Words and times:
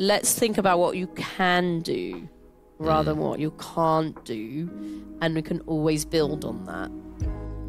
let's 0.00 0.32
think 0.32 0.56
about 0.56 0.78
what 0.78 0.96
you 0.96 1.06
can 1.08 1.80
do 1.80 2.26
rather 2.78 3.12
than 3.12 3.20
what 3.22 3.38
you 3.38 3.50
can't 3.60 4.24
do, 4.24 4.66
and 5.20 5.34
we 5.34 5.42
can 5.42 5.60
always 5.66 6.06
build 6.06 6.42
on 6.46 6.64
that. 6.64 6.90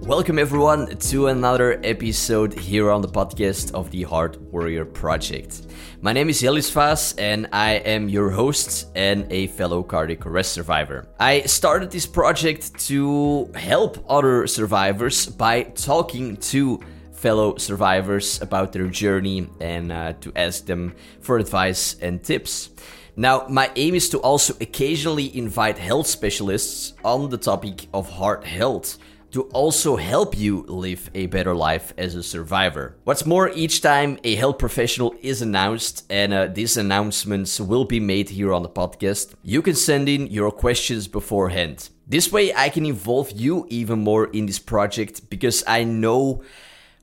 Welcome, 0.08 0.40
everyone, 0.40 0.98
to 0.98 1.28
another 1.28 1.82
episode 1.84 2.54
here 2.58 2.90
on 2.90 3.02
the 3.02 3.10
podcast 3.10 3.74
of 3.74 3.92
the 3.92 4.04
Heart 4.04 4.40
Warrior 4.44 4.86
Project. 4.86 5.68
My 6.00 6.14
name 6.14 6.30
is 6.30 6.40
Jellis 6.40 6.70
Vaes, 6.70 7.14
and 7.18 7.50
I 7.52 7.74
am 7.74 8.08
your 8.08 8.30
host 8.30 8.88
and 8.96 9.30
a 9.30 9.48
fellow 9.48 9.84
cardiac 9.84 10.26
arrest 10.26 10.54
survivor. 10.54 11.10
I 11.20 11.42
started 11.42 11.92
this 11.92 12.06
project 12.06 12.80
to 12.88 13.52
help 13.56 14.06
other 14.08 14.48
survivors 14.48 15.28
by 15.28 15.64
talking 15.64 16.38
to 16.38 16.80
fellow 17.22 17.56
survivors 17.58 18.42
about 18.42 18.74
their 18.74 18.88
journey 18.88 19.48
and 19.60 19.92
uh, 19.92 20.14
to 20.22 20.32
ask 20.36 20.66
them 20.66 20.94
for 21.22 21.38
advice 21.38 21.96
and 22.02 22.24
tips. 22.24 22.72
Now, 23.16 23.46
my 23.48 23.70
aim 23.76 23.94
is 23.94 24.10
to 24.10 24.20
also 24.20 24.54
occasionally 24.60 25.38
invite 25.38 25.78
health 25.78 26.08
specialists 26.08 26.94
on 27.04 27.30
the 27.30 27.38
topic 27.38 27.88
of 27.94 28.10
heart 28.10 28.44
health 28.46 28.98
to 29.32 29.44
also 29.54 29.96
help 29.96 30.38
you 30.38 30.64
live 30.68 31.10
a 31.14 31.26
better 31.28 31.56
life 31.56 31.94
as 31.98 32.16
a 32.16 32.24
survivor. 32.24 32.96
What's 33.04 33.26
more, 33.26 33.50
each 33.50 33.82
time 33.82 34.18
a 34.24 34.36
health 34.36 34.58
professional 34.58 35.16
is 35.22 35.42
announced, 35.42 36.06
and 36.10 36.34
uh, 36.34 36.48
these 36.48 36.76
announcements 36.78 37.60
will 37.60 37.86
be 37.86 38.00
made 38.00 38.30
here 38.30 38.54
on 38.54 38.64
the 38.64 38.70
podcast, 38.70 39.34
you 39.44 39.62
can 39.62 39.76
send 39.76 40.10
in 40.10 40.28
your 40.28 40.52
questions 40.52 41.08
beforehand. 41.08 41.90
This 42.08 42.32
way, 42.32 42.54
I 42.54 42.70
can 42.70 42.86
involve 42.86 43.32
you 43.32 43.66
even 43.70 44.00
more 44.00 44.26
in 44.26 44.46
this 44.46 44.60
project 44.60 45.30
because 45.30 45.64
I 45.66 45.86
know, 45.86 46.44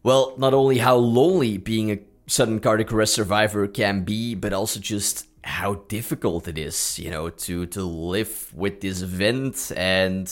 well, 0.08 0.32
not 0.38 0.54
only 0.54 0.78
how 0.78 0.96
lonely 0.96 1.58
being 1.58 1.90
a 1.90 1.98
sudden 2.26 2.60
cardiac 2.60 2.90
arrest 2.94 3.12
survivor 3.12 3.68
can 3.68 4.04
be, 4.04 4.34
but 4.34 4.54
also 4.54 4.80
just 4.80 5.26
how 5.44 5.74
difficult 5.96 6.48
it 6.48 6.56
is, 6.56 6.98
you 6.98 7.10
know, 7.10 7.28
to 7.28 7.66
to 7.66 7.82
live 7.82 8.50
with 8.54 8.80
this 8.80 9.02
event 9.02 9.70
and 9.76 10.26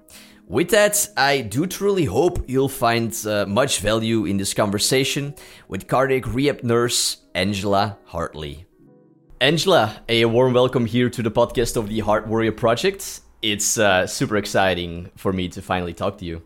With 0.46 0.70
that, 0.70 1.08
I 1.16 1.40
do 1.40 1.66
truly 1.66 2.04
hope 2.04 2.44
you'll 2.50 2.68
find 2.68 3.16
uh, 3.26 3.46
much 3.46 3.80
value 3.80 4.26
in 4.26 4.36
this 4.36 4.52
conversation 4.52 5.34
with 5.68 5.88
cardiac 5.88 6.26
rehab 6.26 6.62
nurse 6.62 7.16
Angela 7.34 7.96
Hartley. 8.04 8.66
Angela, 9.40 10.02
a 10.06 10.26
warm 10.26 10.52
welcome 10.52 10.84
here 10.84 11.08
to 11.08 11.22
the 11.22 11.30
podcast 11.30 11.78
of 11.78 11.88
the 11.88 12.00
Heart 12.00 12.26
Warrior 12.26 12.52
Project. 12.52 13.20
It's 13.40 13.78
uh, 13.78 14.06
super 14.06 14.36
exciting 14.36 15.10
for 15.16 15.32
me 15.32 15.48
to 15.48 15.62
finally 15.62 15.94
talk 15.94 16.18
to 16.18 16.26
you. 16.26 16.42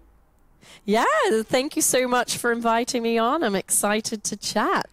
Yeah, 0.84 1.04
thank 1.42 1.74
you 1.74 1.82
so 1.82 2.06
much 2.06 2.36
for 2.36 2.52
inviting 2.52 3.02
me 3.02 3.18
on. 3.18 3.42
I'm 3.42 3.56
excited 3.56 4.22
to 4.24 4.36
chat. 4.36 4.88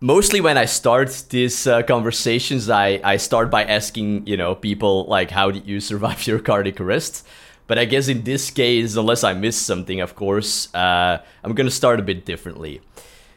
Mostly 0.00 0.42
when 0.42 0.58
I 0.58 0.66
start 0.66 1.24
these 1.30 1.66
uh, 1.66 1.82
conversations, 1.82 2.68
I, 2.68 3.00
I 3.02 3.16
start 3.16 3.50
by 3.50 3.64
asking, 3.64 4.26
you 4.26 4.36
know, 4.36 4.54
people 4.54 5.06
like, 5.06 5.30
how 5.30 5.50
did 5.50 5.66
you 5.66 5.80
survive 5.80 6.26
your 6.26 6.40
cardiac 6.40 6.78
arrest? 6.78 7.26
But 7.66 7.78
I 7.78 7.84
guess 7.86 8.08
in 8.08 8.24
this 8.24 8.50
case, 8.50 8.96
unless 8.96 9.24
I 9.24 9.32
miss 9.32 9.56
something, 9.56 10.00
of 10.00 10.14
course, 10.14 10.72
uh, 10.74 11.18
I'm 11.42 11.54
gonna 11.54 11.70
start 11.70 11.98
a 11.98 12.02
bit 12.02 12.24
differently. 12.24 12.80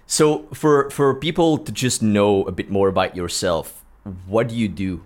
So 0.05 0.47
for 0.53 0.89
for 0.89 1.15
people 1.15 1.57
to 1.57 1.71
just 1.71 2.01
know 2.01 2.43
a 2.45 2.51
bit 2.51 2.69
more 2.69 2.87
about 2.89 3.16
yourself, 3.16 3.85
what 4.27 4.49
do 4.49 4.55
you 4.55 4.67
do? 4.67 5.03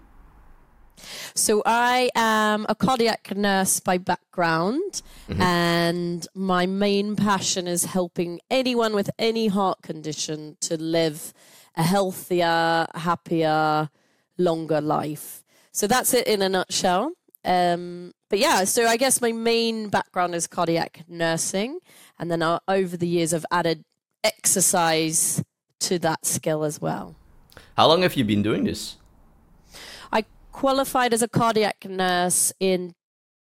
So 1.34 1.64
I 1.66 2.10
am 2.16 2.66
a 2.70 2.76
cardiac 2.76 3.36
nurse 3.36 3.80
by 3.80 3.98
background, 3.98 5.02
mm-hmm. 5.30 5.42
and 5.42 6.28
my 6.36 6.66
main 6.66 7.16
passion 7.16 7.68
is 7.68 7.86
helping 7.86 8.40
anyone 8.50 8.94
with 8.94 9.10
any 9.18 9.48
heart 9.48 9.82
condition 9.82 10.58
to 10.62 10.78
live 10.78 11.34
a 11.76 11.84
healthier, 11.84 12.88
happier, 12.94 13.90
longer 14.38 14.82
life. 14.82 15.44
So 15.72 15.88
that's 15.88 16.14
it 16.14 16.28
in 16.28 16.42
a 16.42 16.50
nutshell. 16.50 17.14
Um, 17.46 18.14
but 18.32 18.40
yeah, 18.40 18.64
so 18.64 18.88
I 18.88 18.96
guess 18.96 19.22
my 19.22 19.34
main 19.34 19.90
background 19.90 20.34
is 20.34 20.48
cardiac 20.48 21.04
nursing, 21.10 21.80
and 22.18 22.32
then 22.32 22.42
uh, 22.42 22.60
over 22.66 22.96
the 22.96 23.06
years 23.06 23.34
I've 23.34 23.46
added 23.52 23.84
exercise 24.24 25.44
to 25.82 26.00
that 26.00 26.26
skill 26.26 26.64
as 26.64 26.80
well. 26.80 27.18
How 27.76 27.90
long 27.90 28.04
have 28.04 28.16
you 28.16 28.24
been 28.24 28.42
doing 28.42 28.64
this? 28.64 28.96
I 30.14 30.24
qualified 30.54 31.14
as 31.14 31.22
a 31.22 31.28
cardiac 31.28 31.84
nurse 31.84 32.54
in 32.58 32.94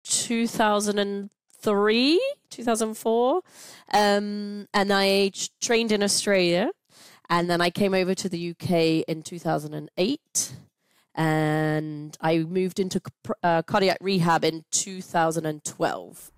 2003, 0.06 2.22
2004, 2.50 3.42
um, 3.94 4.68
and 4.74 4.92
I 4.92 5.32
trained 5.62 5.92
in 5.92 6.02
Australia, 6.02 6.72
and 7.30 7.48
then 7.48 7.62
I 7.62 7.70
came 7.70 7.94
over 7.94 8.16
to 8.16 8.28
the 8.28 8.50
UK 8.50 9.06
in 9.08 9.22
2008 9.22 10.56
and 11.20 12.18
I 12.22 12.38
moved 12.40 12.80
into 12.80 13.02
uh, 13.44 13.62
cardiac 13.64 13.98
rehab 14.00 14.46
in 14.46 14.64
2012. 14.72 16.32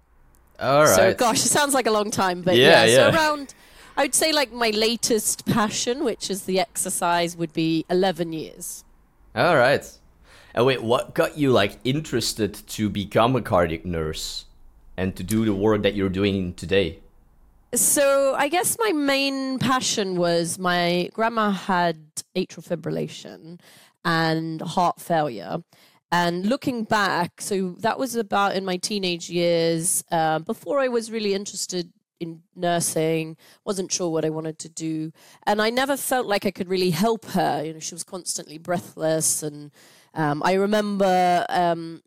All 0.59 0.79
right. 0.79 0.87
So, 0.87 1.13
gosh, 1.13 1.45
it 1.45 1.49
sounds 1.49 1.75
like 1.75 1.85
a 1.85 1.91
long 1.91 2.09
time, 2.09 2.41
but 2.41 2.55
yeah, 2.55 2.83
yeah, 2.83 2.85
yeah. 2.85 3.11
So 3.11 3.15
around, 3.15 3.53
I 3.95 4.01
would 4.01 4.15
say 4.15 4.33
like 4.33 4.51
my 4.51 4.71
latest 4.71 5.45
passion, 5.45 6.03
which 6.03 6.31
is 6.31 6.45
the 6.45 6.59
exercise, 6.59 7.37
would 7.37 7.53
be 7.53 7.85
11 7.91 8.33
years. 8.33 8.83
All 9.35 9.55
right. 9.55 9.85
And 10.55 10.65
wait, 10.65 10.81
what 10.81 11.13
got 11.13 11.37
you 11.37 11.51
like 11.51 11.77
interested 11.83 12.55
to 12.69 12.89
become 12.89 13.35
a 13.35 13.41
cardiac 13.41 13.85
nurse 13.85 14.45
and 14.97 15.15
to 15.15 15.21
do 15.21 15.45
the 15.45 15.53
work 15.53 15.83
that 15.83 15.93
you're 15.93 16.09
doing 16.09 16.55
today? 16.55 16.99
So 17.75 18.33
I 18.35 18.47
guess 18.47 18.77
my 18.79 18.91
main 18.91 19.59
passion 19.59 20.15
was 20.15 20.57
my 20.57 21.09
grandma 21.13 21.51
had 21.51 21.97
atrial 22.35 22.67
fibrillation 22.67 23.59
and 24.03 24.61
heart 24.61 24.99
failure. 24.99 25.63
And 26.11 26.45
looking 26.45 26.83
back, 26.83 27.39
so 27.39 27.71
that 27.79 27.97
was 27.97 28.15
about 28.15 28.55
in 28.55 28.65
my 28.65 28.77
teenage 28.77 29.29
years, 29.29 30.03
uh, 30.11 30.39
before 30.39 30.79
I 30.79 30.89
was 30.89 31.09
really 31.09 31.33
interested 31.33 31.93
in 32.19 32.43
nursing, 32.55 33.37
wasn't 33.65 33.91
sure 33.91 34.09
what 34.09 34.25
I 34.25 34.29
wanted 34.29 34.59
to 34.59 34.69
do. 34.69 35.11
And 35.47 35.61
I 35.61 35.69
never 35.69 35.95
felt 35.95 36.27
like 36.27 36.45
I 36.45 36.51
could 36.51 36.69
really 36.69 36.91
help 36.91 37.25
her. 37.25 37.63
You 37.65 37.73
know, 37.73 37.79
she 37.79 37.95
was 37.95 38.03
constantly 38.03 38.57
breathless. 38.57 39.41
And 39.41 39.71
um, 40.13 40.43
I 40.43 40.53
remember 40.53 41.45
um, 41.49 42.01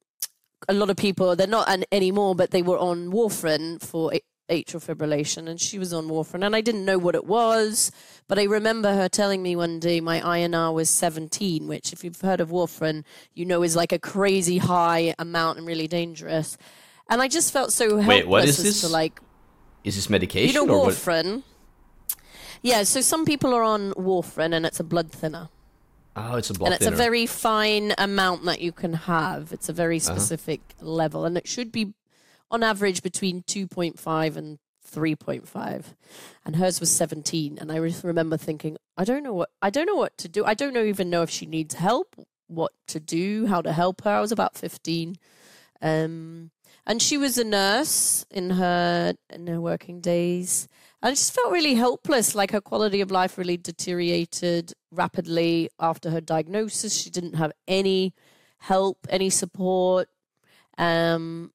a 0.69 0.75
lot 0.75 0.91
of 0.91 0.97
people, 0.97 1.35
they're 1.35 1.47
not 1.47 1.69
an, 1.69 1.85
anymore, 1.91 2.35
but 2.35 2.51
they 2.51 2.63
were 2.63 2.79
on 2.79 3.11
warfarin 3.11 3.83
for 3.83 4.13
atrial 4.51 4.85
fibrillation 4.85 5.49
and 5.49 5.59
she 5.61 5.79
was 5.79 5.93
on 5.93 6.07
warfarin 6.09 6.45
and 6.45 6.55
I 6.55 6.61
didn't 6.61 6.85
know 6.85 6.99
what 6.99 7.15
it 7.15 7.25
was 7.25 7.91
but 8.29 8.39
I 8.39 8.43
remember 8.45 8.93
her 8.95 9.09
telling 9.09 9.43
me 9.43 9.57
one 9.57 9.81
day 9.81 10.01
my 10.03 10.21
INR 10.21 10.73
was 10.75 10.91
17 10.91 11.67
which 11.67 11.93
if 11.95 12.05
you've 12.05 12.21
heard 12.21 12.41
of 12.41 12.51
warfarin 12.51 13.05
you 13.33 13.47
know 13.47 13.63
is 13.63 13.75
like 13.75 13.91
a 13.93 13.99
crazy 13.99 14.59
high 14.59 15.15
amount 15.19 15.57
and 15.59 15.67
really 15.67 15.89
dangerous 15.89 16.59
and 17.09 17.23
I 17.23 17.29
just 17.29 17.53
felt 17.55 17.73
so 17.73 17.97
helpless 17.97 18.07
Wait, 18.07 18.29
what 18.29 18.45
is 18.45 18.63
this? 18.63 18.83
to 18.83 18.89
like 18.89 19.19
is 19.83 19.95
this 19.97 20.11
medication 20.11 20.55
You 20.55 20.67
know 20.67 20.73
warfarin. 20.75 21.43
Yeah, 22.63 22.83
so 22.85 23.01
some 23.03 23.27
people 23.27 23.53
are 23.53 23.63
on 23.63 23.93
warfarin, 23.93 24.55
and 24.55 24.65
it's 24.65 24.81
a 24.81 24.85
blood 24.85 25.13
thinner, 25.13 25.51
Oh, 26.17 26.37
it's 26.37 26.49
a 26.49 26.55
blood 26.55 26.69
thinner. 26.69 26.73
and 26.73 26.73
it's 26.75 26.85
thinner. 26.85 26.95
a 26.95 26.97
very 26.97 27.27
fine 27.27 27.93
amount 27.99 28.47
that 28.47 28.63
you 28.63 28.73
can 28.73 28.95
have. 28.95 29.53
It's 29.53 29.69
a 29.69 29.73
very 29.75 29.99
Uh-huh. 29.99 30.15
specific 30.17 30.61
level, 30.81 31.27
and 31.27 31.37
it 31.37 31.47
should 31.47 31.71
be, 31.71 31.93
on 32.51 32.63
average, 32.63 33.03
between 33.03 33.43
two 33.47 33.67
point 33.67 33.99
five 33.99 34.37
and 34.37 34.59
three 34.83 35.17
point 35.17 35.49
five. 35.49 35.95
And 36.45 36.57
hers 36.57 36.81
was 36.81 36.91
seventeen, 36.91 37.59
and 37.59 37.73
I 37.73 37.77
remember 37.77 38.37
thinking, 38.37 38.77
I 38.97 39.05
don't 39.05 39.23
know 39.23 39.35
what 39.35 39.51
I 39.61 39.71
don't 39.71 39.87
know 39.87 39.97
what 39.97 40.17
to 40.19 40.29
do. 40.29 40.45
I 40.45 40.55
don't 40.55 40.75
know 40.75 40.85
even 40.85 41.11
know 41.11 41.23
if 41.23 41.31
she 41.31 41.47
needs 41.47 41.75
help, 41.75 42.15
what 42.47 42.73
to 42.89 43.01
do, 43.01 43.47
how 43.47 43.63
to 43.63 43.73
help 43.73 44.03
her. 44.03 44.11
I 44.11 44.21
was 44.21 44.33
about 44.33 44.57
fifteen. 44.57 45.17
Um, 45.83 46.51
and 46.87 47.01
she 47.01 47.17
was 47.17 47.39
a 47.39 47.45
nurse 47.45 48.27
in 48.31 48.51
her 48.51 49.15
in 49.31 49.47
her 49.47 49.61
working 49.61 50.01
days. 50.01 50.69
I 51.03 51.11
just 51.11 51.35
felt 51.35 51.53
really 51.53 51.75
helpless. 51.75 52.35
Like 52.35 52.53
her 52.53 52.61
quality 52.61 53.01
of 53.01 53.11
life 53.11 53.37
really 53.37 53.57
deteriorated 53.57 54.73
rapidly 54.91 55.71
after 55.79 56.11
her 56.11 56.21
diagnosis. 56.21 56.99
She 56.99 57.11
didn't 57.11 57.35
have 57.35 57.53
any 57.69 58.15
help, 58.59 59.07
any 59.11 59.29
support. 59.29 60.09
Um, 60.79 61.53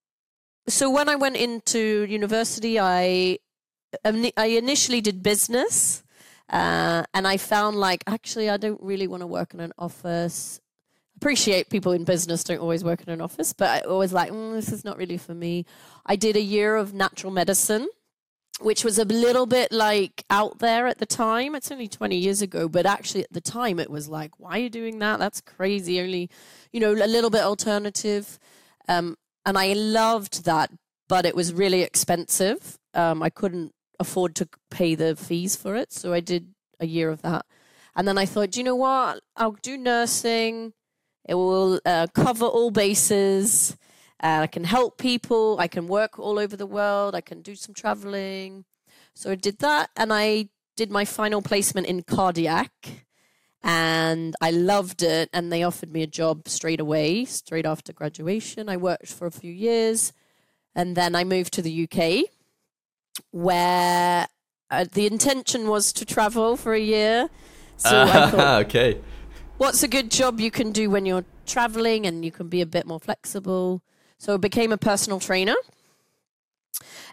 so 0.71 0.89
when 0.89 1.09
I 1.09 1.15
went 1.15 1.35
into 1.35 2.05
university, 2.09 2.79
I 2.79 3.39
I 4.05 4.45
initially 4.45 5.01
did 5.01 5.23
business, 5.23 6.03
uh, 6.49 7.03
and 7.13 7.27
I 7.27 7.37
found 7.37 7.77
like 7.77 8.03
actually 8.07 8.49
I 8.49 8.57
don't 8.57 8.81
really 8.81 9.07
want 9.07 9.21
to 9.21 9.27
work 9.27 9.53
in 9.53 9.59
an 9.59 9.73
office 9.77 10.61
appreciate 11.19 11.69
people 11.69 11.91
in 11.91 12.05
business 12.05 12.45
don't 12.45 12.61
always 12.61 12.81
work 12.81 13.01
in 13.01 13.09
an 13.09 13.19
office, 13.19 13.51
but 13.51 13.67
I 13.67 13.79
always 13.81 14.13
like, 14.13 14.31
mm, 14.31 14.53
this 14.53 14.71
is 14.71 14.85
not 14.85 14.97
really 14.97 15.17
for 15.17 15.35
me. 15.35 15.65
I 16.05 16.15
did 16.15 16.37
a 16.37 16.41
year 16.41 16.77
of 16.77 16.93
natural 16.93 17.33
medicine, 17.33 17.89
which 18.61 18.85
was 18.85 18.97
a 18.97 19.03
little 19.03 19.45
bit 19.45 19.73
like 19.73 20.23
out 20.29 20.59
there 20.59 20.87
at 20.87 20.99
the 20.99 21.05
time. 21.05 21.55
It's 21.55 21.73
only 21.73 21.89
20 21.89 22.15
years 22.15 22.41
ago, 22.41 22.69
but 22.69 22.85
actually 22.85 23.25
at 23.25 23.33
the 23.33 23.41
time 23.41 23.81
it 23.81 23.89
was 23.89 24.07
like, 24.07 24.31
why 24.39 24.51
are 24.51 24.59
you 24.59 24.69
doing 24.69 24.99
that? 24.99 25.19
That's 25.19 25.41
crazy. 25.41 25.99
Only, 25.99 26.29
you 26.71 26.79
know, 26.79 26.93
a 26.93 27.11
little 27.15 27.29
bit 27.29 27.41
alternative. 27.41 28.39
Um, 28.87 29.17
and 29.45 29.57
I 29.57 29.73
loved 29.73 30.45
that, 30.45 30.71
but 31.07 31.25
it 31.25 31.35
was 31.35 31.53
really 31.53 31.81
expensive. 31.81 32.77
Um, 32.93 33.21
I 33.23 33.29
couldn't 33.29 33.71
afford 33.99 34.35
to 34.35 34.47
pay 34.71 34.95
the 34.95 35.15
fees 35.15 35.55
for 35.55 35.75
it. 35.75 35.91
So 35.91 36.13
I 36.13 36.19
did 36.19 36.53
a 36.79 36.87
year 36.87 37.09
of 37.09 37.21
that. 37.21 37.45
And 37.95 38.07
then 38.07 38.17
I 38.17 38.25
thought, 38.25 38.51
do 38.51 38.59
you 38.59 38.63
know 38.63 38.75
what? 38.75 39.21
I'll 39.35 39.57
do 39.61 39.77
nursing. 39.77 40.73
It 41.27 41.35
will 41.35 41.81
uh, 41.85 42.07
cover 42.13 42.45
all 42.45 42.71
bases. 42.71 43.75
Uh, 44.21 44.41
I 44.43 44.47
can 44.47 44.63
help 44.63 44.97
people. 44.97 45.57
I 45.59 45.67
can 45.67 45.87
work 45.87 46.17
all 46.17 46.39
over 46.39 46.55
the 46.55 46.65
world. 46.65 47.15
I 47.15 47.21
can 47.21 47.41
do 47.41 47.55
some 47.55 47.73
traveling. 47.73 48.65
So 49.15 49.31
I 49.31 49.35
did 49.35 49.59
that, 49.59 49.89
and 49.97 50.13
I 50.13 50.49
did 50.77 50.91
my 50.91 51.03
final 51.03 51.41
placement 51.41 51.87
in 51.87 52.03
cardiac, 52.03 52.71
and 53.63 54.35
I 54.41 54.51
loved 54.51 55.03
it. 55.03 55.29
And 55.33 55.51
they 55.51 55.63
offered 55.63 55.91
me 55.91 56.03
a 56.03 56.07
job 56.07 56.47
straight 56.47 56.79
away, 56.79 57.25
straight 57.25 57.65
after 57.65 57.93
graduation. 57.93 58.69
I 58.69 58.77
worked 58.77 59.07
for 59.07 59.27
a 59.27 59.31
few 59.31 59.51
years, 59.51 60.13
and 60.75 60.95
then 60.95 61.15
I 61.15 61.23
moved 61.23 61.53
to 61.53 61.61
the 61.61 61.87
UK, 61.87 62.29
where 63.31 64.27
uh, 64.71 64.85
the 64.91 65.07
intention 65.07 65.67
was 65.67 65.91
to 65.93 66.05
travel 66.05 66.55
for 66.55 66.73
a 66.73 66.79
year. 66.79 67.29
So 67.77 68.01
I 68.01 68.05
thought, 68.31 68.65
okay. 68.65 68.99
what's 69.57 69.83
a 69.83 69.87
good 69.87 70.11
job 70.11 70.39
you 70.39 70.51
can 70.51 70.71
do 70.71 70.89
when 70.89 71.05
you're 71.05 71.25
traveling 71.45 72.05
and 72.05 72.23
you 72.23 72.31
can 72.31 72.47
be 72.47 72.61
a 72.61 72.65
bit 72.65 72.85
more 72.85 72.99
flexible. 72.99 73.81
So 74.17 74.35
I 74.35 74.37
became 74.37 74.71
a 74.71 74.77
personal 74.77 75.19
trainer. 75.19 75.55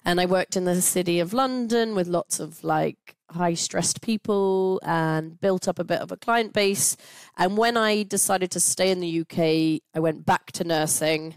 And 0.04 0.20
I 0.20 0.26
worked 0.26 0.56
in 0.56 0.64
the 0.64 0.80
city 0.80 1.20
of 1.20 1.32
London 1.32 1.94
with 1.94 2.06
lots 2.06 2.38
of 2.38 2.62
like 2.62 3.16
high 3.30 3.54
stressed 3.54 4.02
people 4.02 4.80
and 4.84 5.40
built 5.40 5.66
up 5.66 5.78
a 5.78 5.84
bit 5.84 6.00
of 6.00 6.12
a 6.12 6.16
client 6.16 6.52
base. 6.52 6.96
And 7.36 7.56
when 7.56 7.76
I 7.76 8.02
decided 8.02 8.50
to 8.52 8.60
stay 8.60 8.90
in 8.90 9.00
the 9.00 9.20
UK, 9.20 9.82
I 9.94 10.00
went 10.00 10.24
back 10.24 10.52
to 10.52 10.64
nursing. 10.64 11.36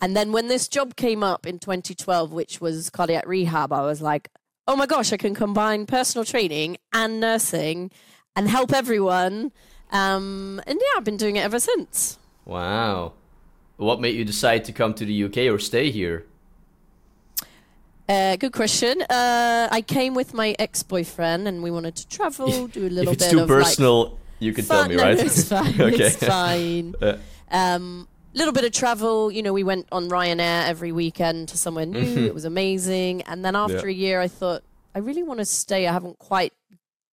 And 0.00 0.16
then 0.16 0.32
when 0.32 0.48
this 0.48 0.68
job 0.68 0.96
came 0.96 1.22
up 1.22 1.46
in 1.46 1.58
2012, 1.58 2.32
which 2.32 2.60
was 2.60 2.90
cardiac 2.90 3.26
rehab, 3.26 3.72
I 3.72 3.82
was 3.82 4.02
like, 4.02 4.28
oh 4.66 4.76
my 4.76 4.86
gosh, 4.86 5.12
I 5.12 5.16
can 5.16 5.34
combine 5.34 5.86
personal 5.86 6.24
training 6.24 6.76
and 6.92 7.20
nursing 7.20 7.90
and 8.36 8.48
help 8.48 8.72
everyone. 8.72 9.52
Um, 9.90 10.60
and 10.66 10.78
yeah, 10.80 10.98
I've 10.98 11.04
been 11.04 11.16
doing 11.16 11.36
it 11.36 11.44
ever 11.44 11.60
since. 11.60 12.18
Wow. 12.44 13.12
What 13.76 14.00
made 14.00 14.14
you 14.14 14.24
decide 14.24 14.64
to 14.66 14.72
come 14.72 14.94
to 14.94 15.04
the 15.04 15.24
UK 15.24 15.52
or 15.52 15.58
stay 15.58 15.90
here? 15.90 16.26
Uh, 18.08 18.36
good 18.36 18.52
question. 18.52 19.00
Uh, 19.02 19.68
I 19.70 19.80
came 19.80 20.14
with 20.14 20.34
my 20.34 20.54
ex-boyfriend, 20.58 21.48
and 21.48 21.62
we 21.62 21.70
wanted 21.70 21.96
to 21.96 22.08
travel, 22.08 22.66
do 22.68 22.86
a 22.86 22.88
little 22.88 22.90
bit 22.90 22.98
of 22.98 22.98
travel. 22.98 23.08
if 23.08 23.12
it's 23.14 23.24
bit 23.24 23.30
too 23.30 23.40
of 23.40 23.48
personal, 23.48 24.04
like, 24.04 24.18
you 24.40 24.52
can 24.52 24.64
fun. 24.64 24.78
tell 24.80 24.88
me, 24.90 24.96
no, 24.96 25.02
right? 25.02 25.16
No, 25.18 25.24
it's 25.24 25.48
fine. 25.48 25.80
Okay. 25.80 26.04
It's 26.04 26.16
fine. 26.16 26.94
Uh, 27.02 27.16
Um, 27.50 28.08
little 28.34 28.52
bit 28.52 28.64
of 28.64 28.72
travel. 28.72 29.30
You 29.30 29.42
know, 29.42 29.52
we 29.52 29.62
went 29.64 29.86
on 29.92 30.08
Ryanair 30.10 30.66
every 30.66 30.92
weekend 30.92 31.48
to 31.50 31.56
somewhere 31.56 31.86
new. 31.86 32.04
Mhm. 32.04 32.26
It 32.26 32.34
was 32.34 32.44
amazing. 32.44 33.22
And 33.22 33.44
then 33.44 33.54
after 33.54 33.88
Yeah. 33.88 33.94
a 33.94 33.98
year, 34.06 34.20
I 34.20 34.28
thought 34.28 34.64
I 34.94 34.98
really 34.98 35.22
want 35.22 35.38
to 35.38 35.44
stay. 35.44 35.86
I 35.86 35.92
haven't 35.92 36.18
quite 36.18 36.52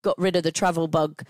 got 0.03 0.17
rid 0.17 0.35
of 0.35 0.43
the 0.43 0.51
travel 0.51 0.87
bug. 0.87 1.23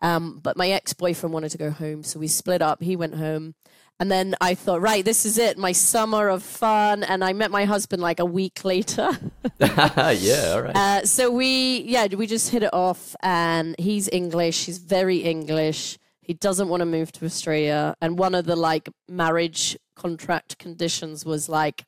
Um, 0.00 0.38
but 0.42 0.56
my 0.56 0.70
ex-boyfriend 0.70 1.32
wanted 1.34 1.50
to 1.50 1.58
go 1.58 1.70
home, 1.70 2.02
so 2.04 2.18
we 2.20 2.28
split 2.28 2.62
up. 2.62 2.82
He 2.82 2.94
went 2.96 3.16
home. 3.16 3.54
And 4.02 4.10
then 4.10 4.34
I 4.40 4.56
thought, 4.56 4.80
right, 4.80 5.04
this 5.04 5.24
is 5.24 5.38
it, 5.38 5.56
my 5.56 5.70
summer 5.70 6.28
of 6.28 6.42
fun. 6.42 7.04
And 7.04 7.22
I 7.22 7.32
met 7.34 7.52
my 7.52 7.64
husband 7.66 8.02
like 8.02 8.18
a 8.18 8.24
week 8.24 8.64
later. 8.64 9.10
yeah, 9.60 10.54
all 10.54 10.62
right. 10.62 10.74
Uh, 10.74 11.06
so 11.06 11.30
we, 11.30 11.82
yeah, 11.82 12.08
we 12.08 12.26
just 12.26 12.50
hit 12.50 12.64
it 12.64 12.74
off. 12.74 13.14
And 13.22 13.76
he's 13.78 14.08
English. 14.10 14.64
He's 14.64 14.78
very 14.78 15.18
English. 15.18 16.00
He 16.20 16.34
doesn't 16.34 16.66
want 16.66 16.80
to 16.80 16.84
move 16.84 17.12
to 17.12 17.24
Australia. 17.24 17.94
And 18.00 18.18
one 18.18 18.34
of 18.34 18.44
the 18.44 18.56
like 18.56 18.88
marriage 19.08 19.78
contract 19.94 20.58
conditions 20.58 21.24
was 21.24 21.48
like 21.48 21.84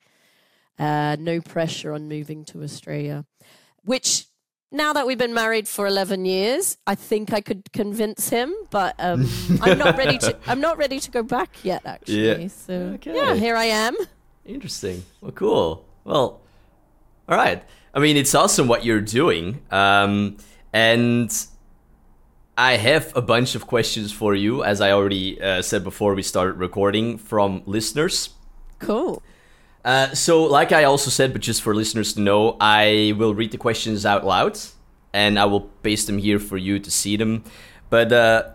uh, 0.79 1.17
no 1.19 1.41
pressure 1.41 1.93
on 1.93 2.07
moving 2.07 2.45
to 2.45 2.63
Australia, 2.63 3.25
which 3.83 4.27
now 4.75 4.93
that 4.93 5.07
we've 5.07 5.17
been 5.19 5.33
married 5.35 5.67
for 5.69 5.87
11 5.87 6.25
years, 6.25 6.77
I 6.87 6.95
think 6.97 7.33
I 7.33 7.41
could 7.41 7.73
convince 7.73 8.29
him, 8.29 8.53
but 8.71 8.95
um, 8.99 9.27
I'm 9.63 9.79
not 9.79 9.97
ready 10.03 10.19
to. 10.19 10.37
I'm 10.47 10.61
not 10.61 10.77
ready 10.77 11.01
to 11.01 11.11
go 11.11 11.23
back 11.23 11.51
yet, 11.63 11.83
actually. 11.87 12.43
Yeah. 12.43 12.49
So 12.49 12.75
Okay. 12.97 13.15
yeah, 13.15 13.35
here 13.35 13.57
I 13.57 13.67
am. 13.67 13.97
Interesting. 14.45 15.05
Well, 15.21 15.33
cool. 15.33 15.85
Well, 16.05 16.41
all 17.29 17.37
right. 17.37 17.63
I 17.95 18.01
mean, 18.01 18.17
it's 18.17 18.35
awesome 18.35 18.67
what 18.69 18.85
you're 18.85 19.01
doing. 19.01 19.63
Um, 19.71 20.37
and 20.73 21.31
I 22.59 22.77
have 22.77 23.13
a 23.17 23.23
bunch 23.23 23.55
of 23.55 23.67
questions 23.67 24.13
for 24.13 24.35
you, 24.35 24.65
as 24.65 24.81
I 24.81 24.91
already 24.93 25.41
uh, 25.41 25.63
said 25.63 25.85
before 25.85 26.15
we 26.15 26.23
started 26.23 26.55
recording, 26.59 27.17
from 27.19 27.63
listeners. 27.67 28.31
Cool. 28.81 29.23
Uh, 29.85 30.15
so, 30.15 30.45
like 30.45 30.73
I 30.73 30.85
also 30.85 31.11
said, 31.11 31.33
but 31.33 31.43
just 31.43 31.61
for 31.63 31.75
listeners 31.75 32.15
to 32.15 32.21
know, 32.21 32.57
I 32.61 33.15
will 33.19 33.35
read 33.35 33.51
the 33.51 33.59
questions 33.59 34.07
out 34.07 34.25
loud 34.25 34.59
and 35.13 35.39
I 35.39 35.45
will 35.45 35.61
paste 35.83 36.07
them 36.07 36.19
here 36.19 36.39
for 36.39 36.57
you 36.57 36.79
to 36.79 36.91
see 36.91 37.17
them. 37.17 37.45
But 37.91 38.11
uh, 38.11 38.51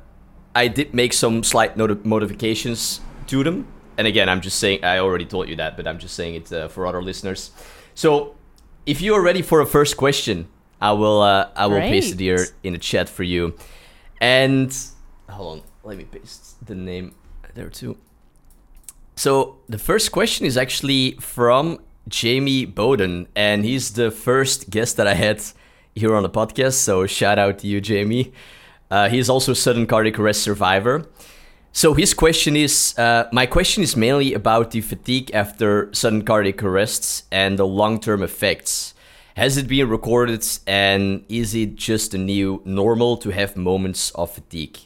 I 0.55 0.67
did 0.67 0.93
make 0.93 1.13
some 1.13 1.43
slight 1.43 1.77
noti- 1.77 1.99
modifications 2.03 3.01
to 3.27 3.43
them. 3.43 3.67
And 3.97 4.07
again, 4.07 4.27
I'm 4.27 4.41
just 4.41 4.59
saying, 4.59 4.83
I 4.83 4.99
already 4.99 5.25
told 5.25 5.49
you 5.49 5.55
that, 5.57 5.77
but 5.77 5.87
I'm 5.87 5.99
just 5.99 6.15
saying 6.15 6.35
it 6.35 6.51
uh, 6.51 6.67
for 6.67 6.87
other 6.87 7.01
listeners. 7.01 7.51
So, 7.93 8.35
if 8.85 9.01
you 9.01 9.13
are 9.13 9.21
ready 9.21 9.41
for 9.41 9.61
a 9.61 9.65
first 9.67 9.97
question, 9.97 10.47
I 10.81 10.93
will 10.93 11.21
uh, 11.21 11.49
I 11.55 11.67
will 11.67 11.81
paste 11.81 12.13
it 12.13 12.19
here 12.19 12.47
in 12.63 12.73
the 12.73 12.79
chat 12.79 13.09
for 13.09 13.23
you. 13.23 13.55
And 14.21 14.75
hold 15.29 15.59
on, 15.59 15.63
let 15.83 15.97
me 15.97 16.05
paste 16.05 16.65
the 16.65 16.75
name 16.75 17.13
there 17.53 17.69
too. 17.69 17.97
So 19.19 19.57
the 19.67 19.77
first 19.77 20.13
question 20.13 20.45
is 20.45 20.55
actually 20.55 21.17
from 21.19 21.79
Jamie 22.07 22.63
Bowden, 22.63 23.27
and 23.35 23.65
he's 23.65 23.91
the 23.91 24.11
first 24.11 24.69
guest 24.69 24.95
that 24.95 25.07
I 25.07 25.13
had 25.13 25.43
here 25.93 26.15
on 26.15 26.23
the 26.23 26.29
podcast. 26.29 26.75
So 26.75 27.05
shout 27.05 27.37
out 27.37 27.59
to 27.59 27.67
you, 27.67 27.81
Jamie. 27.81 28.31
Uh, 28.89 29.09
he's 29.09 29.29
also 29.29 29.51
a 29.51 29.55
sudden 29.55 29.87
cardiac 29.87 30.17
arrest 30.17 30.41
survivor. 30.41 31.05
So 31.73 31.93
his 31.95 32.13
question 32.13 32.55
is, 32.55 32.97
uh, 32.97 33.27
my 33.33 33.45
question 33.45 33.83
is 33.83 33.97
mainly 33.97 34.33
about 34.33 34.71
the 34.71 34.79
fatigue 34.79 35.31
after 35.33 35.93
sudden 35.93 36.23
cardiac 36.23 36.63
arrests 36.63 37.23
and 37.29 37.59
the 37.59 37.67
long-term 37.67 38.23
effects. 38.23 38.93
Has 39.35 39.57
it 39.57 39.67
been 39.67 39.89
recorded, 39.89 40.47
and 40.65 41.25
is 41.27 41.53
it 41.53 41.75
just 41.75 42.13
a 42.13 42.17
new 42.17 42.61
normal 42.63 43.17
to 43.17 43.31
have 43.31 43.57
moments 43.57 44.11
of 44.11 44.31
fatigue? 44.31 44.77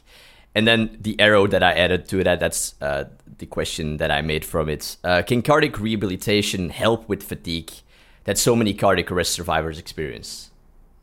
And 0.56 0.68
then 0.68 0.96
the 1.00 1.18
arrow 1.20 1.48
that 1.48 1.64
I 1.64 1.72
added 1.72 2.06
to 2.10 2.22
that, 2.22 2.38
that's 2.38 2.74
uh, 2.80 3.04
the 3.38 3.46
question 3.46 3.96
that 3.98 4.10
I 4.10 4.20
made 4.22 4.44
from 4.44 4.68
it. 4.68 4.96
Uh, 5.04 5.22
can 5.22 5.42
cardiac 5.42 5.78
rehabilitation 5.80 6.70
help 6.70 7.08
with 7.08 7.22
fatigue 7.22 7.70
that 8.24 8.38
so 8.38 8.54
many 8.56 8.74
cardiac 8.74 9.10
arrest 9.10 9.32
survivors 9.32 9.78
experience? 9.78 10.50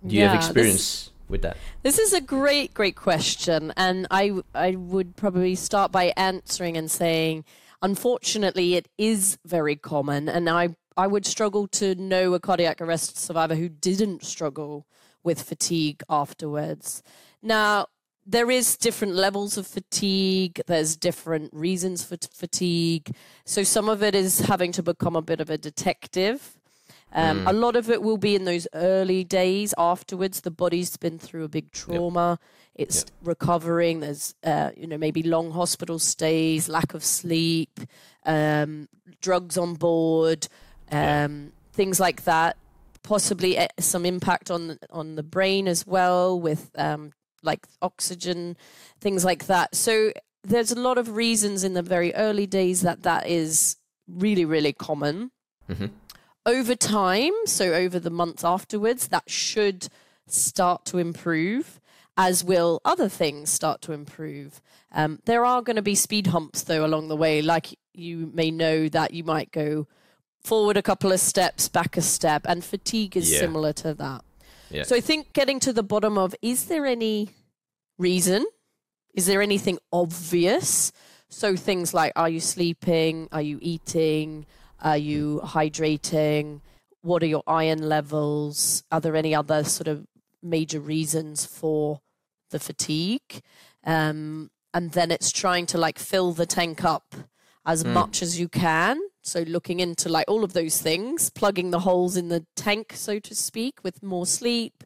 Do 0.05 0.15
you 0.15 0.21
Yeah, 0.21 0.29
have 0.29 0.39
this- 0.39 0.45
experience 0.47 1.09
with 1.29 1.41
that? 1.43 1.57
This 1.83 1.97
is 1.99 2.13
a 2.13 2.21
great, 2.21 2.73
great 2.73 2.95
question, 2.95 3.73
and 3.77 4.07
I 4.11 4.41
I 4.55 4.75
would 4.75 5.15
probably 5.15 5.55
start 5.55 5.91
by 5.91 6.13
answering 6.17 6.77
and 6.77 6.89
saying, 6.89 7.45
unfortunately, 7.81 8.75
it 8.75 8.87
is 8.97 9.37
very 9.45 9.75
common, 9.75 10.29
and 10.29 10.49
I 10.49 10.75
I 10.97 11.07
would 11.07 11.25
struggle 11.25 11.67
to 11.67 11.95
know 11.95 12.33
a 12.33 12.39
cardiac 12.39 12.81
arrest 12.81 13.17
survivor 13.17 13.55
who 13.55 13.69
didn't 13.69 14.23
struggle 14.25 14.85
with 15.23 15.41
fatigue 15.41 16.03
afterwards. 16.09 17.01
Now, 17.41 17.87
there 18.31 18.49
is 18.49 18.77
different 18.77 19.15
levels 19.15 19.57
of 19.57 19.67
fatigue. 19.67 20.61
There's 20.65 20.95
different 20.95 21.53
reasons 21.53 22.03
for 22.03 22.17
t- 22.17 22.29
fatigue. 22.33 23.13
So 23.45 23.63
some 23.63 23.89
of 23.89 24.01
it 24.01 24.15
is 24.15 24.39
having 24.39 24.71
to 24.73 24.83
become 24.83 25.15
a 25.15 25.21
bit 25.21 25.41
of 25.41 25.49
a 25.49 25.57
detective. 25.57 26.57
Um, 27.13 27.41
mm. 27.41 27.49
a 27.49 27.53
lot 27.53 27.75
of 27.75 27.89
it 27.89 28.01
will 28.01 28.17
be 28.17 28.35
in 28.35 28.45
those 28.45 28.67
early 28.73 29.25
days 29.25 29.73
afterwards. 29.77 30.41
The 30.41 30.51
body's 30.51 30.95
been 30.95 31.19
through 31.19 31.43
a 31.43 31.49
big 31.49 31.71
trauma. 31.73 32.39
Yep. 32.39 32.87
it's 32.87 32.99
yep. 32.99 33.09
recovering. 33.21 33.99
There's 33.99 34.33
uh, 34.43 34.71
you 34.77 34.87
know 34.87 34.97
maybe 34.97 35.23
long 35.23 35.51
hospital 35.51 35.99
stays 35.99 36.69
lack 36.69 36.93
of 36.93 37.03
sleep 37.03 37.81
um, 38.25 38.87
drugs 39.19 39.57
on 39.57 39.73
board 39.73 40.47
um, 40.91 41.53
things 41.73 41.99
like 41.99 42.23
that. 42.25 42.57
Possibly 43.03 43.57
eh, 43.57 43.67
some 43.79 44.05
impact 44.05 44.51
on 44.51 44.77
on 44.91 45.15
the 45.15 45.23
brain 45.23 45.67
as 45.67 45.87
well 45.87 46.39
with 46.39 46.69
um, 46.75 47.13
like 47.43 47.67
oxygen, 47.81 48.57
things 48.99 49.25
like 49.25 49.47
that. 49.47 49.75
So 49.75 50.11
there's 50.43 50.71
a 50.71 50.79
lot 50.79 50.97
of 50.97 51.15
reasons 51.15 51.63
in 51.63 51.73
the 51.73 51.81
very 51.81 52.13
early 52.15 52.47
days 52.47 52.81
that 52.81 53.03
that 53.03 53.27
is 53.27 53.77
really, 54.07 54.45
really 54.45 54.73
common. 54.73 55.31
Mm-hmm. 55.69 55.87
Over 56.45 56.75
time, 56.75 57.33
so 57.45 57.73
over 57.73 57.99
the 57.99 58.09
months 58.09 58.43
afterwards, 58.43 59.09
that 59.09 59.29
should 59.29 59.89
start 60.27 60.85
to 60.85 60.97
improve, 60.97 61.79
as 62.17 62.43
will 62.43 62.81
other 62.83 63.07
things 63.07 63.51
start 63.51 63.81
to 63.83 63.91
improve. 63.91 64.61
Um, 64.91 65.19
there 65.25 65.45
are 65.45 65.61
going 65.61 65.75
to 65.75 65.81
be 65.81 65.95
speed 65.95 66.27
humps, 66.27 66.63
though, 66.63 66.83
along 66.83 67.09
the 67.09 67.15
way. 67.15 67.41
Like 67.41 67.77
you 67.93 68.31
may 68.33 68.49
know 68.49 68.89
that 68.89 69.13
you 69.13 69.23
might 69.23 69.51
go 69.51 69.87
forward 70.43 70.77
a 70.77 70.81
couple 70.81 71.11
of 71.11 71.19
steps, 71.19 71.69
back 71.69 71.95
a 71.95 72.01
step, 72.01 72.45
and 72.47 72.63
fatigue 72.63 73.15
is 73.15 73.31
yeah. 73.31 73.39
similar 73.39 73.73
to 73.73 73.93
that. 73.93 74.23
Yeah. 74.71 74.83
So 74.83 74.95
I 74.95 75.01
think 75.01 75.33
getting 75.33 75.59
to 75.61 75.73
the 75.73 75.83
bottom 75.83 76.17
of 76.17 76.35
is 76.41 76.65
there 76.65 76.85
any 76.85 77.29
reason? 77.97 78.45
Is 79.13 79.25
there 79.25 79.41
anything 79.41 79.77
obvious? 79.91 80.91
So 81.29 81.55
things 81.55 81.93
like 81.93 82.13
are 82.15 82.29
you 82.29 82.39
sleeping? 82.39 83.27
Are 83.31 83.41
you 83.41 83.59
eating? 83.61 84.45
Are 84.81 84.97
you 84.97 85.41
hydrating? 85.43 86.61
What 87.01 87.23
are 87.23 87.27
your 87.27 87.43
iron 87.47 87.87
levels? 87.87 88.83
Are 88.91 89.01
there 89.01 89.15
any 89.15 89.35
other 89.35 89.63
sort 89.63 89.87
of 89.87 90.05
major 90.41 90.79
reasons 90.79 91.45
for 91.45 92.01
the 92.51 92.59
fatigue? 92.59 93.41
Um, 93.83 94.51
and 94.73 94.91
then 94.91 95.11
it's 95.11 95.31
trying 95.31 95.65
to 95.67 95.77
like 95.77 95.99
fill 95.99 96.31
the 96.31 96.45
tank 96.45 96.85
up 96.85 97.15
as 97.65 97.83
mm. 97.83 97.93
much 97.93 98.21
as 98.21 98.39
you 98.39 98.47
can 98.47 98.99
so 99.21 99.41
looking 99.41 99.79
into 99.79 100.09
like 100.09 100.25
all 100.27 100.43
of 100.43 100.53
those 100.53 100.81
things, 100.81 101.29
plugging 101.29 101.71
the 101.71 101.79
holes 101.79 102.17
in 102.17 102.29
the 102.29 102.45
tank, 102.55 102.93
so 102.95 103.19
to 103.19 103.35
speak, 103.35 103.83
with 103.83 104.01
more 104.01 104.25
sleep, 104.25 104.83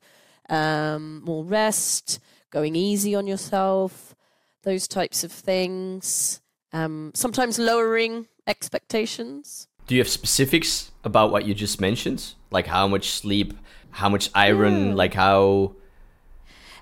um, 0.50 1.24
more 1.24 1.44
rest, 1.44 2.20
going 2.50 2.76
easy 2.76 3.16
on 3.16 3.28
yourself, 3.28 4.16
those 4.64 4.88
types 4.88 5.24
of 5.24 5.32
things. 5.32 6.42
Um, 6.74 7.12
sometimes 7.16 7.58
lowering 7.58 8.28
expectations. 8.48 9.68
Do 9.88 9.96
you 9.96 10.02
have 10.02 10.10
specifics 10.10 10.92
about 11.04 11.32
what 11.32 11.46
you 11.46 11.54
just 11.54 11.80
mentioned? 11.80 12.34
Like 12.52 12.68
how 12.68 12.88
much 12.88 13.12
sleep, 13.12 13.54
how 13.92 14.10
much 14.10 14.30
iron, 14.34 14.88
yeah. 14.88 14.94
like 14.96 15.14
how? 15.14 15.76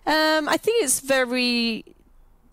Um, 0.06 0.50
I 0.50 0.58
think 0.58 0.84
it's 0.84 1.00
very 1.00 1.86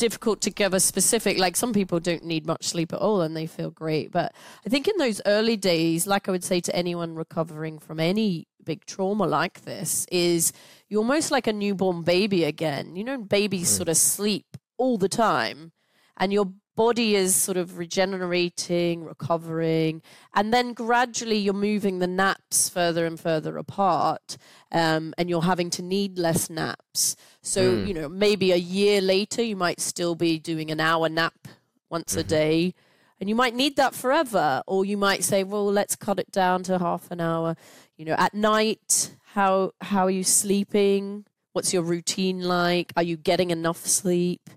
difficult 0.00 0.40
to 0.40 0.50
give 0.50 0.72
a 0.72 0.80
specific 0.80 1.38
like 1.38 1.54
some 1.54 1.74
people 1.74 2.00
don't 2.00 2.24
need 2.24 2.46
much 2.46 2.64
sleep 2.64 2.90
at 2.94 2.98
all 2.98 3.20
and 3.20 3.36
they 3.36 3.46
feel 3.46 3.70
great 3.70 4.10
but 4.10 4.32
i 4.64 4.68
think 4.70 4.88
in 4.88 4.96
those 4.96 5.20
early 5.26 5.58
days 5.58 6.06
like 6.06 6.26
i 6.26 6.32
would 6.32 6.42
say 6.42 6.58
to 6.58 6.74
anyone 6.74 7.14
recovering 7.14 7.78
from 7.78 8.00
any 8.00 8.48
big 8.64 8.82
trauma 8.86 9.26
like 9.26 9.60
this 9.66 10.06
is 10.10 10.54
you're 10.88 11.02
almost 11.02 11.30
like 11.30 11.46
a 11.46 11.52
newborn 11.52 12.00
baby 12.00 12.44
again 12.44 12.96
you 12.96 13.04
know 13.04 13.18
babies 13.18 13.70
mm. 13.70 13.76
sort 13.76 13.90
of 13.90 13.96
sleep 13.98 14.56
all 14.78 14.96
the 14.96 15.08
time 15.08 15.70
and 16.16 16.32
your 16.32 16.50
body 16.80 17.14
is 17.14 17.36
sort 17.36 17.58
of 17.58 17.76
regenerating, 17.76 19.04
recovering, 19.04 20.00
and 20.34 20.50
then 20.50 20.72
gradually 20.72 21.36
you're 21.36 21.52
moving 21.52 21.98
the 21.98 22.06
naps 22.06 22.70
further 22.70 23.04
and 23.04 23.20
further 23.20 23.58
apart, 23.58 24.38
um, 24.72 25.12
and 25.18 25.28
you're 25.28 25.42
having 25.42 25.68
to 25.68 25.82
need 25.82 26.18
less 26.18 26.48
naps. 26.48 27.16
So, 27.42 27.60
mm. 27.70 27.86
you 27.86 27.92
know, 27.92 28.08
maybe 28.08 28.50
a 28.50 28.56
year 28.56 29.02
later, 29.02 29.42
you 29.42 29.56
might 29.56 29.78
still 29.78 30.14
be 30.14 30.38
doing 30.38 30.70
an 30.70 30.80
hour 30.80 31.10
nap 31.10 31.48
once 31.90 32.12
mm-hmm. 32.12 32.20
a 32.20 32.24
day, 32.24 32.74
and 33.20 33.28
you 33.28 33.34
might 33.34 33.54
need 33.54 33.76
that 33.76 33.94
forever. 33.94 34.62
Or 34.66 34.86
you 34.86 34.96
might 34.96 35.22
say, 35.22 35.44
well, 35.44 35.66
let's 35.66 35.96
cut 35.96 36.18
it 36.18 36.32
down 36.32 36.62
to 36.62 36.78
half 36.78 37.10
an 37.10 37.20
hour. 37.20 37.56
You 37.98 38.06
know, 38.06 38.16
at 38.16 38.32
night, 38.32 39.18
how 39.34 39.72
how 39.82 40.04
are 40.06 40.16
you 40.20 40.24
sleeping? 40.24 41.26
What's 41.52 41.74
your 41.74 41.82
routine 41.82 42.40
like? 42.40 42.90
Are 42.96 43.02
you 43.02 43.18
getting 43.18 43.50
enough 43.50 43.84
sleep? 43.84 44.48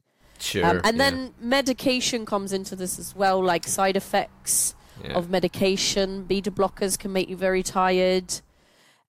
Sure. 0.43 0.65
Um, 0.65 0.81
and 0.83 0.97
yeah. 0.97 1.09
then 1.09 1.33
medication 1.39 2.25
comes 2.25 2.51
into 2.51 2.75
this 2.75 2.99
as 2.99 3.15
well, 3.15 3.41
like 3.41 3.65
side 3.65 3.95
effects 3.95 4.75
yeah. 5.01 5.13
of 5.13 5.29
medication. 5.29 6.23
Beta 6.23 6.51
blockers 6.51 6.99
can 6.99 7.13
make 7.13 7.29
you 7.29 7.37
very 7.37 7.63
tired. 7.63 8.41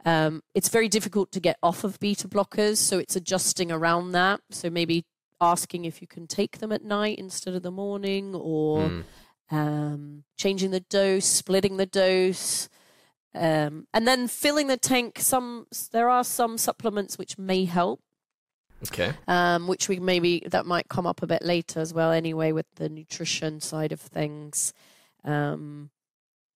Um, 0.05 0.43
it's 0.55 0.69
very 0.69 0.89
difficult 0.89 1.33
to 1.33 1.41
get 1.41 1.59
off 1.61 1.83
of 1.83 1.99
beta 1.99 2.29
blockers, 2.29 2.77
so 2.77 2.99
it's 2.99 3.17
adjusting 3.17 3.73
around 3.73 4.13
that. 4.13 4.41
So 4.51 4.71
maybe 4.71 5.07
asking 5.41 5.87
if 5.87 6.01
you 6.01 6.07
can 6.07 6.29
take 6.29 6.59
them 6.59 6.71
at 6.71 6.85
night 6.85 7.19
instead 7.19 7.55
of 7.55 7.63
the 7.63 7.73
morning, 7.73 8.35
or 8.35 8.79
mm. 8.81 9.05
um, 9.51 10.23
changing 10.37 10.71
the 10.71 10.81
dose, 10.81 11.27
splitting 11.27 11.79
the 11.79 11.87
dose. 11.87 12.69
Um, 13.35 13.89
and 13.93 14.07
then 14.07 14.29
filling 14.29 14.69
the 14.69 14.77
tank. 14.77 15.19
Some 15.19 15.67
there 15.91 16.09
are 16.09 16.23
some 16.23 16.59
supplements 16.59 17.19
which 17.19 17.37
may 17.37 17.65
help. 17.65 18.04
Okay. 18.89 19.13
Um, 19.29 19.67
which 19.67 19.89
we 19.89 19.99
maybe 19.99 20.43
that 20.47 20.67
might 20.67 20.89
come 20.89 21.07
up 21.07 21.23
a 21.23 21.27
bit 21.27 21.43
later 21.43 21.81
as 21.81 21.95
well. 21.95 22.13
Anyway, 22.13 22.53
with 22.53 22.67
the 22.77 22.89
nutrition 22.89 23.61
side 23.61 23.93
of 23.93 24.01
things, 24.01 24.73
um, 25.25 25.91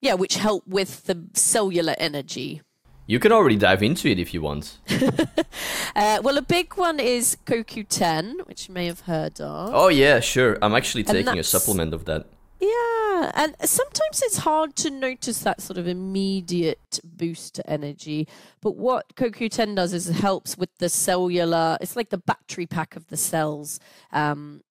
yeah, 0.00 0.14
which 0.14 0.36
help 0.36 0.66
with 0.66 1.04
the 1.04 1.28
cellular 1.34 1.94
energy. 1.98 2.62
You 3.06 3.18
can 3.18 3.32
already 3.32 3.56
dive 3.56 3.82
into 3.82 4.08
it 4.08 4.18
if 4.18 4.34
you 4.34 4.42
want. 4.42 4.78
uh, 5.96 6.20
well, 6.22 6.36
a 6.36 6.42
big 6.42 6.74
one 6.74 7.00
is 7.00 7.38
CoQ10, 7.46 8.46
which 8.46 8.68
you 8.68 8.74
may 8.74 8.84
have 8.84 9.00
heard 9.00 9.40
of. 9.40 9.70
Oh 9.72 9.88
yeah, 9.88 10.20
sure. 10.20 10.58
I'm 10.60 10.74
actually 10.74 11.04
taking 11.04 11.38
a 11.38 11.42
supplement 11.42 11.94
of 11.94 12.04
that. 12.04 12.26
Yeah, 12.60 13.30
and 13.34 13.54
sometimes 13.64 14.20
it's 14.22 14.38
hard 14.38 14.74
to 14.76 14.90
notice 14.90 15.40
that 15.40 15.60
sort 15.60 15.78
of 15.78 15.86
immediate 15.86 16.98
boost 17.04 17.54
to 17.56 17.70
energy. 17.70 18.26
But 18.60 18.76
what 18.76 19.14
CoQ10 19.14 19.76
does 19.76 19.92
is 19.92 20.08
it 20.08 20.14
helps 20.14 20.58
with 20.58 20.76
the 20.78 20.88
cellular, 20.88 21.78
it's 21.80 21.94
like 21.94 22.10
the 22.10 22.18
battery 22.18 22.66
pack 22.66 22.96
of 22.96 23.06
the 23.08 23.16
cells. 23.16 23.78
Um, 24.12 24.62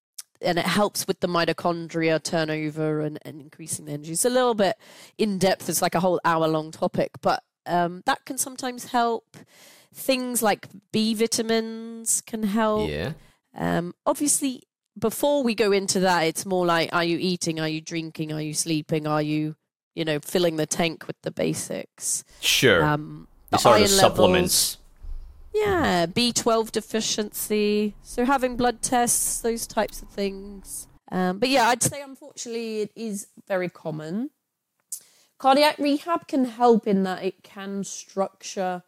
and 0.42 0.60
it 0.60 0.66
helps 0.66 1.08
with 1.08 1.22
the 1.22 1.28
mitochondria 1.28 2.22
turnover 2.22 3.02
and, 3.02 3.18
and 3.24 3.42
increasing 3.42 3.86
the 3.86 3.94
energy. 3.94 4.12
It's 4.12 4.26
a 4.26 4.30
little 4.30 4.54
bit 4.54 4.76
in 5.18 5.40
depth, 5.40 5.70
it's 5.70 5.82
like 5.82 5.96
a 5.96 6.00
whole 6.00 6.20
hour 6.26 6.48
long 6.48 6.72
topic, 6.72 7.12
but 7.22 7.44
um, 7.66 8.04
that 8.06 8.26
can 8.26 8.38
sometimes 8.38 8.86
help. 8.86 9.38
Things 9.94 10.44
like 10.44 10.68
B 10.92 11.14
vitamins 11.14 12.22
can 12.22 12.44
help. 12.44 12.90
Yeah. 12.90 13.14
Um, 13.56 13.96
obviously, 14.06 14.64
before 14.98 15.44
we 15.44 15.56
go 15.56 15.72
into 15.72 16.00
that, 16.02 16.22
it's 16.22 16.46
more 16.46 16.66
like 16.66 16.90
are 16.94 17.04
you 17.04 17.18
eating, 17.20 17.60
are 17.60 17.68
you 17.68 17.82
drinking, 17.82 18.32
are 18.32 18.42
you 18.42 18.54
sleeping, 18.54 19.08
are 19.08 19.22
you, 19.22 19.56
you 19.96 20.06
know, 20.06 20.20
filling 20.20 20.58
the 20.58 20.66
tank 20.66 21.08
with 21.08 21.16
the 21.22 21.32
basics. 21.32 22.24
Sure. 22.42 22.84
Um, 22.84 23.28
the 23.50 23.58
sort 23.58 23.82
of 23.82 23.90
supplements. 23.90 24.78
yeah, 25.54 26.06
B12 26.06 26.72
deficiency. 26.72 27.96
So 28.02 28.26
having 28.26 28.58
blood 28.58 28.82
tests, 28.82 29.42
those 29.42 29.68
types 29.68 30.02
of 30.02 30.10
things. 30.10 30.88
Um, 31.12 31.40
but 31.40 31.50
yeah, 31.50 31.68
I'd 31.68 31.84
say 31.84 32.02
unfortunately 32.02 32.82
it 32.82 32.92
is 32.96 33.28
very 33.48 33.70
common. 33.70 34.32
Cardiac 35.38 35.78
rehab 35.78 36.28
can 36.28 36.46
help 36.46 36.88
in 36.88 37.04
that 37.04 37.24
it 37.24 37.44
can 37.44 37.84
structure 37.84 38.84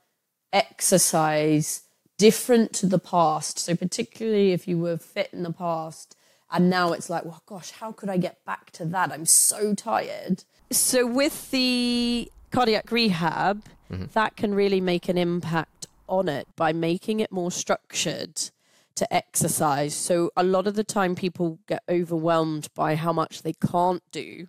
exercise 0.52 1.84
different 2.20 2.74
to 2.74 2.86
the 2.86 3.00
past. 3.00 3.58
So, 3.58 3.76
particularly 3.76 4.52
if 4.52 4.68
you 4.68 4.78
were 4.78 4.98
fit 4.98 5.32
in 5.34 5.42
the 5.42 5.52
past 5.52 6.16
and 6.52 6.70
now 6.70 6.94
it's 6.94 7.10
like, 7.10 7.26
well, 7.26 7.42
gosh, 7.48 7.72
how 7.72 7.92
could 7.92 8.10
I 8.10 8.18
get 8.18 8.44
back 8.46 8.72
to 8.72 8.86
that? 8.86 9.12
I'm 9.12 9.26
so 9.26 9.74
tired. 9.74 10.44
So, 10.72 11.08
with 11.08 11.50
the 11.50 12.32
cardiac 12.52 12.92
rehab, 12.92 13.64
mm-hmm. 13.92 14.06
that 14.14 14.36
can 14.36 14.54
really 14.54 14.82
make 14.82 15.10
an 15.10 15.18
impact 15.18 15.88
on 16.08 16.28
it 16.28 16.48
by 16.56 16.74
making 16.74 17.20
it 17.20 17.32
more 17.32 17.52
structured 17.52 18.52
to 18.96 19.12
exercise. 19.14 19.96
So, 19.96 20.32
a 20.36 20.44
lot 20.44 20.68
of 20.68 20.76
the 20.76 20.84
time, 20.84 21.16
people 21.16 21.60
get 21.68 21.84
overwhelmed 21.88 22.68
by 22.76 22.96
how 22.96 23.14
much 23.14 23.42
they 23.42 23.54
can't 23.54 24.04
do. 24.12 24.48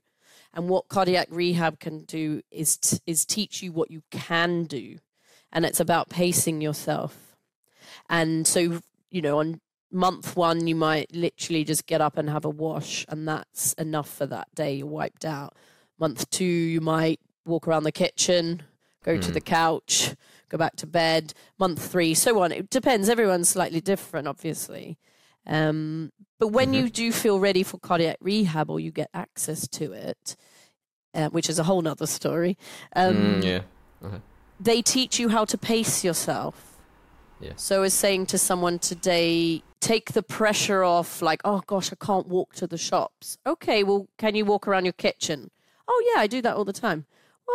And 0.52 0.68
what 0.68 0.88
cardiac 0.88 1.28
rehab 1.30 1.78
can 1.78 2.00
do 2.00 2.42
is 2.50 2.76
t- 2.76 2.98
is 3.06 3.24
teach 3.24 3.62
you 3.62 3.70
what 3.70 3.90
you 3.90 4.02
can 4.10 4.64
do, 4.64 4.98
and 5.52 5.64
it's 5.64 5.78
about 5.78 6.08
pacing 6.08 6.60
yourself 6.60 7.29
and 8.10 8.46
so, 8.46 8.80
you 9.10 9.22
know, 9.22 9.38
on 9.38 9.60
month 9.90 10.36
one, 10.36 10.66
you 10.66 10.74
might 10.74 11.14
literally 11.14 11.64
just 11.64 11.86
get 11.86 12.00
up 12.02 12.18
and 12.18 12.28
have 12.28 12.44
a 12.44 12.50
wash, 12.50 13.06
and 13.08 13.26
that's 13.26 13.72
enough 13.74 14.08
for 14.10 14.26
that 14.26 14.54
day. 14.54 14.74
You're 14.74 14.86
wiped 14.86 15.24
out. 15.24 15.54
Month 15.98 16.28
two, 16.30 16.44
you 16.44 16.80
might 16.82 17.20
walk 17.46 17.66
around 17.66 17.84
the 17.84 17.92
kitchen, 17.92 18.62
go 19.04 19.16
to 19.18 19.30
the 19.32 19.40
couch, 19.40 20.14
go 20.50 20.58
back 20.58 20.76
to 20.76 20.86
bed, 20.86 21.32
month 21.58 21.90
three, 21.90 22.12
so 22.14 22.40
on. 22.42 22.52
It 22.52 22.68
depends. 22.70 23.08
Everyone's 23.08 23.48
slightly 23.48 23.80
different, 23.80 24.28
obviously. 24.28 24.98
Um, 25.46 26.12
but 26.38 26.48
when 26.48 26.74
you 26.74 26.88
do 26.90 27.10
feel 27.12 27.40
ready 27.40 27.62
for 27.62 27.78
cardiac 27.78 28.18
rehab 28.20 28.70
or 28.70 28.78
you 28.78 28.90
get 28.92 29.08
access 29.14 29.66
to 29.68 29.92
it, 29.92 30.36
uh, 31.14 31.28
which 31.30 31.48
is 31.50 31.58
a 31.58 31.64
whole 31.64 31.82
nother 31.82 32.06
story, 32.06 32.56
um, 32.94 33.14
Mm, 33.14 33.44
yeah. 33.44 33.60
Uh-huh. 34.04 34.18
they 34.60 34.80
teach 34.82 35.18
you 35.18 35.28
how 35.30 35.44
to 35.46 35.58
pace 35.58 36.04
yourself. 36.04 36.69
Yeah. 37.40 37.52
So, 37.56 37.82
as 37.82 37.94
saying 37.94 38.26
to 38.26 38.38
someone 38.38 38.78
today, 38.78 39.62
take 39.80 40.12
the 40.12 40.22
pressure 40.22 40.84
off, 40.84 41.22
like, 41.22 41.40
oh 41.44 41.62
gosh, 41.66 41.90
I 41.92 41.96
can't 42.04 42.28
walk 42.28 42.54
to 42.56 42.66
the 42.66 42.76
shops. 42.78 43.38
Okay, 43.46 43.82
well, 43.82 44.08
can 44.18 44.34
you 44.34 44.44
walk 44.44 44.68
around 44.68 44.84
your 44.84 44.92
kitchen? 44.92 45.50
Oh, 45.88 46.12
yeah, 46.14 46.20
I 46.20 46.26
do 46.26 46.42
that 46.42 46.54
all 46.56 46.64
the 46.64 46.72
time. 46.72 47.06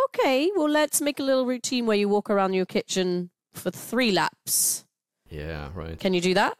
Okay, 0.05 0.49
well, 0.55 0.69
let's 0.69 0.99
make 1.01 1.19
a 1.19 1.23
little 1.23 1.45
routine 1.45 1.85
where 1.85 1.95
you 1.97 2.09
walk 2.09 2.29
around 2.29 2.53
your 2.53 2.65
kitchen 2.65 3.29
for 3.53 3.71
three 3.71 4.11
laps. 4.11 4.85
Yeah, 5.29 5.69
right. 5.73 5.97
Can 5.99 6.13
you 6.13 6.21
do 6.21 6.33
that? 6.33 6.57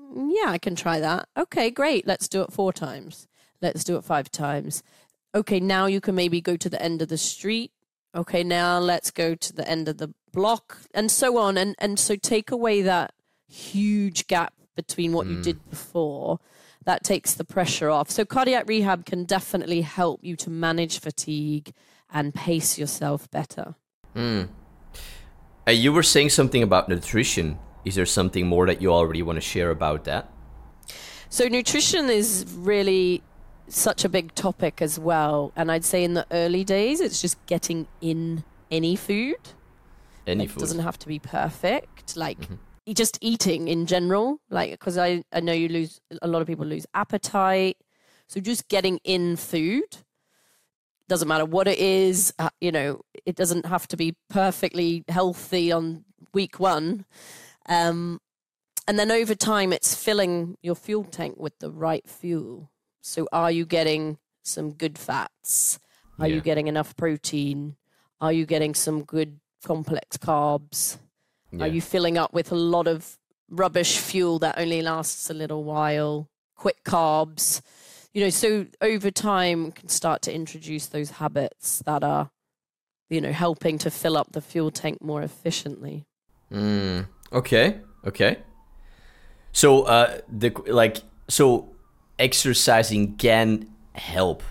"Mm, 0.00 0.30
Yeah, 0.32 0.50
I 0.50 0.58
can 0.58 0.74
try 0.74 1.00
that. 1.00 1.28
Okay, 1.36 1.70
great. 1.70 2.06
Let's 2.06 2.28
do 2.28 2.42
it 2.42 2.52
four 2.52 2.72
times. 2.72 3.26
Let's 3.60 3.84
do 3.84 3.96
it 3.96 4.04
five 4.04 4.30
times. 4.30 4.82
Okay, 5.34 5.60
now 5.60 5.86
you 5.86 6.00
can 6.00 6.14
maybe 6.14 6.40
go 6.40 6.56
to 6.56 6.70
the 6.70 6.80
end 6.80 7.02
of 7.02 7.08
the 7.08 7.18
street. 7.18 7.72
Okay, 8.18 8.42
now 8.42 8.80
let's 8.80 9.12
go 9.12 9.36
to 9.36 9.52
the 9.52 9.66
end 9.68 9.86
of 9.86 9.98
the 9.98 10.12
block 10.32 10.78
and 10.92 11.08
so 11.08 11.38
on. 11.38 11.56
And 11.56 11.76
and 11.78 12.00
so 12.00 12.16
take 12.16 12.50
away 12.50 12.82
that 12.82 13.14
huge 13.46 14.26
gap 14.26 14.52
between 14.74 15.12
what 15.12 15.28
you 15.28 15.40
did 15.40 15.70
before. 15.70 16.40
That 16.84 17.04
takes 17.04 17.34
the 17.34 17.44
pressure 17.44 17.90
off. 17.90 18.10
So 18.10 18.24
cardiac 18.24 18.68
rehab 18.68 19.04
can 19.04 19.24
definitely 19.24 19.82
help 19.82 20.24
you 20.24 20.34
to 20.36 20.50
manage 20.50 20.98
fatigue 20.98 21.72
and 22.12 22.34
pace 22.34 22.76
yourself 22.76 23.30
better. 23.30 23.76
Mm. 24.16 24.48
Uh, 25.66 25.70
you 25.70 25.92
were 25.92 26.02
saying 26.02 26.30
something 26.30 26.62
about 26.62 26.88
nutrition. 26.88 27.58
Is 27.84 27.94
there 27.94 28.06
something 28.06 28.48
more 28.48 28.66
that 28.66 28.82
you 28.82 28.92
already 28.92 29.22
want 29.22 29.36
to 29.36 29.40
share 29.40 29.70
about 29.70 30.04
that? 30.04 30.32
So 31.28 31.46
nutrition 31.46 32.10
is 32.10 32.46
really 32.56 33.22
such 33.68 34.04
a 34.04 34.08
big 34.08 34.34
topic 34.34 34.80
as 34.82 34.98
well. 34.98 35.52
And 35.56 35.70
I'd 35.70 35.84
say 35.84 36.04
in 36.04 36.14
the 36.14 36.26
early 36.30 36.64
days, 36.64 37.00
it's 37.00 37.20
just 37.20 37.44
getting 37.46 37.86
in 38.00 38.44
any 38.70 38.96
food. 38.96 39.36
Any 40.26 40.40
Like, 40.44 40.50
food? 40.50 40.60
doesn't 40.60 40.80
have 40.80 40.98
to 41.00 41.08
be 41.08 41.18
perfect. 41.18 42.16
Like 42.16 42.38
e- 42.86 42.94
just 42.94 43.18
eating 43.20 43.68
in 43.68 43.86
general. 43.86 44.40
Like 44.50 44.72
because 44.72 44.98
I 44.98 45.24
I 45.32 45.40
know 45.40 45.52
you 45.52 45.68
lose 45.68 46.00
a 46.22 46.28
lot 46.28 46.40
of 46.42 46.46
people 46.46 46.66
lose 46.66 46.86
appetite. 46.94 47.76
So 48.26 48.40
just 48.40 48.68
getting 48.68 48.98
in 49.04 49.36
food 49.36 49.98
doesn't 51.08 51.28
matter 51.28 51.46
what 51.46 51.66
it 51.66 51.78
is. 51.78 52.34
Uh, 52.38 52.50
you 52.60 52.70
know, 52.70 53.00
it 53.24 53.36
doesn't 53.36 53.64
have 53.64 53.88
to 53.88 53.96
be 53.96 54.14
perfectly 54.28 55.04
healthy 55.08 55.72
on 55.72 56.04
week 56.34 56.60
one. 56.60 57.06
Um, 57.66 58.20
and 58.86 58.98
then 58.98 59.10
over 59.10 59.34
time, 59.34 59.72
it's 59.72 59.94
filling 59.94 60.58
your 60.62 60.74
fuel 60.74 61.04
tank 61.04 61.36
with 61.38 61.58
the 61.58 61.70
right 61.70 62.06
fuel. 62.06 62.70
So, 63.00 63.28
are 63.32 63.50
you 63.50 63.64
getting 63.64 64.18
some 64.42 64.72
good 64.72 64.98
fats? 64.98 65.78
Are 66.18 66.28
Yeah. 66.28 66.36
you 66.36 66.40
getting 66.40 66.66
enough 66.66 66.96
protein? 66.96 67.76
Are 68.20 68.32
you 68.32 68.46
getting 68.46 68.74
some 68.74 69.04
good 69.04 69.40
complex 69.64 70.16
carbs? 70.16 70.98
Yeah. 71.52 71.64
Are 71.64 71.68
you 71.68 71.80
filling 71.80 72.18
up 72.18 72.32
with 72.32 72.50
a 72.52 72.56
lot 72.56 72.86
of 72.86 73.18
rubbish 73.48 73.98
fuel 73.98 74.38
that 74.40 74.58
only 74.58 74.82
lasts 74.82 75.30
a 75.30 75.34
little 75.34 75.64
while? 75.64 76.28
Quick 76.54 76.82
carbs? 76.84 77.62
You 78.12 78.24
know, 78.24 78.30
so 78.30 78.66
over 78.80 79.10
time, 79.10 79.70
can 79.72 79.88
start 79.88 80.22
to 80.22 80.34
introduce 80.34 80.86
those 80.86 81.10
habits 81.12 81.82
that 81.86 82.02
are, 82.02 82.30
you 83.08 83.20
know, 83.20 83.32
helping 83.32 83.78
to 83.78 83.90
fill 83.90 84.16
up 84.16 84.32
the 84.32 84.40
fuel 84.40 84.70
tank 84.70 85.00
more 85.00 85.22
efficiently. 85.22 86.06
Mm, 86.50 87.06
okay, 87.32 87.80
okay. 88.04 88.38
So, 89.52 89.82
uh, 89.82 90.20
the 90.28 90.50
like, 90.66 90.98
so 91.28 91.74
exercising 92.18 93.16
can 93.16 93.68
help 93.94 94.42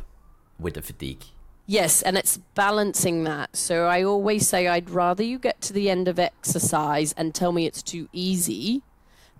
with 0.60 0.76
the 0.76 0.82
fatigue. 0.82 1.24
Yes, 1.66 2.02
and 2.02 2.18
it's 2.18 2.38
balancing 2.56 3.26
that. 3.26 3.56
So 3.56 3.88
I 3.88 4.04
always 4.04 4.48
say 4.48 4.68
I'd 4.68 4.90
rather 4.90 5.22
you 5.24 5.38
get 5.38 5.60
to 5.62 5.74
the 5.74 5.90
end 5.90 6.08
of 6.08 6.18
exercise 6.18 7.14
and 7.18 7.36
tell 7.36 7.52
me 7.52 7.66
it's 7.66 7.84
too 7.84 8.08
easy 8.14 8.84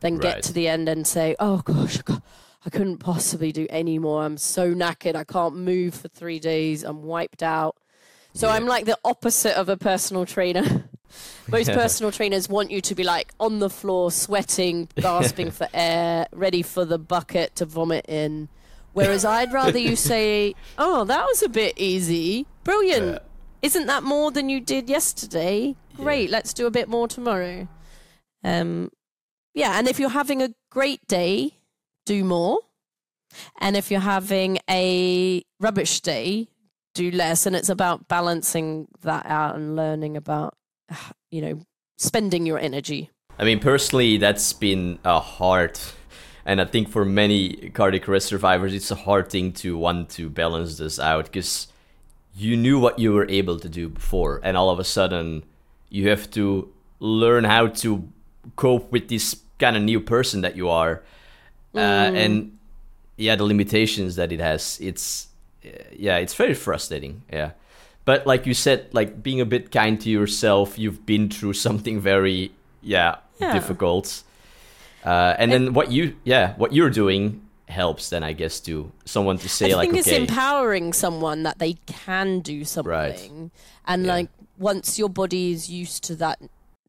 than 0.02 0.16
Right. 0.16 0.22
get 0.36 0.44
to 0.44 0.54
the 0.54 0.68
end 0.68 0.90
and 0.90 1.08
say, 1.08 1.36
oh 1.40 1.60
gosh, 1.60 2.00
I 2.66 2.70
couldn't 2.70 2.98
possibly 2.98 3.54
do 3.54 3.66
any 3.70 3.98
more. 3.98 4.24
I'm 4.24 4.38
so 4.38 4.74
knackered. 4.74 5.16
I 5.16 5.24
can't 5.24 5.56
move 5.56 5.96
for 5.96 6.10
three 6.10 6.40
days. 6.40 6.84
I'm 6.84 7.04
wiped 7.04 7.42
out. 7.42 7.78
So 8.34 8.48
Yeah. 8.48 8.56
I'm 8.56 8.66
like 8.66 8.86
the 8.86 8.98
opposite 9.06 9.58
of 9.58 9.70
a 9.70 9.78
personal 9.78 10.26
trainer. 10.26 10.90
Most 11.48 11.68
personal 11.74 12.12
trainers 12.12 12.50
want 12.50 12.72
you 12.72 12.82
to 12.82 12.96
be 12.96 13.04
like 13.04 13.34
on 13.40 13.60
the 13.60 13.70
floor, 13.70 14.12
sweating, 14.12 14.90
gasping 14.96 15.52
for 15.52 15.68
air, 15.74 16.28
ready 16.32 16.62
for 16.62 16.86
the 16.86 16.98
bucket 16.98 17.56
to 17.58 17.66
vomit 17.66 18.06
in. 18.08 18.50
Whereas 18.94 19.26
I'd 19.26 19.54
rather 19.54 19.78
you 19.78 19.96
say, 19.96 20.56
"Oh, 20.78 21.04
that 21.06 21.26
was 21.26 21.44
a 21.44 21.50
bit 21.50 21.74
easy. 21.78 22.48
Brilliant. 22.64 23.14
Yeah. 23.14 23.20
Isn't 23.62 23.88
that 23.88 24.04
more 24.04 24.32
than 24.32 24.50
you 24.50 24.60
did 24.60 24.90
yesterday? 24.90 25.76
Great. 25.96 26.30
Let's 26.30 26.54
do 26.54 26.66
a 26.66 26.72
bit 26.72 26.90
more 26.90 27.08
tomorrow." 27.08 27.68
Um 28.44 28.92
yeah, 29.54 29.78
and 29.80 29.88
if 29.88 30.00
you're 30.00 30.10
having 30.10 30.42
a 30.42 30.54
great 30.70 31.06
day, 31.08 31.58
do 32.06 32.24
more. 32.24 32.60
And 33.60 33.76
if 33.76 33.92
you're 33.92 34.00
having 34.00 34.60
a 34.70 35.44
rubbish 35.60 36.02
day, 36.02 36.48
do 36.94 37.12
less 37.12 37.46
and 37.46 37.56
it's 37.56 37.70
about 37.70 38.08
balancing 38.08 38.88
that 39.02 39.26
out 39.28 39.56
and 39.56 39.76
learning 39.76 40.18
about 40.18 40.56
you 41.32 41.42
know 41.42 41.60
spending 41.98 42.46
your 42.46 42.60
energy 42.60 43.10
I 43.40 43.44
mean, 43.44 43.60
personally, 43.60 44.18
that's 44.18 44.52
been 44.54 44.98
a 45.06 45.20
hard, 45.20 45.80
and 46.44 46.60
I 46.60 46.66
think 46.66 46.90
for 46.90 47.06
many 47.06 47.70
cardiac 47.70 48.10
arrest 48.10 48.28
survivors, 48.28 48.74
it's 48.74 48.90
a 48.90 48.96
hard 48.96 49.30
thing 49.30 49.52
to 49.54 49.78
want 49.78 50.10
to 50.12 50.30
balance 50.30 50.78
this 50.80 51.00
out 51.00 51.26
because 51.26 51.68
you 52.36 52.58
knew 52.58 52.80
what 52.80 52.98
you 52.98 53.14
were 53.14 53.28
able 53.30 53.60
to 53.60 53.70
do 53.70 53.90
before, 53.90 54.42
and 54.44 54.58
all 54.58 54.72
of 54.72 54.80
a 54.80 54.84
sudden, 54.84 55.44
you 55.90 56.10
have 56.10 56.30
to 56.32 56.74
learn 57.00 57.44
how 57.44 57.68
to 57.68 58.10
cope 58.56 58.92
with 58.92 59.08
this 59.08 59.40
kind 59.60 59.78
of 59.78 59.84
new 59.84 60.00
person 60.00 60.42
that 60.42 60.56
you 60.56 60.70
are, 60.70 61.04
uh, 61.76 61.78
and 61.78 62.58
yeah, 63.18 63.36
the 63.36 63.44
limitations 63.44 64.16
that 64.16 64.32
it 64.32 64.40
has. 64.40 64.80
It's 64.82 65.28
uh, 65.64 65.70
yeah, 65.96 66.18
it's 66.18 66.34
very 66.34 66.56
frustrating. 66.56 67.22
Yeah. 67.32 67.52
But 68.08 68.26
like 68.26 68.46
you 68.48 68.54
said, 68.54 68.88
like 68.94 69.22
being 69.22 69.42
a 69.42 69.46
bit 69.46 69.70
kind 69.70 70.00
to 70.00 70.10
yourself, 70.10 70.80
you've 70.80 71.06
been 71.06 71.28
through 71.30 71.54
something 71.54 72.00
very, 72.00 72.52
yeah, 72.82 73.16
Yeah. 73.38 73.52
difficult. 73.52 74.24
Uh, 75.04 75.36
and 75.38 75.52
then 75.52 75.74
what 75.74 75.92
you, 75.92 76.16
yeah, 76.24 76.54
what 76.56 76.72
you're 76.72 76.90
doing 76.90 77.42
helps. 77.68 78.10
Then 78.10 78.24
I 78.24 78.32
guess 78.32 78.62
to 78.62 78.90
someone 79.04 79.38
to 79.40 79.50
say 79.50 79.74
i 79.74 79.76
like, 79.76 79.90
think 79.92 80.00
it's 80.00 80.08
empowering 80.08 80.94
someone 80.94 81.44
that 81.44 81.60
they 81.60 81.74
can 81.86 82.40
do 82.40 82.64
something 82.64 82.90
right. 82.92 83.52
and 83.86 84.06
Yeah. 84.06 84.14
like 84.14 84.30
once 84.58 84.98
your 84.98 85.10
body 85.10 85.52
is 85.52 85.70
used 85.70 86.06
to 86.06 86.16
that 86.16 86.40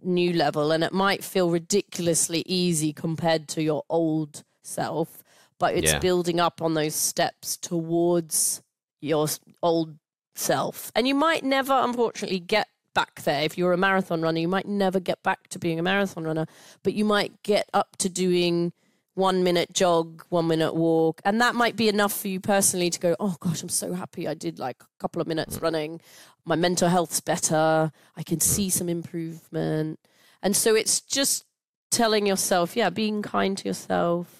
new 0.04 0.32
level 0.32 0.70
and 0.70 0.84
it 0.84 0.92
might 0.92 1.24
feel 1.24 1.50
ridiculously 1.50 2.44
easy 2.46 2.92
compared 2.92 3.48
to 3.48 3.60
your 3.60 3.82
old 3.90 4.44
self 4.62 5.24
but 5.58 5.74
it's 5.74 5.92
Yeah. 5.92 5.98
building 5.98 6.38
up 6.38 6.62
on 6.62 6.74
those 6.74 6.94
steps 6.94 7.56
towards 7.56 8.62
your 9.00 9.26
old 9.62 9.96
self 10.38 10.92
and 10.94 11.08
you 11.08 11.14
might 11.14 11.44
never 11.44 11.72
unfortunately 11.72 12.40
get 12.40 12.68
back 12.94 13.22
there 13.22 13.42
if 13.42 13.56
you're 13.56 13.72
a 13.72 13.76
marathon 13.76 14.22
runner 14.22 14.40
you 14.40 14.48
might 14.48 14.66
never 14.66 14.98
get 14.98 15.22
back 15.22 15.46
to 15.48 15.58
being 15.58 15.78
a 15.78 15.82
marathon 15.82 16.24
runner 16.24 16.46
but 16.82 16.94
you 16.94 17.04
might 17.04 17.42
get 17.42 17.68
up 17.72 17.96
to 17.96 18.08
doing 18.08 18.72
one 19.18 19.42
minute 19.42 19.72
jog, 19.72 20.22
one 20.28 20.46
minute 20.46 20.74
walk. 20.74 21.20
And 21.24 21.40
that 21.40 21.56
might 21.56 21.74
be 21.74 21.88
enough 21.88 22.12
for 22.18 22.28
you 22.28 22.38
personally 22.38 22.88
to 22.88 23.00
go, 23.00 23.16
oh 23.18 23.36
gosh, 23.40 23.62
I'm 23.62 23.68
so 23.68 23.92
happy 23.92 24.28
I 24.28 24.34
did 24.34 24.60
like 24.60 24.76
a 24.80 24.86
couple 25.00 25.20
of 25.20 25.26
minutes 25.26 25.58
mm. 25.58 25.62
running. 25.62 26.00
My 26.44 26.54
mental 26.54 26.88
health's 26.88 27.20
better. 27.20 27.90
I 28.16 28.22
can 28.22 28.38
see 28.38 28.68
mm. 28.68 28.72
some 28.72 28.88
improvement. 28.88 29.98
And 30.40 30.54
so 30.54 30.76
it's 30.76 31.00
just 31.00 31.44
telling 31.90 32.26
yourself, 32.26 32.76
yeah, 32.76 32.90
being 32.90 33.20
kind 33.20 33.58
to 33.58 33.66
yourself, 33.66 34.37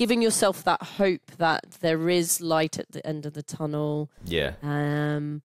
giving 0.00 0.22
yourself 0.22 0.64
that 0.64 0.82
hope 0.82 1.30
that 1.36 1.72
there 1.82 2.08
is 2.08 2.40
light 2.40 2.78
at 2.78 2.90
the 2.92 3.06
end 3.06 3.26
of 3.26 3.34
the 3.34 3.42
tunnel. 3.42 4.10
yeah, 4.24 4.54
Um, 4.62 5.42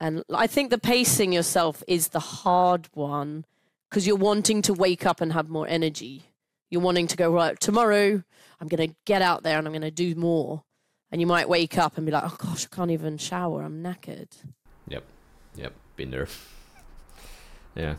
and 0.00 0.24
I 0.34 0.48
think 0.48 0.70
the 0.70 0.78
pacing 0.78 1.32
yourself 1.32 1.84
is 1.86 2.08
the 2.08 2.18
hard 2.18 2.88
one 2.94 3.44
because 3.88 4.04
you're 4.04 4.16
wanting 4.16 4.60
to 4.62 4.74
wake 4.74 5.06
up 5.06 5.20
and 5.20 5.32
have 5.32 5.48
more 5.48 5.68
energy. 5.68 6.24
You're 6.68 6.80
wanting 6.80 7.06
to 7.06 7.16
go, 7.16 7.30
right, 7.32 7.60
tomorrow 7.60 8.24
I'm 8.60 8.66
going 8.66 8.90
to 8.90 8.96
get 9.04 9.22
out 9.22 9.44
there 9.44 9.56
and 9.56 9.68
I'm 9.68 9.72
going 9.72 9.82
to 9.82 9.92
do 9.92 10.16
more. 10.16 10.64
And 11.12 11.20
you 11.20 11.28
might 11.28 11.48
wake 11.48 11.78
up 11.78 11.96
and 11.96 12.04
be 12.04 12.10
like, 12.10 12.24
oh 12.24 12.34
gosh, 12.36 12.66
I 12.66 12.74
can't 12.74 12.90
even 12.90 13.18
shower. 13.18 13.62
I'm 13.62 13.84
knackered. 13.84 14.30
yep, 14.88 15.04
yep, 15.54 15.74
been 15.94 16.10
there. 16.10 16.26
yeah. 17.76 17.94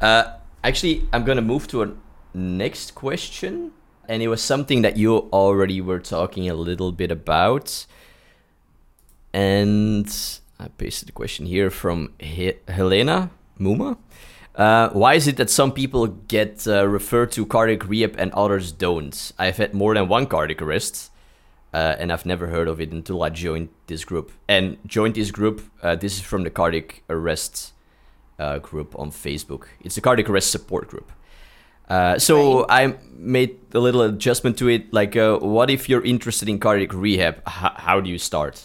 Uh, 0.00 0.36
actually, 0.64 1.06
I'm 1.12 1.24
gonna 1.24 1.42
move 1.42 1.66
to 1.68 1.82
a 1.82 1.92
next 2.32 2.94
question, 2.94 3.72
and 4.08 4.22
it 4.22 4.28
was 4.28 4.42
something 4.42 4.82
that 4.82 4.96
you 4.96 5.28
already 5.32 5.80
were 5.80 6.00
talking 6.00 6.48
a 6.48 6.54
little 6.54 6.90
bit 6.90 7.10
about, 7.10 7.86
and 9.32 10.08
I 10.58 10.68
pasted 10.68 11.10
a 11.10 11.12
question 11.12 11.46
here 11.46 11.70
from 11.70 12.14
he- 12.18 12.54
Helena 12.66 13.30
Muma. 13.60 13.98
Uh, 14.56 14.88
why 14.90 15.14
is 15.14 15.28
it 15.28 15.36
that 15.36 15.50
some 15.50 15.70
people 15.70 16.08
get 16.08 16.66
uh, 16.66 16.84
referred 16.88 17.30
to 17.30 17.46
cardiac 17.46 17.88
rehab 17.88 18.16
and 18.18 18.32
others 18.32 18.72
don't? 18.72 19.32
I've 19.38 19.58
had 19.58 19.72
more 19.72 19.94
than 19.94 20.08
one 20.08 20.26
cardiac 20.26 20.60
arrest, 20.60 21.12
uh, 21.72 21.94
and 22.00 22.10
I've 22.10 22.26
never 22.26 22.48
heard 22.48 22.66
of 22.66 22.80
it 22.80 22.90
until 22.90 23.22
I 23.22 23.28
joined 23.28 23.68
this 23.86 24.04
group. 24.04 24.32
And 24.48 24.78
joined 24.84 25.14
this 25.14 25.30
group. 25.30 25.62
Uh, 25.80 25.94
this 25.94 26.16
is 26.16 26.22
from 26.22 26.42
the 26.42 26.50
cardiac 26.50 27.02
arrest 27.08 27.72
uh, 28.38 28.58
group 28.58 28.98
on 28.98 29.12
Facebook. 29.12 29.66
It's 29.80 29.96
a 29.96 30.00
cardiac 30.00 30.28
arrest 30.28 30.50
support 30.50 30.88
group. 30.88 31.12
Uh, 31.88 32.18
so 32.18 32.66
I 32.68 32.94
made 33.14 33.58
a 33.72 33.78
little 33.78 34.02
adjustment 34.02 34.58
to 34.58 34.68
it. 34.68 34.92
Like, 34.92 35.14
what 35.14 35.70
if 35.70 35.88
you're 35.88 36.04
interested 36.04 36.48
in 36.48 36.58
cardiac 36.58 36.92
rehab? 36.92 37.36
H- 37.48 37.72
how 37.76 38.00
do 38.00 38.10
you 38.10 38.18
start? 38.18 38.64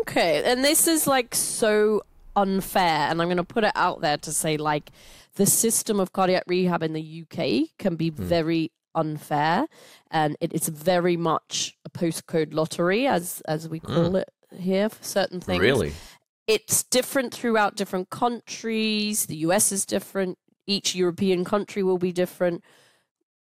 Okay, 0.00 0.42
and 0.44 0.64
this 0.64 0.86
is 0.86 1.06
like 1.06 1.34
so 1.34 2.02
unfair, 2.36 3.08
and 3.10 3.20
I'm 3.20 3.28
going 3.28 3.38
to 3.38 3.44
put 3.44 3.64
it 3.64 3.72
out 3.74 4.00
there 4.00 4.16
to 4.18 4.32
say 4.32 4.56
like 4.56 4.90
the 5.34 5.46
system 5.46 5.98
of 6.00 6.12
cardiac 6.12 6.44
rehab 6.46 6.82
in 6.82 6.92
the 6.92 7.22
UK 7.22 7.70
can 7.78 7.96
be 7.96 8.10
mm. 8.10 8.16
very 8.16 8.72
unfair, 8.94 9.66
and 10.10 10.36
it 10.40 10.52
is 10.52 10.68
very 10.68 11.16
much 11.16 11.76
a 11.84 11.90
postcode 11.90 12.52
lottery, 12.52 13.06
as 13.06 13.42
as 13.46 13.68
we 13.68 13.80
call 13.80 14.10
mm. 14.10 14.20
it 14.22 14.28
here 14.58 14.88
for 14.88 15.02
certain 15.02 15.40
things. 15.40 15.60
Really, 15.60 15.92
it's 16.46 16.82
different 16.82 17.34
throughout 17.34 17.76
different 17.76 18.10
countries. 18.10 19.26
The 19.26 19.36
US 19.36 19.72
is 19.72 19.84
different. 19.84 20.38
Each 20.68 20.94
European 20.94 21.44
country 21.44 21.82
will 21.82 21.98
be 21.98 22.12
different. 22.12 22.62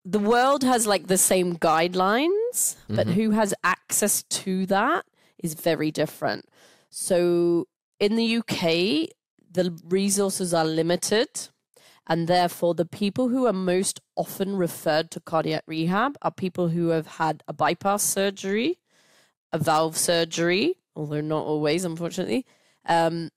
The 0.04 0.20
world 0.20 0.64
has 0.64 0.86
like 0.86 1.08
the 1.08 1.18
same 1.18 1.56
guidelines, 1.56 2.58
mm-hmm. 2.58 2.96
but 2.96 3.08
who 3.08 3.32
has 3.32 3.54
access 3.64 4.24
to 4.24 4.66
that 4.66 5.06
is 5.38 5.54
very 5.54 5.92
different. 5.92 6.50
So 6.90 7.68
in 8.00 8.16
the 8.16 8.38
UK, 8.38 9.10
the 9.50 9.80
resources 9.86 10.54
are 10.54 10.66
limited, 10.66 11.48
and 12.08 12.28
therefore, 12.28 12.74
the 12.74 12.86
people 12.86 13.30
who 13.30 13.46
are 13.46 13.54
most 13.54 14.02
often 14.16 14.58
referred 14.58 15.10
to 15.12 15.22
cardiac 15.22 15.64
rehab 15.68 16.18
are 16.22 16.32
people 16.32 16.68
who 16.70 16.90
have 16.90 17.08
had 17.08 17.44
a 17.48 17.54
bypass 17.54 18.04
surgery, 18.04 18.80
a 19.54 19.58
valve 19.58 19.96
surgery, 19.96 20.76
although 20.96 21.22
not 21.22 21.46
always, 21.46 21.86
unfortunately, 21.86 22.46
um, 22.86 23.30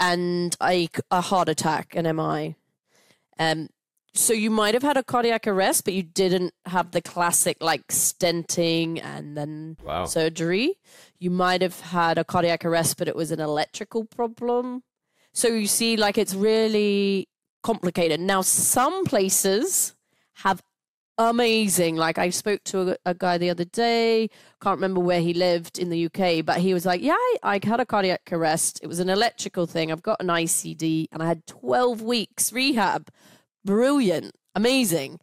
and 0.00 0.56
a, 0.62 0.88
a 1.10 1.20
heart 1.20 1.48
attack, 1.48 1.94
an 1.94 2.16
MI. 2.16 2.56
Um, 3.38 3.68
so 4.14 4.32
you 4.32 4.48
might 4.48 4.74
have 4.74 4.84
had 4.84 4.96
a 4.96 5.02
cardiac 5.02 5.46
arrest, 5.46 5.84
but 5.84 5.92
you 5.92 6.04
didn't 6.04 6.54
have 6.66 6.92
the 6.92 7.02
classic 7.02 7.56
like 7.60 7.86
stenting 7.88 9.02
and 9.02 9.36
then 9.36 9.76
wow. 9.84 10.04
surgery. 10.04 10.78
You 11.18 11.30
might 11.30 11.62
have 11.62 11.80
had 11.80 12.16
a 12.16 12.24
cardiac 12.24 12.64
arrest, 12.64 12.96
but 12.96 13.08
it 13.08 13.16
was 13.16 13.32
an 13.32 13.40
electrical 13.40 14.04
problem. 14.04 14.84
So 15.32 15.48
you 15.48 15.66
see, 15.66 15.96
like 15.96 16.16
it's 16.16 16.34
really 16.34 17.28
complicated. 17.64 18.20
Now, 18.20 18.42
some 18.42 19.04
places 19.04 19.94
have 20.34 20.62
amazing. 21.18 21.96
Like 21.96 22.18
I 22.18 22.30
spoke 22.30 22.64
to 22.64 22.92
a, 22.92 22.96
a, 23.06 23.14
guy 23.14 23.38
the 23.38 23.50
other 23.50 23.64
day. 23.64 24.28
Can't 24.60 24.76
remember 24.76 25.00
where 25.00 25.20
he 25.20 25.34
lived 25.34 25.78
in 25.78 25.90
the 25.90 26.06
UK, 26.06 26.44
but 26.44 26.58
he 26.58 26.74
was 26.74 26.84
like, 26.84 27.02
"Yeah, 27.02 27.14
I, 27.14 27.36
I, 27.42 27.60
had 27.62 27.80
a 27.80 27.86
cardiac 27.86 28.28
arrest. 28.32 28.80
It 28.82 28.86
was 28.86 29.00
an 29.00 29.08
electrical 29.08 29.66
thing. 29.66 29.92
I've 29.92 30.02
got 30.02 30.20
an 30.20 30.28
ICD, 30.28 31.06
and 31.12 31.22
I 31.22 31.26
had 31.26 31.46
12 31.46 32.02
weeks 32.02 32.52
rehab 32.52 33.10
brilliant, 33.64 34.34
amazing. 34.54 35.20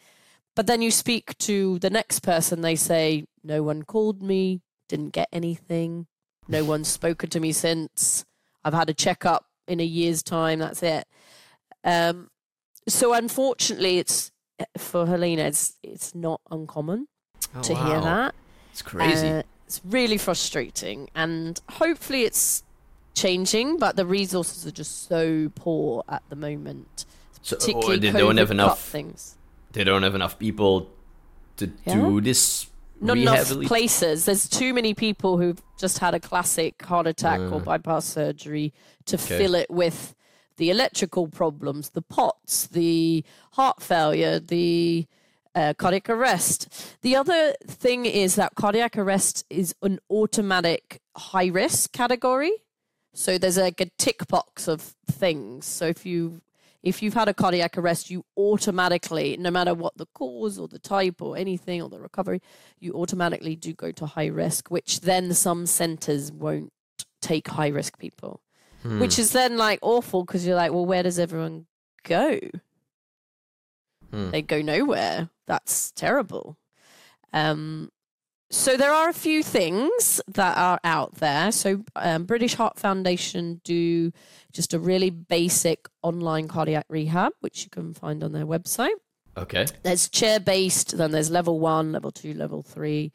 But 0.56 0.67
then 0.67 0.82
you 0.82 0.91
speak 0.91 1.38
to 1.39 1.80
the 1.80 1.89
next 1.89 2.21
person, 2.21 2.62
they 2.62 2.75
say, 2.75 3.25
No 3.43 3.63
one 3.63 3.84
called 3.84 4.21
me, 4.21 4.62
didn't 4.89 5.12
get 5.12 5.30
anything, 5.32 6.08
no 6.47 6.65
one's 6.65 6.89
spoken 6.89 7.30
to 7.30 7.39
me 7.39 7.51
since. 7.51 8.25
I've 8.63 8.73
had 8.73 8.89
a 8.89 8.93
checkup 8.93 9.45
in 9.67 9.80
a 9.80 9.86
year's 9.86 10.21
time, 10.21 10.60
that's 10.60 10.84
it. 10.84 11.06
Um, 11.84 12.30
so 12.88 13.13
unfortunately, 13.13 13.99
it's 13.99 14.32
for 14.78 15.06
Helena, 15.06 15.43
it's, 15.43 15.78
it's 15.84 16.13
not 16.15 16.41
uncommon 16.50 17.08
oh, 17.56 17.62
to 17.62 17.74
wow. 17.74 17.86
hear 17.86 18.02
that. 18.02 18.36
It's 18.71 18.82
crazy. 18.82 19.28
Uh, 19.28 19.43
it's 19.65 19.82
really 19.86 20.17
frustrating, 20.17 21.10
and 21.15 21.60
hopefully, 21.69 22.24
it's 22.24 22.63
changing, 23.13 23.78
but 23.78 23.95
the 23.95 24.06
resources 24.06 24.65
are 24.65 24.71
just 24.71 25.08
so 25.08 25.50
poor 25.56 26.04
at 26.10 26.24
the 26.30 26.36
moment. 26.36 27.06
So, 27.41 27.56
or 27.74 27.97
they 27.97 28.12
don't 28.12 28.38
have 28.38 28.52
enough 28.52 28.82
things. 28.82 29.38
They 29.71 29.84
don't 29.84 30.04
have 30.04 30.15
enough 30.15 30.38
people 30.38 30.89
to 31.58 31.71
yeah. 31.86 31.95
do 31.95 32.21
this. 32.21 32.67
Not 33.00 33.17
enough 33.17 33.50
places. 33.63 34.26
There's 34.26 34.47
too 34.47 34.74
many 34.76 34.93
people 34.93 35.39
who've 35.39 35.62
just 35.78 35.97
had 35.97 36.13
a 36.13 36.19
classic 36.19 36.80
heart 36.84 37.08
attack 37.08 37.39
uh, 37.39 37.50
or 37.50 37.60
bypass 37.60 38.06
surgery 38.06 38.74
to 39.06 39.15
okay. 39.15 39.39
fill 39.39 39.56
it 39.56 39.71
with 39.71 40.13
the 40.62 40.69
electrical 40.69 41.28
problems, 41.28 41.89
the 41.89 42.04
POTS, 42.04 42.67
the 42.67 43.24
heart 43.54 43.82
failure, 43.82 44.38
the 44.38 45.08
uh, 45.56 45.74
cardiac 45.74 46.08
arrest. 46.08 47.00
The 47.02 47.15
other 47.15 47.56
thing 47.65 48.06
is 48.06 48.36
that 48.36 48.54
cardiac 48.54 48.95
arrest 48.95 49.43
is 49.50 49.74
an 49.82 49.97
automatic 50.12 51.02
high 51.17 51.47
risk 51.47 51.93
category. 51.93 52.52
So 53.15 53.39
there's 53.39 53.58
like 53.58 53.82
a 53.82 53.89
tick 53.97 54.28
box 54.28 54.67
of 54.67 54.82
things. 55.08 55.65
So 55.65 55.88
if 55.88 56.06
you 56.06 56.41
if 56.84 57.02
you've 57.02 57.15
had 57.15 57.28
a 57.28 57.34
cardiac 57.34 57.76
arrest, 57.80 58.12
you 58.12 58.24
automatically, 58.38 59.38
no 59.38 59.50
matter 59.50 59.74
what 59.74 59.97
the 59.97 60.06
cause 60.13 60.60
or 60.60 60.67
the 60.67 60.78
type 60.78 61.24
or 61.24 61.38
anything 61.38 61.82
or 61.82 61.89
the 61.89 62.00
recovery, 62.00 62.39
you 62.80 62.93
automatically 62.93 63.56
do 63.56 63.74
go 63.74 63.91
to 63.93 64.06
high 64.06 64.28
risk, 64.28 64.69
which 64.69 65.02
then 65.02 65.34
some 65.34 65.65
centers 65.65 66.32
won't 66.32 66.71
take 67.19 67.47
high 67.47 67.69
risk 67.69 67.97
people, 67.97 68.41
hmm. 68.83 68.99
which 68.99 69.19
is 69.19 69.31
then 69.31 69.57
like 69.57 69.79
awful 69.81 70.23
because 70.23 70.45
you're 70.45 70.55
like, 70.55 70.71
well, 70.71 70.85
where 70.85 71.03
does 71.03 71.19
everyone 71.19 71.65
go? 72.03 72.39
Hmm. 74.11 74.31
They 74.31 74.41
go 74.41 74.61
nowhere. 74.61 75.29
That's 75.47 75.91
terrible. 75.91 76.57
Um, 77.33 77.91
so 78.49 78.75
there 78.75 78.91
are 78.91 79.07
a 79.07 79.13
few 79.13 79.43
things 79.43 80.21
that 80.27 80.57
are 80.57 80.79
out 80.83 81.15
there. 81.15 81.53
So 81.53 81.83
um, 81.95 82.25
British 82.25 82.55
Heart 82.55 82.77
Foundation 82.77 83.61
do 83.63 84.11
just 84.51 84.73
a 84.73 84.79
really 84.79 85.09
basic 85.09 85.87
online 86.03 86.49
cardiac 86.49 86.85
rehab, 86.89 87.31
which 87.39 87.63
you 87.63 87.69
can 87.69 87.93
find 87.93 88.23
on 88.23 88.33
their 88.33 88.45
website. 88.45 88.95
Okay. 89.37 89.65
There's 89.83 90.09
chair 90.09 90.41
based, 90.41 90.97
then 90.97 91.11
there's 91.11 91.31
level 91.31 91.59
one, 91.61 91.93
level 91.93 92.11
two, 92.11 92.33
level 92.33 92.61
three. 92.61 93.13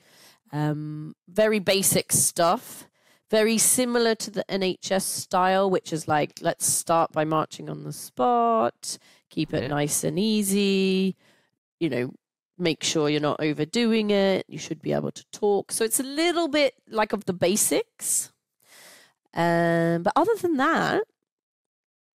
Um, 0.53 1.15
very 1.29 1.59
basic 1.59 2.13
stuff. 2.13 2.89
Very 3.31 3.59
similar 3.59 4.15
to 4.15 4.31
the 4.31 4.45
NHS 4.49 5.03
style, 5.03 5.69
which 5.69 5.93
is 5.93 6.07
like, 6.07 6.39
let's 6.41 6.67
start 6.67 7.13
by 7.13 7.25
marching 7.25 7.69
on 7.69 7.83
the 7.83 7.93
spot, 7.93 8.99
keep 9.31 9.53
it 9.53 9.63
yeah. 9.63 9.69
nice 9.69 10.05
and 10.05 10.19
easy, 10.19 11.17
you 11.81 11.91
know, 11.91 12.13
make 12.59 12.83
sure 12.83 13.09
you're 13.09 13.21
not 13.21 13.41
overdoing 13.41 14.11
it. 14.11 14.47
You 14.49 14.59
should 14.59 14.81
be 14.81 14.93
able 14.93 15.11
to 15.11 15.25
talk. 15.33 15.73
So 15.73 15.85
it's 15.85 16.01
a 16.01 16.05
little 16.05 16.49
bit 16.49 16.75
like 16.89 17.13
of 17.13 17.25
the 17.25 17.33
basics. 17.33 18.33
Um, 19.35 20.03
but 20.03 20.13
other 20.17 20.35
than 20.41 20.57
that, 20.57 21.03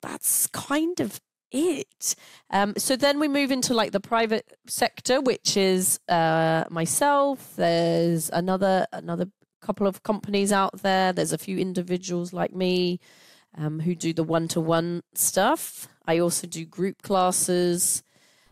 that's 0.02 0.48
kind 0.48 1.00
of 1.00 1.22
it. 1.52 2.16
Um, 2.50 2.74
so 2.78 2.96
then 2.96 3.20
we 3.20 3.28
move 3.28 3.52
into 3.52 3.74
like 3.74 3.92
the 3.92 4.00
private 4.00 4.58
sector, 4.66 5.22
which 5.22 5.58
is 5.58 6.00
uh, 6.10 6.64
myself. 6.70 7.56
There's 7.56 8.30
another 8.30 8.88
another 8.92 9.28
couple 9.62 9.88
of 9.88 10.04
companies 10.04 10.52
out 10.52 10.82
there. 10.82 11.14
There's 11.14 11.34
a 11.34 11.38
few 11.38 11.58
individuals 11.58 12.34
like 12.34 12.54
me 12.54 13.00
um, 13.58 13.80
who 13.80 13.96
do 13.96 14.14
the 14.14 14.24
one 14.24 14.48
to 14.50 14.62
one 14.62 15.04
stuff. 15.14 15.88
I 16.06 16.20
also 16.20 16.48
do 16.48 16.66
group 16.66 17.02
classes. 17.02 18.04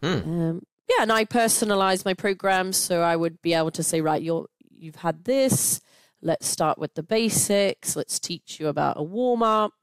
Hmm. 0.02 0.08
Um, 0.08 0.66
yeah, 0.90 1.04
and 1.04 1.12
I 1.12 1.26
personalize 1.26 2.06
my 2.06 2.14
programs 2.14 2.78
so 2.78 3.02
I 3.02 3.16
would 3.16 3.42
be 3.42 3.54
able 3.54 3.72
to 3.72 3.84
say, 3.84 4.02
right, 4.02 4.22
you're 4.22 4.48
you've 4.70 4.98
had 4.98 5.26
this. 5.26 5.82
Let's 6.22 6.48
start 6.48 6.78
with 6.78 6.96
the 6.96 7.04
basics. 7.04 7.96
Let's 7.96 8.20
teach 8.20 8.60
you 8.60 8.68
about 8.68 8.98
a 8.98 9.04
warm 9.04 9.44
up, 9.44 9.74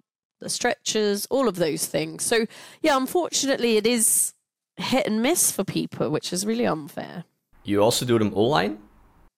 the 0.41 0.49
stretches, 0.49 1.27
all 1.27 1.49
of 1.49 1.57
those 1.57 1.87
things. 1.87 2.25
So 2.25 2.47
yeah, 2.83 2.97
unfortunately, 2.97 3.77
it 3.77 3.87
is 3.87 4.35
hit 4.77 5.07
and 5.07 5.23
miss 5.23 5.51
for 5.51 5.65
people, 5.65 6.11
which 6.11 6.33
is 6.33 6.45
really 6.45 6.67
unfair. 6.67 7.25
You 7.65 7.83
also 7.83 8.05
do 8.05 8.19
them 8.19 8.33
online. 8.35 8.79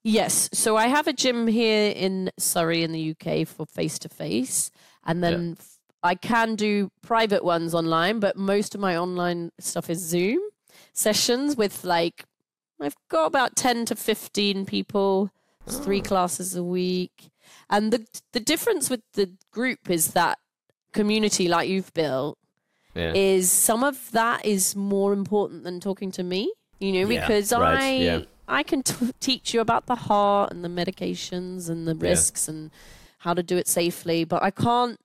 Yes. 0.04 0.48
So 0.52 0.76
I 0.76 0.86
have 0.86 1.06
a 1.06 1.12
gym 1.12 1.46
here 1.46 1.92
in 1.94 2.30
Surrey 2.38 2.82
in 2.82 2.92
the 2.92 3.14
UK 3.14 3.46
for 3.46 3.66
face 3.66 3.98
to 4.00 4.08
face, 4.08 4.70
and 5.04 5.22
then 5.22 5.48
yeah. 5.48 5.64
I 6.02 6.14
can 6.14 6.54
do 6.54 6.90
private 7.02 7.44
ones 7.44 7.74
online, 7.74 8.20
but 8.20 8.36
most 8.36 8.74
of 8.74 8.80
my 8.80 8.96
online 8.96 9.50
stuff 9.58 9.90
is 9.90 9.98
Zoom 9.98 10.40
sessions 10.92 11.56
with 11.56 11.84
like 11.84 12.24
I've 12.80 12.96
got 13.08 13.26
about 13.26 13.56
10 13.56 13.86
to 13.86 13.96
15 13.96 14.66
people, 14.66 15.30
three 15.66 16.00
classes 16.10 16.54
a 16.54 16.62
week. 16.62 17.30
And 17.70 17.92
the 17.92 18.06
the 18.32 18.40
difference 18.40 18.90
with 18.90 19.02
the 19.14 19.30
group 19.50 19.90
is 19.90 20.12
that 20.12 20.38
community 20.92 21.48
like 21.48 21.68
you've 21.68 21.92
built 21.92 22.38
yeah. 22.94 23.12
is 23.14 23.50
some 23.50 23.84
of 23.84 24.10
that 24.12 24.44
is 24.44 24.74
more 24.74 25.12
important 25.12 25.64
than 25.64 25.80
talking 25.80 26.10
to 26.12 26.22
me, 26.22 26.52
you 26.78 26.92
know, 26.92 27.10
yeah, 27.10 27.20
because 27.20 27.52
right, 27.52 27.80
I 27.80 27.90
yeah. 27.92 28.20
I 28.48 28.62
can 28.62 28.82
t- 28.82 29.12
teach 29.20 29.52
you 29.54 29.60
about 29.60 29.86
the 29.86 29.94
heart 29.94 30.50
and 30.52 30.64
the 30.64 30.68
medications 30.68 31.68
and 31.68 31.86
the 31.86 31.94
risks 31.94 32.48
and 32.48 32.70
how 33.18 33.34
to 33.34 33.42
do 33.42 33.56
it 33.56 33.68
safely. 33.68 34.24
But 34.24 34.42
I 34.42 34.50
can't 34.50 34.98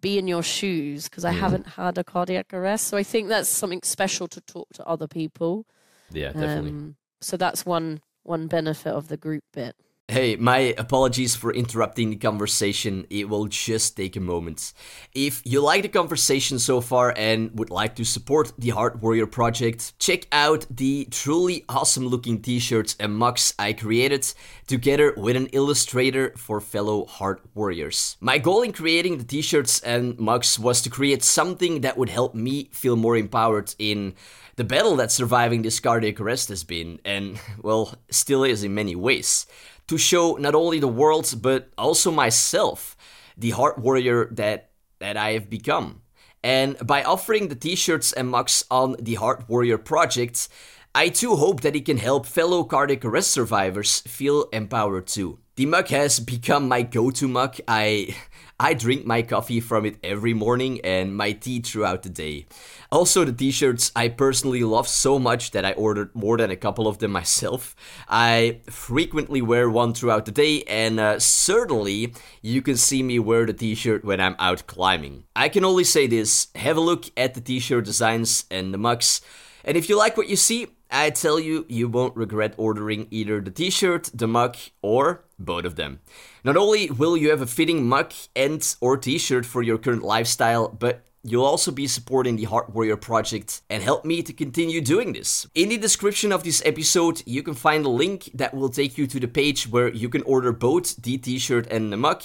be 0.00 0.18
in 0.18 0.28
your 0.28 0.42
shoes 0.42 1.08
because 1.08 1.24
I 1.24 1.32
Mm. 1.32 1.38
haven't 1.38 1.66
had 1.76 1.98
a 1.98 2.04
cardiac 2.04 2.52
arrest. 2.54 2.86
So 2.88 2.96
I 2.96 3.02
think 3.02 3.28
that's 3.28 3.48
something 3.48 3.80
special 3.82 4.28
to 4.28 4.40
talk 4.40 4.68
to 4.74 4.86
other 4.86 5.06
people. 5.06 5.66
Yeah, 6.10 6.32
definitely. 6.32 6.70
Um, 6.70 6.96
so 7.20 7.36
that's 7.36 7.64
one 7.66 8.00
one 8.22 8.46
benefit 8.48 8.92
of 8.92 9.08
the 9.08 9.16
group 9.16 9.44
bit. 9.52 9.74
Hey, 10.10 10.34
my 10.34 10.74
apologies 10.76 11.36
for 11.36 11.54
interrupting 11.54 12.10
the 12.10 12.16
conversation. 12.16 13.06
It 13.10 13.28
will 13.28 13.46
just 13.46 13.96
take 13.96 14.16
a 14.16 14.20
moment. 14.20 14.72
If 15.14 15.40
you 15.44 15.60
like 15.60 15.82
the 15.82 15.88
conversation 15.88 16.58
so 16.58 16.80
far 16.80 17.14
and 17.16 17.56
would 17.56 17.70
like 17.70 17.94
to 17.94 18.04
support 18.04 18.52
the 18.58 18.70
Heart 18.70 19.00
Warrior 19.00 19.28
project, 19.28 19.96
check 20.00 20.26
out 20.32 20.66
the 20.68 21.06
truly 21.12 21.64
awesome 21.68 22.08
looking 22.08 22.42
t 22.42 22.58
shirts 22.58 22.96
and 22.98 23.16
mugs 23.16 23.54
I 23.56 23.72
created 23.72 24.26
together 24.66 25.14
with 25.16 25.36
an 25.36 25.46
illustrator 25.52 26.34
for 26.36 26.60
fellow 26.60 27.06
Heart 27.06 27.42
Warriors. 27.54 28.16
My 28.20 28.38
goal 28.38 28.62
in 28.62 28.72
creating 28.72 29.18
the 29.18 29.24
t 29.24 29.42
shirts 29.42 29.78
and 29.78 30.18
mugs 30.18 30.58
was 30.58 30.82
to 30.82 30.90
create 30.90 31.22
something 31.22 31.82
that 31.82 31.96
would 31.96 32.08
help 32.08 32.34
me 32.34 32.68
feel 32.72 32.96
more 32.96 33.16
empowered 33.16 33.76
in 33.78 34.14
the 34.56 34.64
battle 34.64 34.96
that 34.96 35.12
surviving 35.12 35.62
this 35.62 35.78
cardiac 35.78 36.20
arrest 36.20 36.48
has 36.48 36.64
been, 36.64 36.98
and 37.04 37.38
well, 37.62 37.94
still 38.10 38.42
is 38.42 38.64
in 38.64 38.74
many 38.74 38.96
ways 38.96 39.46
to 39.90 39.98
show 39.98 40.36
not 40.36 40.54
only 40.54 40.78
the 40.78 40.86
world 40.86 41.34
but 41.42 41.68
also 41.76 42.12
myself 42.12 42.96
the 43.36 43.50
heart 43.50 43.76
warrior 43.76 44.28
that 44.30 44.70
that 45.00 45.16
I 45.16 45.32
have 45.32 45.50
become. 45.50 46.02
And 46.44 46.78
by 46.86 47.02
offering 47.02 47.48
the 47.48 47.56
t-shirts 47.56 48.12
and 48.12 48.30
mugs 48.30 48.64
on 48.70 48.96
the 48.98 49.16
Heart 49.16 49.48
Warrior 49.48 49.78
project, 49.78 50.48
I 50.94 51.08
too 51.08 51.36
hope 51.36 51.60
that 51.62 51.74
it 51.74 51.84
can 51.84 51.98
help 51.98 52.24
fellow 52.24 52.64
cardiac 52.64 53.04
arrest 53.04 53.30
survivors 53.30 54.00
feel 54.02 54.44
empowered 54.52 55.06
too. 55.06 55.38
The 55.56 55.66
mug 55.66 55.88
has 55.88 56.20
become 56.20 56.68
my 56.68 56.82
go-to 56.82 57.28
mug. 57.28 57.56
I 57.66 58.14
I 58.62 58.74
drink 58.74 59.06
my 59.06 59.22
coffee 59.22 59.58
from 59.58 59.86
it 59.86 59.96
every 60.04 60.34
morning 60.34 60.82
and 60.84 61.16
my 61.16 61.32
tea 61.32 61.60
throughout 61.60 62.02
the 62.02 62.10
day. 62.10 62.44
Also, 62.92 63.24
the 63.24 63.32
t 63.32 63.50
shirts 63.50 63.90
I 63.96 64.08
personally 64.08 64.62
love 64.62 64.86
so 64.86 65.18
much 65.18 65.52
that 65.52 65.64
I 65.64 65.72
ordered 65.72 66.14
more 66.14 66.36
than 66.36 66.50
a 66.50 66.56
couple 66.56 66.86
of 66.86 66.98
them 66.98 67.10
myself. 67.20 67.74
I 68.06 68.60
frequently 68.68 69.40
wear 69.40 69.70
one 69.70 69.94
throughout 69.94 70.26
the 70.26 70.30
day, 70.30 70.62
and 70.64 71.00
uh, 71.00 71.18
certainly 71.18 72.12
you 72.42 72.60
can 72.60 72.76
see 72.76 73.02
me 73.02 73.18
wear 73.18 73.46
the 73.46 73.54
t 73.54 73.74
shirt 73.74 74.04
when 74.04 74.20
I'm 74.20 74.36
out 74.38 74.66
climbing. 74.66 75.24
I 75.34 75.48
can 75.48 75.64
only 75.64 75.84
say 75.84 76.06
this 76.06 76.48
have 76.54 76.76
a 76.76 76.82
look 76.82 77.06
at 77.16 77.32
the 77.32 77.40
t 77.40 77.60
shirt 77.60 77.86
designs 77.86 78.44
and 78.50 78.74
the 78.74 78.78
mugs. 78.78 79.22
And 79.64 79.78
if 79.78 79.88
you 79.88 79.96
like 79.96 80.18
what 80.18 80.28
you 80.28 80.36
see, 80.36 80.66
I 80.90 81.08
tell 81.08 81.40
you, 81.40 81.64
you 81.70 81.88
won't 81.88 82.14
regret 82.14 82.52
ordering 82.58 83.06
either 83.10 83.40
the 83.40 83.50
t 83.50 83.70
shirt, 83.70 84.10
the 84.12 84.28
mug, 84.28 84.58
or 84.82 85.24
both 85.38 85.64
of 85.64 85.76
them. 85.76 86.00
Not 86.44 86.56
only 86.56 86.90
will 86.90 87.16
you 87.16 87.30
have 87.30 87.42
a 87.42 87.46
fitting 87.46 87.88
mug 87.88 88.12
and 88.34 88.76
or 88.80 88.96
t-shirt 88.96 89.46
for 89.46 89.62
your 89.62 89.78
current 89.78 90.02
lifestyle, 90.02 90.68
but 90.68 91.04
You'll 91.22 91.44
also 91.44 91.70
be 91.70 91.86
supporting 91.86 92.36
the 92.36 92.44
Heart 92.44 92.74
Warrior 92.74 92.96
project 92.96 93.60
and 93.68 93.82
help 93.82 94.06
me 94.06 94.22
to 94.22 94.32
continue 94.32 94.80
doing 94.80 95.12
this. 95.12 95.46
In 95.54 95.68
the 95.68 95.76
description 95.76 96.32
of 96.32 96.44
this 96.44 96.62
episode, 96.64 97.22
you 97.26 97.42
can 97.42 97.52
find 97.52 97.84
a 97.84 97.90
link 97.90 98.30
that 98.32 98.54
will 98.54 98.70
take 98.70 98.96
you 98.96 99.06
to 99.06 99.20
the 99.20 99.28
page 99.28 99.68
where 99.68 99.88
you 99.88 100.08
can 100.08 100.22
order 100.22 100.50
both 100.50 100.96
the 100.96 101.18
t-shirt 101.18 101.70
and 101.70 101.92
the 101.92 101.98
mug, 101.98 102.22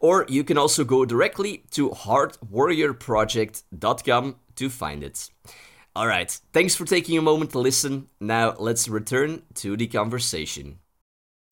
or 0.00 0.26
you 0.28 0.42
can 0.42 0.58
also 0.58 0.82
go 0.82 1.04
directly 1.04 1.62
to 1.70 1.90
heartwarriorproject.com 1.90 4.36
to 4.56 4.68
find 4.68 5.04
it. 5.04 5.30
All 5.94 6.08
right, 6.08 6.36
thanks 6.52 6.74
for 6.74 6.84
taking 6.84 7.16
a 7.16 7.22
moment 7.22 7.52
to 7.52 7.60
listen. 7.60 8.08
Now 8.18 8.56
let's 8.58 8.88
return 8.88 9.42
to 9.56 9.76
the 9.76 9.86
conversation. 9.86 10.80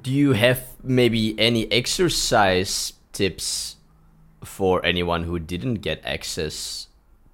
Do 0.02 0.10
you 0.10 0.32
have 0.32 0.62
maybe 0.82 1.38
any 1.38 1.70
exercise 1.70 2.94
tips 3.12 3.76
for 4.44 4.84
anyone 4.84 5.24
who 5.24 5.38
didn't 5.38 5.76
get 5.76 6.00
access 6.04 6.86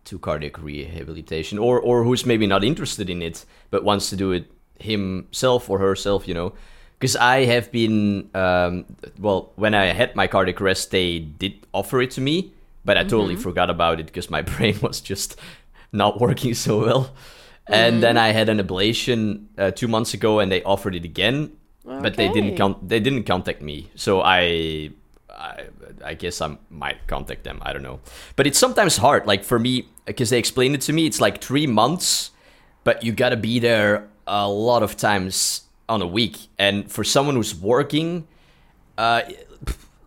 to 0.05 0.19
cardiac 0.19 0.63
rehabilitation 0.63 1.59
or 1.59 1.81
or 1.81 2.05
who's 2.05 2.25
maybe 2.25 2.47
not 2.47 2.63
interested 2.63 3.11
in 3.11 3.23
it 3.23 3.45
but 3.71 3.83
wants 3.83 4.09
to 4.11 4.17
do 4.17 4.33
it 4.33 4.51
himself 4.79 5.69
or 5.71 5.79
herself, 5.79 6.29
you 6.29 6.35
know? 6.35 6.53
Because 6.99 7.17
I 7.17 7.45
have 7.45 7.71
been, 7.71 8.31
um, 8.35 8.87
well, 9.19 9.53
when 9.57 9.75
I 9.75 9.87
had 9.87 10.17
my 10.17 10.27
cardiac 10.27 10.61
arrest, 10.61 10.91
they 10.91 11.19
did 11.19 11.67
offer 11.75 12.01
it 12.01 12.11
to 12.13 12.21
me, 12.21 12.53
but 12.85 12.97
I 12.97 13.03
totally 13.03 13.37
forgot 13.37 13.69
about 13.69 14.01
it 14.01 14.07
because 14.07 14.31
my 14.31 14.43
brain 14.53 14.79
was 14.81 15.01
just 15.01 15.37
not 15.93 16.21
working 16.21 16.55
so 16.55 16.81
well. 16.81 17.15
And 17.69 18.03
then 18.03 18.17
I 18.17 18.29
had 18.29 18.49
an 18.49 18.61
ablation 18.61 19.47
uh, 19.59 19.73
two 19.73 19.89
months 19.89 20.15
ago, 20.15 20.39
and 20.39 20.51
they 20.53 20.63
offered 20.63 20.95
it 20.95 21.05
again, 21.05 21.51
but 21.87 22.17
they 22.17 22.29
didn't 22.29 22.57
con- 22.57 22.77
they 22.83 23.01
didn't 23.01 23.25
contact 23.25 23.63
me. 23.63 23.91
So 23.95 24.21
I, 24.21 24.91
I, 25.31 25.65
I 26.05 26.15
guess 26.15 26.41
I 26.41 26.57
might 26.71 27.07
contact 27.07 27.45
them. 27.45 27.61
I 27.63 27.73
don't 27.73 27.83
know, 27.83 28.01
but 28.37 28.47
it's 28.47 28.59
sometimes 28.59 28.97
hard. 28.97 29.27
Like 29.27 29.45
for 29.45 29.59
me, 29.59 29.89
because 30.05 30.31
they 30.31 30.39
explained 30.39 30.75
it 30.75 30.81
to 30.83 30.93
me, 30.93 31.07
it's 31.07 31.21
like 31.21 31.41
three 31.43 31.67
months, 31.67 32.31
but 32.85 33.03
you 33.05 33.13
gotta 33.13 33.37
be 33.37 33.59
there 33.59 34.09
a 34.27 34.49
lot 34.49 34.83
of 34.83 34.97
times 34.97 35.63
on 35.89 36.03
a 36.03 36.07
week. 36.07 36.49
And 36.59 36.91
for 36.91 37.05
someone 37.05 37.37
who's 37.37 37.55
working, 37.55 38.27
uh, 38.99 39.23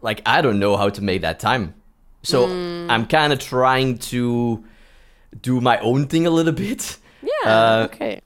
like 0.01 0.21
I 0.25 0.41
don't 0.41 0.59
know 0.59 0.77
how 0.77 0.89
to 0.89 1.01
make 1.01 1.21
that 1.21 1.39
time. 1.39 1.75
So 2.21 2.47
I'm 2.47 3.05
kind 3.07 3.31
of 3.31 3.39
trying 3.39 3.97
to 4.11 4.63
do 5.41 5.61
my 5.61 5.79
own 5.79 6.07
thing 6.07 6.27
a 6.27 6.29
little 6.29 6.51
bit. 6.67 6.97
Yeah. 7.21 7.49
Uh, 7.49 7.87
okay. 7.91 8.21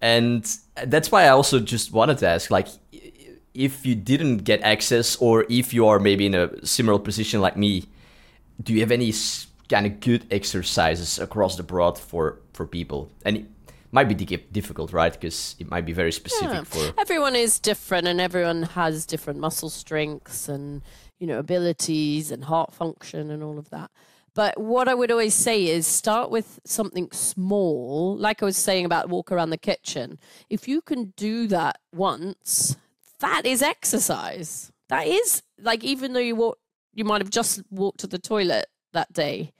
And 0.00 0.44
that's 0.84 1.10
why 1.10 1.24
I 1.24 1.28
also 1.28 1.58
just 1.60 1.92
wanted 1.92 2.18
to 2.18 2.28
ask, 2.28 2.50
like, 2.50 2.68
if 3.56 3.86
you 3.86 3.94
didn't 3.94 4.38
get 4.44 4.60
access, 4.62 5.16
or 5.16 5.46
if 5.48 5.72
you 5.74 5.86
are 5.86 5.98
maybe 5.98 6.26
in 6.26 6.34
a 6.34 6.64
similar 6.66 6.98
position 6.98 7.40
like 7.40 7.56
me, 7.56 7.84
do 8.62 8.72
you 8.72 8.80
have 8.80 8.92
any 8.92 9.12
kind 9.68 9.86
of 9.86 10.00
good 10.00 10.24
exercises 10.30 11.18
across 11.18 11.56
the 11.56 11.62
board 11.62 11.98
for 11.98 12.38
for 12.52 12.66
people? 12.66 13.10
And 13.24 13.36
it 13.38 13.46
might 13.90 14.08
be 14.08 14.14
difficult, 14.14 14.92
right? 14.92 15.12
Because 15.12 15.56
it 15.58 15.70
might 15.70 15.86
be 15.86 15.92
very 15.92 16.12
specific 16.12 16.54
Yeah. 16.54 16.64
for. 16.64 17.00
Everyone 17.00 17.34
is 17.36 17.58
different, 17.58 18.06
and 18.06 18.20
everyone 18.20 18.62
has 18.74 19.06
different 19.06 19.40
muscle 19.40 19.70
strengths 19.70 20.48
and 20.48 20.82
you 21.18 21.26
know 21.26 21.38
abilities 21.38 22.30
and 22.30 22.44
heart 22.44 22.72
function 22.72 23.30
and 23.30 23.42
all 23.42 23.58
of 23.58 23.70
that. 23.70 23.90
But 24.34 24.60
what 24.60 24.86
I 24.86 24.92
would 24.94 25.10
always 25.10 25.32
say 25.32 25.66
is 25.66 25.86
start 25.86 26.30
with 26.30 26.60
something 26.64 27.10
small, 27.10 28.18
like 28.18 28.42
I 28.42 28.44
was 28.44 28.58
saying 28.58 28.84
about 28.84 29.08
walk 29.08 29.32
around 29.32 29.48
the 29.48 29.56
kitchen. 29.56 30.18
If 30.50 30.68
you 30.68 30.82
can 30.82 31.14
do 31.16 31.46
that 31.48 31.78
once, 31.90 32.76
that 33.20 33.46
is 33.46 33.62
exercise. 33.62 34.72
That 34.88 35.06
is 35.06 35.42
like 35.60 35.84
even 35.84 36.12
though 36.12 36.20
you 36.20 36.36
walk, 36.36 36.58
you 36.92 37.04
might 37.04 37.20
have 37.20 37.30
just 37.30 37.62
walked 37.70 38.00
to 38.00 38.06
the 38.06 38.18
toilet 38.18 38.66
that 38.92 39.12
day. 39.12 39.52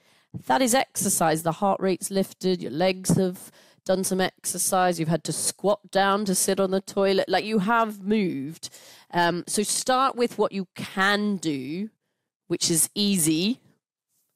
That 0.47 0.63
is 0.63 0.75
exercise. 0.75 1.43
The 1.43 1.53
heart 1.53 1.81
rate's 1.81 2.11
lifted. 2.11 2.63
Your 2.63 2.73
legs 2.73 3.17
have 3.17 3.51
done 3.85 4.05
some 4.05 4.21
exercise. 4.21 5.01
You've 5.01 5.09
had 5.09 5.25
to 5.25 5.33
squat 5.33 5.91
down 5.91 6.25
to 6.27 6.35
sit 6.35 6.61
on 6.61 6.71
the 6.71 6.81
toilet. 6.81 7.29
Like 7.29 7.45
you 7.45 7.61
have 7.61 8.03
moved. 8.03 8.69
Um, 9.13 9.45
so 9.47 9.63
start 9.63 10.17
with 10.17 10.39
what 10.39 10.53
you 10.53 10.69
can 10.75 11.37
do, 11.37 11.91
which 12.49 12.71
is 12.71 12.91
easy, 12.95 13.61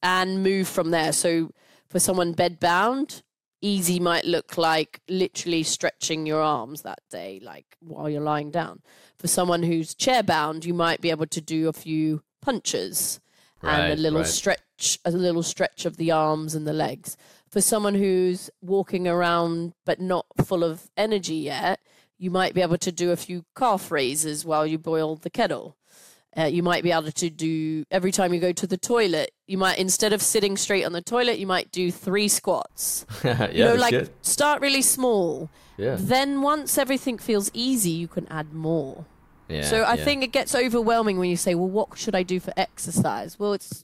and 0.01 0.41
move 0.41 0.67
from 0.67 0.91
there. 0.91 1.11
So 1.11 1.51
for 1.89 1.99
someone 1.99 2.33
bedbound, 2.33 3.21
easy 3.61 3.99
might 3.99 4.25
look 4.25 4.57
like 4.57 5.01
literally 5.07 5.63
stretching 5.63 6.25
your 6.25 6.41
arms 6.41 6.81
that 6.81 6.99
day, 7.09 7.39
like 7.43 7.77
while 7.79 8.09
you're 8.09 8.21
lying 8.21 8.51
down. 8.51 8.81
For 9.17 9.27
someone 9.27 9.63
who's 9.63 9.93
chair 9.93 10.23
bound, 10.23 10.65
you 10.65 10.73
might 10.73 11.01
be 11.01 11.11
able 11.11 11.27
to 11.27 11.41
do 11.41 11.67
a 11.67 11.73
few 11.73 12.23
punches 12.41 13.19
and 13.61 13.93
a 13.93 13.95
little 13.95 14.19
right. 14.19 14.27
stretch, 14.27 14.99
a 15.05 15.11
little 15.11 15.43
stretch 15.43 15.85
of 15.85 15.97
the 15.97 16.11
arms 16.11 16.55
and 16.55 16.65
the 16.65 16.73
legs. 16.73 17.15
For 17.49 17.61
someone 17.61 17.95
who's 17.95 18.49
walking 18.61 19.07
around 19.07 19.73
but 19.85 19.99
not 19.99 20.25
full 20.43 20.63
of 20.63 20.89
energy 20.97 21.35
yet, 21.35 21.79
you 22.17 22.31
might 22.31 22.53
be 22.53 22.61
able 22.61 22.77
to 22.77 22.91
do 22.91 23.11
a 23.11 23.17
few 23.17 23.45
calf 23.55 23.91
raises 23.91 24.45
while 24.45 24.65
you 24.65 24.77
boil 24.77 25.15
the 25.15 25.29
kettle. 25.29 25.75
Uh, 26.37 26.43
you 26.43 26.63
might 26.63 26.81
be 26.81 26.91
able 26.91 27.11
to 27.11 27.29
do 27.29 27.83
every 27.91 28.11
time 28.11 28.33
you 28.33 28.39
go 28.39 28.53
to 28.53 28.65
the 28.65 28.77
toilet. 28.77 29.31
You 29.47 29.57
might 29.57 29.77
instead 29.77 30.13
of 30.13 30.21
sitting 30.21 30.55
straight 30.55 30.85
on 30.85 30.93
the 30.93 31.01
toilet, 31.01 31.39
you 31.39 31.47
might 31.47 31.71
do 31.71 31.91
three 31.91 32.29
squats. 32.29 33.05
yeah, 33.23 33.51
you 33.51 33.65
know, 33.65 33.75
like 33.75 33.91
good. 33.91 34.09
start 34.21 34.61
really 34.61 34.81
small. 34.81 35.49
Yeah. 35.77 35.97
Then 35.99 36.41
once 36.41 36.77
everything 36.77 37.17
feels 37.17 37.51
easy, 37.53 37.89
you 37.89 38.07
can 38.07 38.27
add 38.29 38.53
more. 38.53 39.05
yeah. 39.49 39.63
so 39.63 39.81
I 39.81 39.95
yeah. 39.95 40.05
think 40.05 40.23
it 40.23 40.31
gets 40.31 40.55
overwhelming 40.55 41.19
when 41.19 41.29
you 41.29 41.35
say, 41.35 41.53
"Well, 41.53 41.67
what 41.67 41.97
should 41.97 42.15
I 42.15 42.23
do 42.23 42.39
for 42.39 42.53
exercise?" 42.55 43.37
Well, 43.37 43.51
it's 43.51 43.83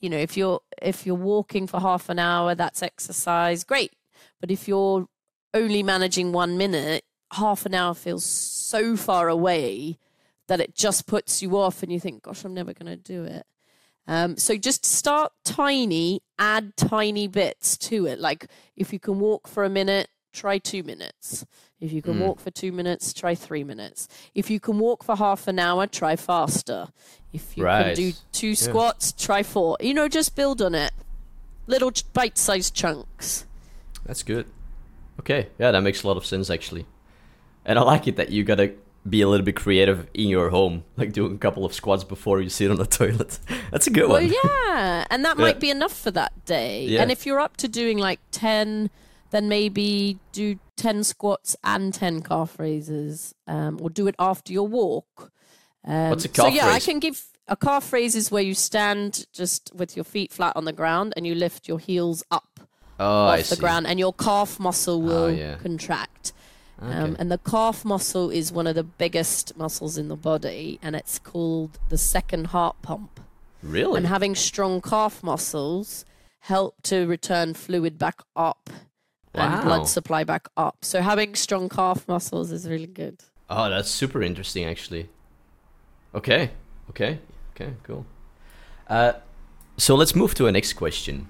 you 0.00 0.08
know, 0.08 0.16
if 0.18 0.36
you're 0.36 0.60
if 0.80 1.04
you're 1.04 1.14
walking 1.14 1.66
for 1.66 1.78
half 1.78 2.08
an 2.08 2.18
hour, 2.18 2.54
that's 2.54 2.82
exercise, 2.82 3.64
great. 3.64 3.92
But 4.40 4.50
if 4.50 4.66
you're 4.66 5.06
only 5.52 5.82
managing 5.82 6.32
1 6.32 6.56
minute, 6.56 7.04
half 7.32 7.66
an 7.66 7.74
hour 7.74 7.94
feels 7.94 8.24
so 8.24 8.96
far 8.96 9.28
away 9.28 9.98
that 10.50 10.58
it 10.60 10.74
just 10.74 11.06
puts 11.06 11.40
you 11.42 11.56
off 11.56 11.82
and 11.84 11.92
you 11.92 12.00
think, 12.00 12.24
"Gosh, 12.24 12.44
I'm 12.44 12.52
never 12.54 12.72
going 12.74 12.86
to 12.90 12.96
do 12.96 13.22
it." 13.24 13.46
Um, 14.08 14.36
so 14.36 14.56
just 14.56 14.84
start 14.84 15.32
tiny, 15.44 16.22
add 16.38 16.76
tiny 16.76 17.28
bits 17.28 17.76
to 17.88 18.06
it. 18.06 18.18
Like 18.18 18.46
if 18.76 18.92
you 18.92 18.98
can 18.98 19.20
walk 19.20 19.46
for 19.46 19.62
a 19.62 19.68
minute, 19.70 20.08
try 20.32 20.58
two 20.58 20.82
minutes. 20.82 21.46
If 21.80 21.92
you 21.92 22.02
can 22.02 22.14
Mm. 22.14 22.20
walk 22.26 22.40
for 22.40 22.50
two 22.50 22.72
minutes, 22.72 23.12
try 23.12 23.36
three 23.36 23.62
minutes. 23.62 24.08
If 24.34 24.50
you 24.50 24.58
can 24.58 24.78
walk 24.80 25.04
for 25.04 25.14
half 25.16 25.46
an 25.46 25.58
hour, 25.60 25.86
try 25.86 26.16
faster. 26.16 26.88
If 27.32 27.56
you 27.56 27.62
can 27.64 27.94
do 27.94 28.12
two 28.32 28.54
squats, 28.56 29.12
try 29.12 29.42
four. 29.44 29.76
You 29.80 29.94
know, 29.94 30.08
just 30.08 30.34
build 30.34 30.60
on 30.60 30.74
it. 30.74 30.92
Little 31.68 31.92
bite-sized 32.12 32.74
chunks. 32.74 33.46
That's 34.04 34.24
good. 34.24 34.46
Okay, 35.20 35.48
yeah, 35.58 35.70
that 35.70 35.82
makes 35.82 36.02
a 36.02 36.08
lot 36.08 36.16
of 36.16 36.26
sense 36.26 36.50
actually. 36.50 36.86
And 37.64 37.78
I 37.78 37.82
like 37.82 38.08
it 38.08 38.16
that 38.16 38.30
you 38.30 38.42
gotta 38.42 38.72
be 39.08 39.22
a 39.22 39.28
little 39.28 39.44
bit 39.44 39.56
creative 39.56 40.06
in 40.14 40.28
your 40.28 40.50
home, 40.50 40.84
like 40.96 41.12
doing 41.12 41.34
a 41.34 41.38
couple 41.38 41.64
of 41.64 41.72
squats 41.72 42.04
before 42.04 42.40
you 42.40 42.48
sit 42.48 42.70
on 42.70 42.76
the 42.76 42.86
toilet. 42.98 43.38
That's 43.70 43.86
a 43.86 43.90
good 43.90 44.08
Well, 44.08 44.20
one. 44.22 44.32
yeah, 44.44 45.06
and 45.10 45.24
that 45.24 45.36
Yeah. 45.38 45.42
might 45.42 45.60
be 45.60 45.70
enough 45.70 45.96
for 45.98 46.10
that 46.10 46.44
day. 46.44 46.84
Yeah. 46.86 47.02
And 47.02 47.10
if 47.10 47.24
you're 47.24 47.40
up 47.40 47.56
to 47.58 47.68
doing 47.68 47.98
like 47.98 48.20
10, 48.32 48.90
then 49.30 49.48
maybe 49.48 50.18
do 50.32 50.58
10 50.76 51.04
squats 51.04 51.56
and 51.64 51.94
10 51.94 52.22
calf 52.22 52.58
raises, 52.58 53.34
um, 53.46 53.78
or 53.80 53.88
do 53.88 54.06
it 54.06 54.14
after 54.18 54.52
your 54.52 54.66
walk. 54.68 55.30
Um, 55.84 56.10
What's 56.10 56.24
a 56.26 56.28
calf 56.28 56.48
So, 56.48 56.52
yeah, 56.54 56.68
I 56.68 56.78
can 56.80 56.98
give 56.98 57.24
a 57.48 57.56
calf 57.56 57.92
raise 57.92 58.14
is 58.14 58.30
where 58.30 58.42
you 58.42 58.54
stand 58.54 59.26
just 59.32 59.70
with 59.74 59.96
your 59.96 60.04
feet 60.04 60.30
flat 60.32 60.54
on 60.56 60.66
the 60.66 60.72
ground 60.72 61.14
and 61.16 61.26
you 61.26 61.34
lift 61.34 61.66
your 61.68 61.78
heels 61.78 62.22
up 62.30 62.60
Oh, 62.98 63.26
I 63.28 63.40
off 63.40 63.48
the 63.48 63.56
see. 63.56 63.60
ground, 63.60 63.86
and 63.86 63.98
your 63.98 64.12
calf 64.12 64.60
muscle 64.60 65.00
will 65.00 65.32
yeah. 65.32 65.56
contract. 65.56 66.34
Um, 66.82 67.16
and 67.18 67.30
the 67.30 67.38
calf 67.38 67.84
muscle 67.84 68.30
is 68.30 68.50
one 68.52 68.66
of 68.66 68.74
the 68.74 68.82
biggest 68.82 69.56
muscles 69.56 69.98
in 69.98 70.08
the 70.08 70.16
body, 70.16 70.78
and 70.82 70.96
it's 70.96 71.18
called 71.18 71.78
the 71.90 71.98
second 71.98 72.48
heart 72.48 72.80
pump 72.80 73.20
Really? 73.62 73.98
and 73.98 74.06
having 74.06 74.34
strong 74.34 74.80
calf 74.80 75.22
muscles 75.22 76.06
help 76.40 76.80
to 76.84 77.06
return 77.06 77.52
fluid 77.52 77.98
back 77.98 78.22
up 78.34 78.70
and 79.34 79.62
blood 79.62 79.86
supply 79.86 80.24
back 80.24 80.48
up. 80.56 80.78
So 80.82 81.02
having 81.02 81.34
strong 81.34 81.68
calf 81.68 82.08
muscles 82.08 82.50
is 82.50 82.68
really 82.68 82.86
good. 82.86 83.20
Oh, 83.48 83.68
that's 83.68 83.90
super 83.90 84.22
interesting, 84.22 84.64
actually. 84.64 85.08
Okay, 86.14 86.50
okay, 86.88 87.18
okay, 87.54 87.74
cool. 87.82 88.06
Uh, 88.88 89.12
so 89.76 89.94
let's 89.94 90.14
move 90.14 90.34
to 90.34 90.46
our 90.46 90.52
next 90.52 90.72
question. 90.72 91.28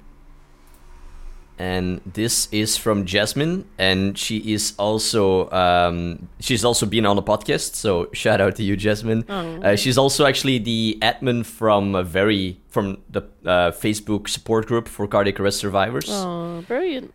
And 1.61 2.01
this 2.07 2.49
is 2.53 2.79
from 2.79 3.05
Jasmine, 3.05 3.67
and 3.77 4.17
she 4.17 4.39
is 4.55 4.73
also 4.79 5.51
um, 5.51 6.31
she's 6.39 6.65
also 6.65 6.87
been 6.87 7.05
on 7.05 7.17
the 7.17 7.23
podcast. 7.23 7.75
So 7.75 8.09
shout 8.15 8.41
out 8.41 8.57
to 8.57 8.63
you, 8.63 8.77
Jasmine. 8.77 9.27
Oh. 9.29 9.61
Uh, 9.61 9.77
she's 9.77 9.99
also 9.99 10.25
actually 10.25 10.57
the 10.57 10.97
admin 11.03 11.45
from 11.45 11.95
a 11.95 12.03
very 12.03 12.63
from 12.69 13.03
the 13.11 13.21
uh, 13.45 13.73
Facebook 13.73 14.31
support 14.31 14.69
group 14.69 14.89
for 14.89 15.07
cardiac 15.07 15.39
arrest 15.39 15.59
survivors. 15.59 16.07
Oh, 16.09 16.65
brilliant. 16.67 17.13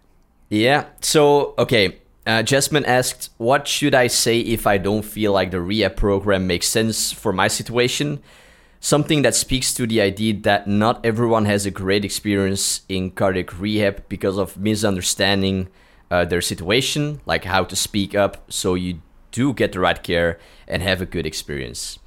Yeah. 0.49 0.85
So, 1.01 1.55
okay. 1.57 1.97
Uh, 2.27 2.43
Jasmine 2.43 2.85
asked, 2.85 3.31
What 3.37 3.67
should 3.67 3.95
I 3.95 4.05
say 4.05 4.39
if 4.39 4.67
I 4.67 4.77
don't 4.77 5.03
feel 5.03 5.31
like 5.31 5.49
the 5.49 5.61
rehab 5.61 5.95
program 5.95 6.45
makes 6.45 6.67
sense 6.67 7.11
for 7.11 7.33
my 7.33 7.47
situation? 7.47 8.21
Something 8.85 9.23
that 9.23 9.33
speaks 9.33 9.73
to 9.73 9.87
the 9.87 9.99
idea 9.99 10.35
that 10.41 10.67
not 10.67 11.03
everyone 11.03 11.45
has 11.45 11.65
a 11.65 11.71
great 11.71 12.05
experience 12.05 12.81
in 12.87 13.09
cardiac 13.09 13.59
rehab 13.59 14.03
because 14.09 14.37
of 14.37 14.57
misunderstanding 14.57 15.69
uh, 16.11 16.23
their 16.23 16.39
situation, 16.39 17.19
like 17.25 17.45
how 17.45 17.63
to 17.63 17.75
speak 17.75 18.13
up 18.13 18.45
so 18.47 18.75
you 18.75 19.01
do 19.31 19.55
get 19.55 19.71
the 19.71 19.79
right 19.79 20.03
care 20.03 20.37
and 20.67 20.83
have 20.83 21.01
a 21.01 21.07
good 21.07 21.25
experience. 21.25 21.97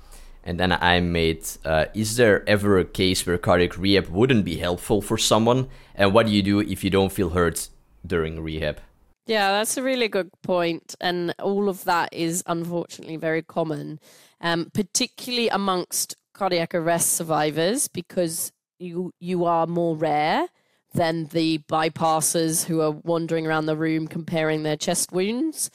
And 0.45 0.61
then 0.61 0.71
I 0.71 1.01
made, 1.01 1.45
uh, 1.65 1.87
is 1.95 2.15
there 2.15 2.49
ever 2.49 2.79
a 2.79 2.85
case 2.85 3.27
where 3.27 3.39
cardiac 3.39 3.77
rehab 3.77 4.07
wouldn't 4.07 4.45
be 4.45 4.59
helpful 4.59 5.03
for 5.03 5.19
someone? 5.19 5.67
And 5.97 6.15
what 6.15 6.27
do 6.27 6.33
you 6.33 6.45
do 6.45 6.61
if 6.61 6.85
you 6.85 6.91
don't 6.91 7.11
feel 7.11 7.31
hurt 7.31 7.71
during 8.07 8.41
rehab? 8.41 8.79
Yeah, 9.27 9.51
that's 9.51 9.77
a 9.77 9.83
really 9.83 10.07
good 10.07 10.31
point. 10.43 10.95
and 11.01 11.35
all 11.41 11.69
of 11.69 11.83
that 11.87 12.11
is 12.13 12.45
unfortunately 12.47 13.17
very 13.17 13.43
common, 13.43 13.99
um, 14.41 14.71
particularly 14.73 15.49
amongst 15.49 16.15
cardiac 16.39 16.75
arrest 16.75 17.09
survivors, 17.15 17.89
because 17.89 18.53
you 18.79 19.13
you 19.21 19.45
are 19.45 19.67
more 19.67 19.97
rare 19.97 20.47
than 20.95 21.27
the 21.27 21.59
bypassers 21.69 22.65
who 22.69 22.81
are 22.81 22.95
wandering 23.05 23.47
around 23.47 23.67
the 23.67 23.77
room 23.77 24.09
comparing 24.09 24.63
their 24.63 24.77
chest 24.77 25.13
wounds. 25.13 25.71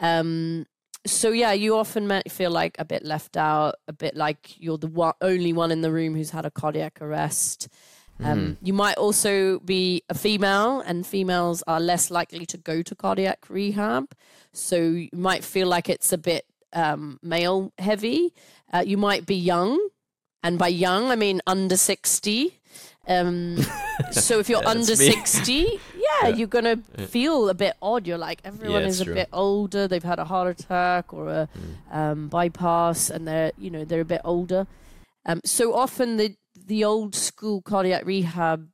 Um, 0.00 0.66
so 1.06 1.30
yeah, 1.30 1.52
you 1.52 1.76
often 1.76 2.06
might 2.08 2.32
feel 2.32 2.50
like 2.50 2.74
a 2.78 2.84
bit 2.84 3.04
left 3.04 3.36
out, 3.36 3.74
a 3.86 3.92
bit 3.92 4.16
like 4.16 4.60
you're 4.60 4.78
the 4.78 4.88
one, 4.88 5.14
only 5.20 5.52
one 5.52 5.70
in 5.70 5.82
the 5.82 5.92
room 5.92 6.14
who's 6.16 6.30
had 6.30 6.44
a 6.44 6.50
cardiac 6.50 7.00
arrest. 7.00 7.68
Um, 8.18 8.56
You 8.62 8.72
might 8.72 8.98
also 8.98 9.60
be 9.60 10.02
a 10.08 10.14
female, 10.14 10.80
and 10.80 11.06
females 11.06 11.62
are 11.66 11.80
less 11.80 12.10
likely 12.10 12.46
to 12.46 12.58
go 12.58 12.82
to 12.82 12.94
cardiac 12.94 13.40
rehab. 13.50 14.04
So 14.52 14.76
you 14.76 15.10
might 15.12 15.44
feel 15.44 15.68
like 15.68 15.88
it's 15.94 16.12
a 16.12 16.18
bit 16.18 16.44
um, 16.72 17.18
male 17.22 17.72
heavy. 17.78 18.32
Uh, 18.72 18.82
you 18.86 18.96
might 18.96 19.26
be 19.26 19.36
young, 19.36 19.78
and 20.46 20.58
by 20.58 20.68
young, 20.68 21.10
I 21.10 21.16
mean 21.16 21.40
under 21.46 21.76
60. 21.76 22.60
Um, 23.08 23.58
so 24.12 24.38
if 24.38 24.48
you're 24.48 24.62
Yeah, 24.62 24.68
under 24.70 24.94
60, 24.96 25.80
yeah, 26.22 26.28
you're 26.28 26.46
going 26.46 26.64
to 26.64 27.06
feel 27.06 27.48
a 27.48 27.54
bit 27.54 27.74
odd. 27.82 28.06
You're 28.06 28.18
like, 28.18 28.40
everyone 28.44 28.82
Yeah, 28.82 28.88
is 28.88 29.00
a 29.00 29.04
true. 29.04 29.14
bit 29.14 29.28
older. 29.32 29.88
They've 29.88 30.02
had 30.02 30.18
a 30.20 30.24
heart 30.24 30.48
attack 30.60 31.12
or 31.12 31.28
a 31.28 31.48
um, 31.90 32.28
bypass, 32.28 33.10
and 33.10 33.26
they're, 33.26 33.52
you 33.58 33.70
know, 33.70 33.84
they're 33.84 34.02
a 34.02 34.04
bit 34.16 34.20
older. 34.24 34.66
Um, 35.24 35.40
so 35.44 35.74
often 35.74 36.16
the 36.16 36.36
the 36.66 36.84
old 36.84 37.14
school 37.14 37.60
cardiac 37.60 38.06
rehab 38.06 38.68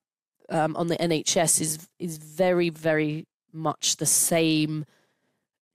um, 0.50 0.76
on 0.76 0.86
the 0.88 0.96
NHS 0.96 1.60
is 1.60 1.88
is 1.98 2.18
very 2.18 2.68
very 2.68 3.26
much 3.52 3.96
the 3.96 4.06
same, 4.06 4.84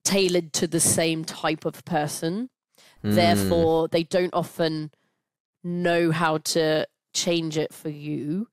tailored 0.03 0.53
to 0.53 0.67
the 0.67 0.79
same 0.79 1.25
type 1.25 1.65
of 1.65 1.83
person. 1.85 2.49
Hmm. 3.01 3.15
Therefore, 3.15 3.87
they 3.87 4.03
don't 4.03 4.33
often 4.33 4.91
know 5.67 6.11
how 6.11 6.39
to 6.39 6.87
change 7.13 7.57
it 7.57 7.73
for 7.73 7.89
you 7.89 8.47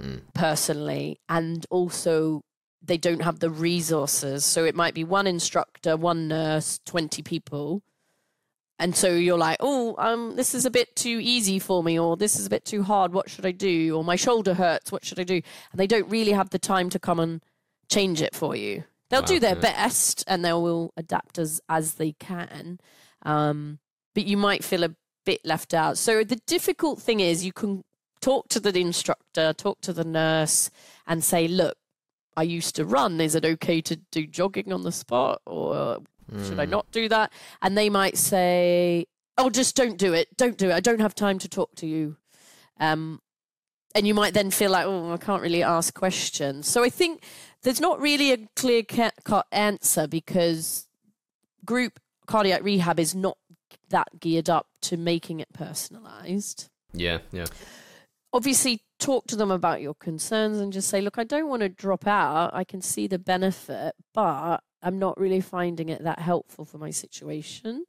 Mm. 0.00 0.22
personally, 0.32 1.20
and 1.28 1.66
also 1.68 2.42
they 2.82 2.96
don't 2.96 3.20
have 3.20 3.40
the 3.40 3.50
resources. 3.50 4.46
So 4.46 4.64
it 4.64 4.74
might 4.74 4.94
be 4.94 5.04
one 5.04 5.26
instructor, 5.26 5.94
one 5.94 6.26
nurse, 6.26 6.80
twenty 6.86 7.22
people. 7.22 7.82
And 8.78 8.96
so 8.96 9.08
you're 9.14 9.36
like, 9.36 9.58
oh, 9.60 9.94
um, 9.98 10.36
this 10.36 10.54
is 10.54 10.64
a 10.64 10.70
bit 10.70 10.96
too 10.96 11.18
easy 11.20 11.58
for 11.58 11.82
me, 11.82 11.98
or 11.98 12.16
this 12.16 12.40
is 12.40 12.46
a 12.46 12.50
bit 12.50 12.64
too 12.64 12.82
hard. 12.82 13.12
What 13.12 13.28
should 13.28 13.44
I 13.44 13.50
do? 13.50 13.94
Or 13.94 14.02
my 14.02 14.16
shoulder 14.16 14.54
hurts. 14.54 14.90
What 14.90 15.04
should 15.04 15.20
I 15.20 15.24
do? 15.24 15.42
And 15.70 15.78
they 15.78 15.86
don't 15.86 16.08
really 16.08 16.32
have 16.32 16.48
the 16.48 16.58
time 16.58 16.88
to 16.90 16.98
come 16.98 17.20
and 17.20 17.42
change 17.90 18.22
it 18.22 18.34
for 18.34 18.56
you. 18.56 18.84
They'll 19.10 19.20
do 19.20 19.38
their 19.38 19.56
yeah. 19.56 19.60
best, 19.60 20.24
and 20.26 20.42
they 20.42 20.54
will 20.54 20.94
adapt 20.96 21.38
as 21.38 21.60
as 21.68 21.96
they 21.96 22.12
can. 22.12 22.80
Um, 23.20 23.80
but 24.14 24.24
you 24.24 24.38
might 24.38 24.64
feel 24.64 24.84
a 24.84 24.96
bit 25.24 25.44
left 25.44 25.74
out. 25.74 25.98
So 25.98 26.24
the 26.24 26.40
difficult 26.46 27.00
thing 27.00 27.20
is, 27.20 27.44
you 27.44 27.52
can 27.52 27.82
talk 28.20 28.48
to 28.48 28.60
the 28.60 28.78
instructor, 28.80 29.52
talk 29.52 29.80
to 29.82 29.92
the 29.92 30.04
nurse, 30.04 30.70
and 31.06 31.24
say, 31.24 31.48
look, 31.48 31.76
I 32.36 32.42
used 32.42 32.76
to 32.76 32.84
run. 32.84 33.20
Is 33.20 33.34
it 33.34 33.44
okay 33.44 33.80
to 33.82 33.96
do 33.96 34.26
jogging 34.26 34.72
on 34.72 34.82
the 34.82 34.92
spot, 34.92 35.42
or 35.46 35.98
should 36.44 36.60
I 36.60 36.64
Hmm. 36.64 36.70
not 36.70 36.90
do 36.92 37.08
that? 37.08 37.32
And 37.60 37.76
they 37.76 37.90
might 37.90 38.16
say, 38.16 39.06
"Oh, 39.36 39.50
just 39.50 39.74
don't 39.74 39.98
do 39.98 40.14
it. 40.14 40.36
Don't 40.36 40.56
do 40.56 40.70
it. 40.70 40.74
I 40.74 40.80
don't 40.80 41.00
have 41.00 41.14
time 41.14 41.38
to 41.40 41.48
talk 41.48 41.74
to 41.76 41.86
you." 41.86 42.16
Um, 42.78 43.20
and 43.94 44.06
you 44.06 44.14
might 44.14 44.32
then 44.32 44.50
feel 44.52 44.70
like, 44.70 44.86
"Oh, 44.86 45.12
I 45.12 45.16
can't 45.16 45.42
really 45.42 45.62
ask 45.62 45.92
questions." 45.92 46.68
So 46.68 46.84
I 46.84 46.88
think 46.88 47.24
there's 47.62 47.80
not 47.80 48.00
really 48.00 48.32
a 48.32 48.48
clear 48.54 48.84
cut 48.84 49.46
answer 49.50 50.06
because 50.06 50.86
group 51.64 51.98
cardiac 52.26 52.62
rehab 52.62 53.00
is 53.00 53.14
not 53.14 53.36
that 53.90 54.18
geared 54.18 54.48
up 54.50 54.66
to 54.82 54.96
making 54.96 55.40
it 55.40 55.52
personalized 55.52 56.68
Yeah, 56.92 57.18
yeah. 57.32 57.46
obviously 58.32 58.82
talk 58.98 59.26
to 59.26 59.36
them 59.36 59.50
about 59.50 59.80
your 59.80 59.94
concerns 59.94 60.58
and 60.58 60.72
just 60.72 60.88
say, 60.88 61.00
look, 61.00 61.18
I 61.18 61.24
don't 61.24 61.48
want 61.48 61.62
to 61.62 61.68
drop 61.68 62.06
out. 62.06 62.54
I 62.54 62.64
can 62.64 62.82
see 62.82 63.06
the 63.06 63.18
benefit, 63.18 63.94
but 64.14 64.62
I'm 64.82 64.98
not 64.98 65.18
really 65.18 65.40
finding 65.40 65.88
it 65.88 66.04
that 66.04 66.20
helpful 66.20 66.64
for 66.64 66.78
my 66.78 66.90
situation. 66.90 67.86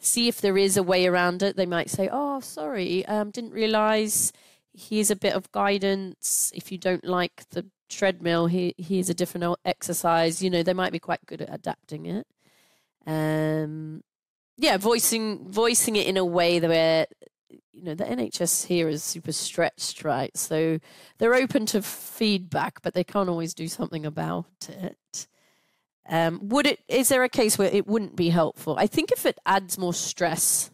See 0.00 0.28
if 0.28 0.40
there 0.40 0.58
is 0.58 0.76
a 0.76 0.82
way 0.82 1.06
around 1.06 1.42
it. 1.42 1.56
They 1.56 1.66
might 1.66 1.90
say, 1.90 2.08
oh, 2.10 2.40
sorry, 2.40 3.06
um, 3.06 3.30
didn't 3.30 3.52
realize 3.52 4.32
here's 4.72 5.10
a 5.10 5.16
bit 5.16 5.34
of 5.34 5.50
guidance. 5.52 6.52
If 6.54 6.72
you 6.72 6.78
don't 6.78 7.04
like 7.04 7.48
the 7.50 7.66
treadmill, 7.88 8.46
here, 8.46 8.72
here's 8.78 9.10
a 9.10 9.14
different 9.14 9.58
exercise. 9.64 10.42
You 10.42 10.50
know, 10.50 10.62
they 10.62 10.74
might 10.74 10.92
be 10.92 10.98
quite 10.98 11.24
good 11.26 11.42
at 11.42 11.52
adapting 11.54 12.06
it. 12.06 12.26
Um, 13.06 14.02
yeah, 14.60 14.76
voicing 14.76 15.48
voicing 15.50 15.96
it 15.96 16.06
in 16.06 16.16
a 16.16 16.24
way 16.24 16.58
that 16.58 16.68
where 16.68 17.06
you 17.72 17.82
know 17.82 17.94
the 17.94 18.04
NHS 18.04 18.66
here 18.66 18.88
is 18.88 19.02
super 19.02 19.32
stretched, 19.32 20.04
right? 20.04 20.36
So 20.36 20.78
they're 21.18 21.34
open 21.34 21.64
to 21.66 21.80
feedback, 21.82 22.82
but 22.82 22.92
they 22.94 23.04
can't 23.04 23.28
always 23.30 23.54
do 23.54 23.68
something 23.68 24.04
about 24.04 24.46
it. 24.68 25.26
Um, 26.08 26.48
would 26.48 26.66
it? 26.66 26.80
Is 26.88 27.08
there 27.08 27.24
a 27.24 27.28
case 27.28 27.56
where 27.56 27.70
it 27.72 27.86
wouldn't 27.86 28.16
be 28.16 28.28
helpful? 28.30 28.76
I 28.78 28.86
think 28.86 29.12
if 29.12 29.24
it 29.24 29.38
adds 29.46 29.78
more 29.78 29.94
stress 29.94 30.70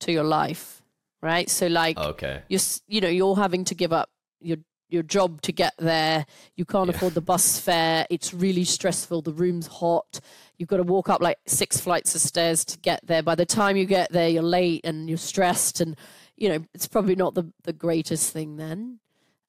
to 0.00 0.12
your 0.12 0.24
life, 0.24 0.82
right? 1.22 1.50
So 1.50 1.66
like 1.66 1.98
Okay. 1.98 2.42
you're 2.48 2.60
you 2.86 3.00
know 3.00 3.08
you're 3.08 3.36
having 3.36 3.64
to 3.66 3.74
give 3.74 3.92
up 3.92 4.08
your 4.40 4.58
your 4.88 5.02
job 5.02 5.42
to 5.42 5.52
get 5.52 5.74
there. 5.78 6.24
You 6.56 6.64
can't 6.64 6.88
Yeah. 6.88 6.96
afford 6.96 7.14
the 7.14 7.20
bus 7.20 7.58
fare. 7.60 8.06
It's 8.08 8.32
really 8.32 8.64
stressful. 8.64 9.20
The 9.22 9.32
room's 9.32 9.66
hot. 9.66 10.20
You've 10.58 10.68
got 10.68 10.78
to 10.78 10.82
walk 10.82 11.08
up 11.08 11.20
like 11.20 11.38
six 11.46 11.78
flights 11.80 12.14
of 12.14 12.20
stairs 12.20 12.64
to 12.66 12.78
get 12.78 13.00
there. 13.06 13.22
By 13.22 13.36
the 13.36 13.46
time 13.46 13.76
you 13.76 13.84
get 13.84 14.10
there, 14.10 14.28
you're 14.28 14.42
late 14.42 14.80
and 14.84 15.08
you're 15.08 15.16
stressed, 15.16 15.80
and 15.80 15.96
you 16.36 16.48
know 16.48 16.64
it's 16.74 16.88
probably 16.88 17.14
not 17.14 17.34
the 17.34 17.52
the 17.62 17.72
greatest 17.72 18.32
thing 18.32 18.56
then. 18.56 18.98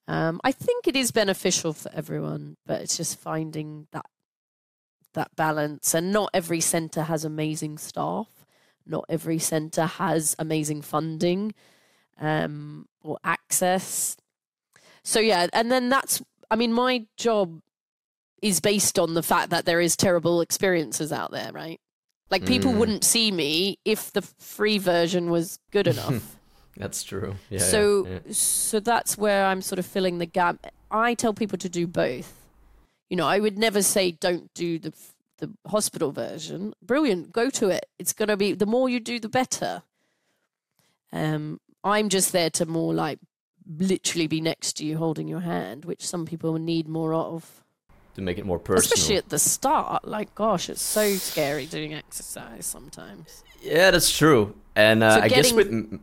Um, 0.07 0.39
I 0.43 0.51
think 0.51 0.87
it 0.87 0.95
is 0.95 1.11
beneficial 1.11 1.73
for 1.73 1.91
everyone, 1.93 2.57
but 2.65 2.81
it's 2.81 2.97
just 2.97 3.19
finding 3.19 3.87
that 3.91 4.05
that 5.13 5.35
balance. 5.35 5.93
And 5.93 6.11
not 6.11 6.29
every 6.33 6.61
center 6.61 7.03
has 7.03 7.25
amazing 7.25 7.77
staff. 7.77 8.27
Not 8.85 9.05
every 9.09 9.39
center 9.39 9.85
has 9.85 10.35
amazing 10.39 10.81
funding 10.81 11.53
um, 12.19 12.87
or 13.01 13.17
access. 13.23 14.17
So 15.03 15.19
yeah, 15.19 15.47
and 15.53 15.71
then 15.71 15.89
that's. 15.89 16.21
I 16.51 16.55
mean, 16.55 16.73
my 16.73 17.05
job 17.15 17.61
is 18.41 18.59
based 18.59 18.97
on 18.99 19.13
the 19.13 19.23
fact 19.23 19.49
that 19.49 19.65
there 19.65 19.79
is 19.81 19.95
terrible 19.97 20.41
experiences 20.41 21.11
out 21.11 21.31
there, 21.31 21.51
right? 21.51 21.79
Like 22.31 22.45
people 22.45 22.71
Mm. 22.73 22.77
wouldn't 22.77 23.03
see 23.03 23.31
me 23.31 23.79
if 23.85 24.11
the 24.13 24.21
free 24.21 24.77
version 24.77 25.29
was 25.29 25.59
good 25.71 25.87
enough. 25.95 26.35
That's 26.77 27.03
true. 27.03 27.35
Yeah. 27.49 27.59
so 27.59 28.05
yeah. 28.07 28.19
so 28.31 28.79
that's 28.79 29.17
where 29.17 29.45
I'm 29.45 29.61
sort 29.61 29.79
of 29.79 29.85
filling 29.85 30.19
the 30.19 30.25
gap. 30.25 30.67
I 30.91 31.13
tell 31.15 31.33
people 31.33 31.57
to 31.57 31.69
do 31.69 31.87
both. 31.87 32.33
You 33.09 33.17
know, 33.17 33.27
I 33.27 33.39
would 33.39 33.57
never 33.57 33.81
say 33.81 34.11
don't 34.11 34.53
do 34.53 34.79
the 34.79 34.93
the 35.39 35.49
hospital 35.67 36.11
version. 36.11 36.73
Brilliant, 36.81 37.31
go 37.31 37.49
to 37.49 37.69
it. 37.69 37.85
It's 37.97 38.13
going 38.13 38.27
to 38.29 38.37
be 38.37 38.53
the 38.53 38.65
more 38.65 38.89
you 38.89 38.99
do 38.99 39.19
the 39.19 39.29
better. 39.29 39.83
Um 41.11 41.59
I'm 41.83 42.09
just 42.09 42.31
there 42.31 42.49
to 42.51 42.65
more 42.65 42.93
like 42.93 43.19
literally 43.77 44.27
be 44.27 44.41
next 44.41 44.73
to 44.77 44.85
you 44.85 44.97
holding 44.97 45.27
your 45.27 45.39
hand, 45.41 45.85
which 45.85 46.05
some 46.05 46.25
people 46.25 46.57
need 46.57 46.87
more 46.87 47.13
of. 47.13 47.63
To 48.19 48.25
make 48.25 48.37
it 48.37 48.45
more 48.45 48.59
personal. 48.59 48.93
Especially 48.93 49.17
at 49.17 49.29
the 49.29 49.39
start. 49.39 50.07
Like 50.07 50.33
gosh, 50.35 50.69
it's 50.69 50.81
so 50.81 51.13
scary 51.15 51.65
doing 51.65 51.93
exercise 51.93 52.65
sometimes. 52.65 53.43
yeah, 53.61 53.91
that's 53.91 54.15
true. 54.15 54.55
And 54.75 55.03
uh, 55.03 55.15
So 55.15 55.21
I 55.21 55.27
guess 55.27 55.51
with 55.53 55.99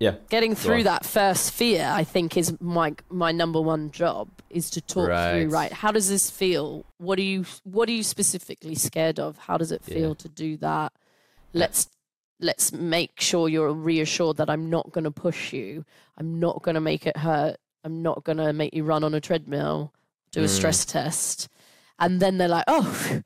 yeah, 0.00 0.14
getting 0.28 0.54
through 0.54 0.84
that 0.84 1.04
first 1.04 1.50
fear 1.50 1.90
i 1.92 2.04
think 2.04 2.36
is 2.36 2.54
my 2.60 2.94
my 3.10 3.32
number 3.32 3.60
one 3.60 3.90
job 3.90 4.28
is 4.48 4.70
to 4.70 4.80
talk 4.80 5.06
through 5.06 5.12
Right. 5.12 5.50
right 5.50 5.72
how 5.72 5.90
does 5.90 6.08
this 6.08 6.30
feel 6.30 6.86
what 6.98 7.18
are 7.18 7.22
you 7.22 7.44
what 7.64 7.88
are 7.88 7.92
you 7.92 8.04
specifically 8.04 8.76
scared 8.76 9.18
of 9.18 9.36
how 9.38 9.56
does 9.58 9.72
it 9.72 9.82
feel 9.82 10.10
Yeah. 10.10 10.14
to 10.22 10.28
do 10.28 10.56
that 10.58 10.92
let's 11.52 11.88
let's 12.38 12.72
make 12.72 13.20
sure 13.20 13.48
you're 13.48 13.72
reassured 13.72 14.36
that 14.36 14.48
i'm 14.48 14.70
not 14.70 14.92
going 14.92 15.02
to 15.02 15.10
push 15.10 15.52
you 15.52 15.84
i'm 16.16 16.38
not 16.38 16.62
going 16.62 16.76
to 16.76 16.80
make 16.80 17.04
it 17.04 17.16
hurt 17.16 17.56
i'm 17.82 18.00
not 18.00 18.22
going 18.22 18.38
to 18.38 18.52
make 18.52 18.74
you 18.74 18.84
run 18.84 19.02
on 19.02 19.14
a 19.14 19.20
treadmill 19.20 19.92
do 20.32 20.40
a 20.40 20.44
Mm. 20.44 20.48
stress 20.48 20.84
test 20.84 21.48
and 21.98 22.20
then 22.20 22.38
they're 22.38 22.48
like 22.48 22.64
oh 22.68 23.22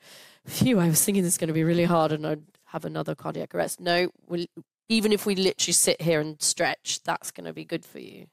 phew 0.47 0.79
i 0.81 0.89
was 0.89 1.05
thinking 1.05 1.23
this 1.23 1.35
is 1.35 1.39
going 1.39 1.49
to 1.49 1.55
be 1.55 1.65
really 1.65 1.85
hard 1.85 2.13
and 2.13 2.27
i'd 2.27 2.43
have 2.67 2.85
another 2.85 3.15
cardiac 3.15 3.55
arrest 3.55 3.81
no 3.81 4.09
we'll, 4.27 4.47
even 4.89 5.13
if 5.13 5.25
we 5.27 5.35
literally 5.35 5.73
sit 5.73 6.03
here 6.03 6.21
and 6.21 6.43
stretch, 6.43 7.03
that's 7.05 7.31
going 7.31 7.47
to 7.47 7.53
be 7.55 7.65
good 7.65 7.83
for 7.85 7.99
you. 7.99 8.27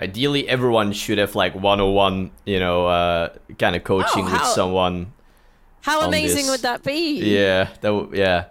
ideally 0.00 0.48
everyone 0.48 0.92
should 0.92 1.18
have 1.18 1.34
like 1.34 1.54
101, 1.54 2.30
you 2.46 2.58
know, 2.58 2.86
uh, 2.86 3.28
kind 3.58 3.76
of 3.76 3.84
coaching 3.84 4.24
with 4.24 4.32
Oh, 4.34 4.38
how- 4.38 4.44
someone. 4.54 5.12
How 5.82 6.02
amazing 6.08 6.46
this. 6.46 6.50
would 6.52 6.60
that 6.62 6.82
be? 6.84 7.20
Yeah, 7.36 7.64
that 7.82 7.92
w- 7.96 8.10
yeah. 8.14 8.46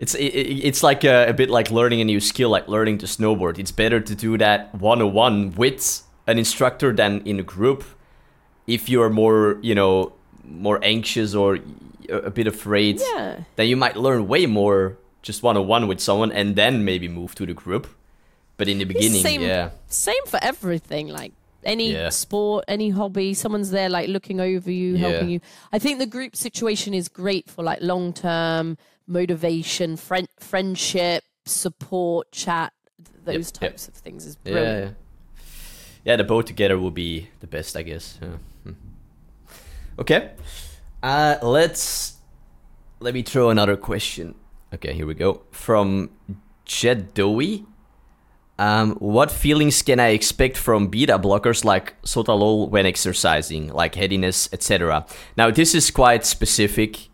It's 0.00 0.14
it, 0.14 0.24
it- 0.34 0.64
it's 0.68 0.82
like 0.82 1.04
a, 1.04 1.28
a 1.28 1.32
bit 1.32 1.48
like 1.50 1.70
learning 1.70 2.00
a 2.00 2.04
new 2.04 2.18
skill, 2.20 2.50
like 2.50 2.66
learning 2.66 2.98
to 2.98 3.06
snowboard. 3.06 3.58
It's 3.58 3.70
better 3.72 4.00
to 4.00 4.14
do 4.14 4.36
that 4.38 4.74
101 4.74 5.52
with 5.52 6.02
an 6.26 6.38
instructor 6.38 6.92
than 6.92 7.20
in 7.24 7.38
a 7.38 7.42
group. 7.44 7.84
If 8.68 8.88
you're 8.88 9.10
more, 9.10 9.58
you 9.62 9.74
know, 9.74 10.12
more 10.44 10.78
anxious 10.84 11.34
or 11.34 11.58
a 12.08 12.30
bit 12.30 12.46
afraid, 12.46 13.00
Yeah. 13.00 13.40
then 13.56 13.66
you 13.68 13.76
might 13.76 13.96
learn 13.96 14.28
way 14.28 14.46
more 14.46 14.96
just 15.22 15.42
101 15.42 15.88
with 15.88 16.00
someone 16.00 16.30
and 16.30 16.54
then 16.54 16.84
maybe 16.84 17.08
move 17.08 17.34
to 17.34 17.44
the 17.46 17.54
group. 17.54 17.86
But 18.58 18.68
in 18.68 18.78
the 18.78 18.84
beginning, 18.84 19.22
same- 19.22 19.42
yeah. 19.42 19.70
Same 19.88 20.24
for 20.26 20.38
everything. 20.42 21.08
Like 21.08 21.32
any 21.64 21.92
Yeah. 21.92 22.10
sport, 22.10 22.64
any 22.68 22.90
hobby, 22.90 23.34
someone's 23.34 23.70
there 23.70 23.88
like 23.88 24.08
looking 24.08 24.40
over 24.40 24.70
you, 24.70 24.94
Yeah. 24.96 25.08
helping 25.08 25.30
you. 25.30 25.40
I 25.72 25.78
think 25.78 25.98
the 25.98 26.06
group 26.06 26.36
situation 26.36 26.94
is 26.94 27.08
great 27.08 27.48
for 27.50 27.62
like 27.64 27.80
long 27.82 28.12
term 28.12 28.76
motivation, 29.06 29.96
friend, 29.96 30.28
friendship, 30.38 31.24
support, 31.46 32.30
chat, 32.32 32.72
those 33.24 33.48
yep. 33.60 33.70
types 33.72 33.88
of 33.88 33.94
things 33.94 34.26
is 34.26 34.36
Yeah, 34.44 34.52
brilliant. 34.52 34.84
yeah. 34.84 34.92
Yeah, 36.04 36.16
the 36.16 36.24
both 36.24 36.46
together 36.46 36.78
will 36.78 36.90
be 36.92 37.28
the 37.40 37.46
best, 37.46 37.76
I 37.76 37.82
guess. 37.82 38.18
Yeah. 38.22 38.28
Okay. 39.98 40.30
Uh, 41.02 41.36
let's 41.42 42.16
let 43.00 43.14
me 43.14 43.22
throw 43.22 43.50
another 43.50 43.76
question. 43.76 44.34
Okay, 44.74 44.92
here 44.92 45.06
we 45.06 45.14
go. 45.14 45.42
From 45.50 46.10
Jed 46.64 47.14
Dowie. 47.14 47.64
Um, 48.60 48.96
what 48.96 49.30
feelings 49.30 49.82
can 49.82 50.00
I 50.00 50.08
expect 50.08 50.56
from 50.56 50.88
beta 50.88 51.16
blockers 51.16 51.64
like 51.64 52.00
sotalol 52.02 52.68
when 52.68 52.86
exercising, 52.86 53.68
like 53.68 53.94
headiness, 53.94 54.48
etc.? 54.52 55.06
Now, 55.36 55.52
this 55.52 55.76
is 55.76 55.92
quite 55.92 56.26
specific, 56.26 57.08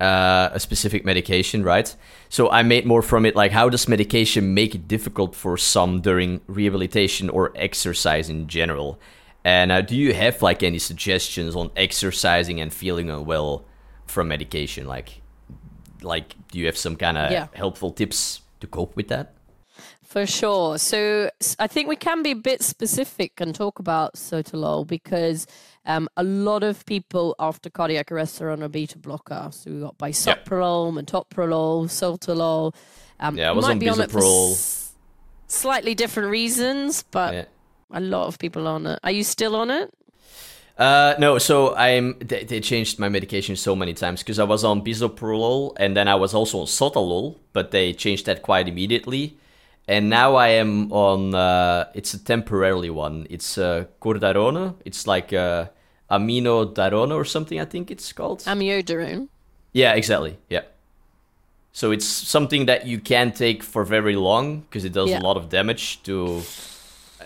uh, 0.00 0.50
a 0.52 0.58
specific 0.58 1.04
medication, 1.04 1.62
right? 1.62 1.94
So 2.28 2.50
I 2.50 2.64
made 2.64 2.84
more 2.84 3.02
from 3.02 3.24
it, 3.26 3.36
like 3.36 3.52
how 3.52 3.68
does 3.68 3.86
medication 3.86 4.54
make 4.54 4.74
it 4.74 4.88
difficult 4.88 5.36
for 5.36 5.56
some 5.56 6.00
during 6.00 6.40
rehabilitation 6.48 7.30
or 7.30 7.52
exercise 7.54 8.28
in 8.28 8.48
general? 8.48 8.98
And 9.44 9.70
uh, 9.72 9.80
do 9.80 9.96
you 9.96 10.12
have 10.14 10.42
like 10.42 10.62
any 10.62 10.78
suggestions 10.78 11.54
on 11.56 11.70
exercising 11.76 12.60
and 12.60 12.72
feeling 12.72 13.08
unwell 13.10 13.64
from 14.06 14.28
medication? 14.28 14.86
Like, 14.86 15.22
like 16.02 16.34
do 16.50 16.58
you 16.58 16.66
have 16.66 16.76
some 16.76 16.96
kind 16.96 17.16
of 17.18 17.30
Yeah. 17.30 17.46
helpful 17.54 17.90
tips 17.90 18.40
to 18.60 18.66
cope 18.66 18.94
with 18.96 19.08
that? 19.08 19.34
For 20.02 20.24
sure. 20.26 20.78
So 20.78 21.30
I 21.58 21.66
think 21.66 21.86
we 21.88 21.96
can 21.96 22.22
be 22.22 22.30
a 22.30 22.36
bit 22.36 22.62
specific 22.62 23.40
and 23.40 23.54
talk 23.54 23.78
about 23.78 24.14
sotalol 24.14 24.86
because 24.86 25.46
um, 25.84 26.08
a 26.16 26.24
lot 26.24 26.62
of 26.62 26.84
people 26.86 27.34
after 27.38 27.68
cardiac 27.70 28.10
arrest 28.10 28.40
are 28.40 28.50
on 28.50 28.62
a 28.62 28.68
beta 28.70 28.98
blocker. 28.98 29.48
So 29.52 29.70
we 29.70 29.80
got 29.80 29.98
bisoprolol, 29.98 30.92
metoprolol, 30.94 31.86
sotalol. 31.88 32.74
Um, 33.20 33.36
Yeah, 33.36 33.50
I 33.50 33.52
was 33.52 33.66
on 33.66 33.78
be 33.78 33.88
on 33.90 34.00
it 34.00 34.10
for 34.10 34.20
bisoprolol. 34.20 34.52
s- 34.52 34.92
slightly 35.46 35.94
different 35.94 36.30
reasons, 36.30 37.02
but 37.10 37.34
Yeah. 37.34 37.44
A 37.90 38.00
lot 38.00 38.26
of 38.26 38.38
people 38.38 38.66
on 38.66 38.86
it. 38.86 38.98
Are 39.02 39.10
you 39.10 39.24
still 39.24 39.56
on 39.56 39.70
it? 39.70 39.92
Uh, 40.76 41.14
no, 41.18 41.38
so 41.38 41.74
I'm. 41.74 42.16
They, 42.20 42.44
they 42.44 42.60
changed 42.60 42.98
my 43.00 43.08
medication 43.08 43.56
so 43.56 43.74
many 43.74 43.94
times 43.94 44.22
because 44.22 44.38
I 44.38 44.44
was 44.44 44.62
on 44.62 44.84
bisoprolol 44.84 45.72
and 45.76 45.96
then 45.96 46.06
I 46.06 46.14
was 46.14 46.34
also 46.34 46.60
on 46.60 46.66
sotalol, 46.66 47.36
but 47.52 47.72
they 47.72 47.92
changed 47.92 48.26
that 48.26 48.42
quite 48.42 48.68
immediately. 48.68 49.36
And 49.88 50.08
now 50.08 50.36
I 50.36 50.48
am 50.48 50.92
on. 50.92 51.34
Uh, 51.34 51.86
it's 51.94 52.14
a 52.14 52.18
temporarily 52.24 52.90
one. 52.90 53.26
It's 53.28 53.58
uh, 53.58 53.86
cordarone. 54.00 54.74
It's 54.84 55.06
like 55.06 55.32
uh, 55.32 55.66
aminodarone 56.10 57.12
or 57.12 57.24
something. 57.24 57.58
I 57.58 57.64
think 57.64 57.90
it's 57.90 58.12
called. 58.12 58.40
Amiodarone. 58.40 59.28
Yeah, 59.72 59.94
exactly. 59.94 60.38
Yeah. 60.48 60.62
So 61.72 61.90
it's 61.90 62.06
something 62.06 62.66
that 62.66 62.86
you 62.86 63.00
can 63.00 63.32
take 63.32 63.62
for 63.62 63.84
very 63.84 64.16
long 64.16 64.60
because 64.60 64.84
it 64.84 64.92
does 64.92 65.10
Yeah. 65.10 65.20
a 65.20 65.22
lot 65.22 65.36
of 65.36 65.48
damage 65.48 66.02
to 66.04 66.42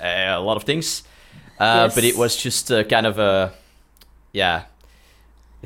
a 0.02 0.40
lot 0.40 0.56
of 0.56 0.64
things. 0.64 1.02
Uh, 1.60 1.88
But 1.94 2.04
it 2.04 2.16
was 2.16 2.36
just 2.36 2.70
uh, 2.72 2.82
kind 2.84 3.06
of 3.06 3.18
a, 3.18 3.52
yeah, 4.32 4.62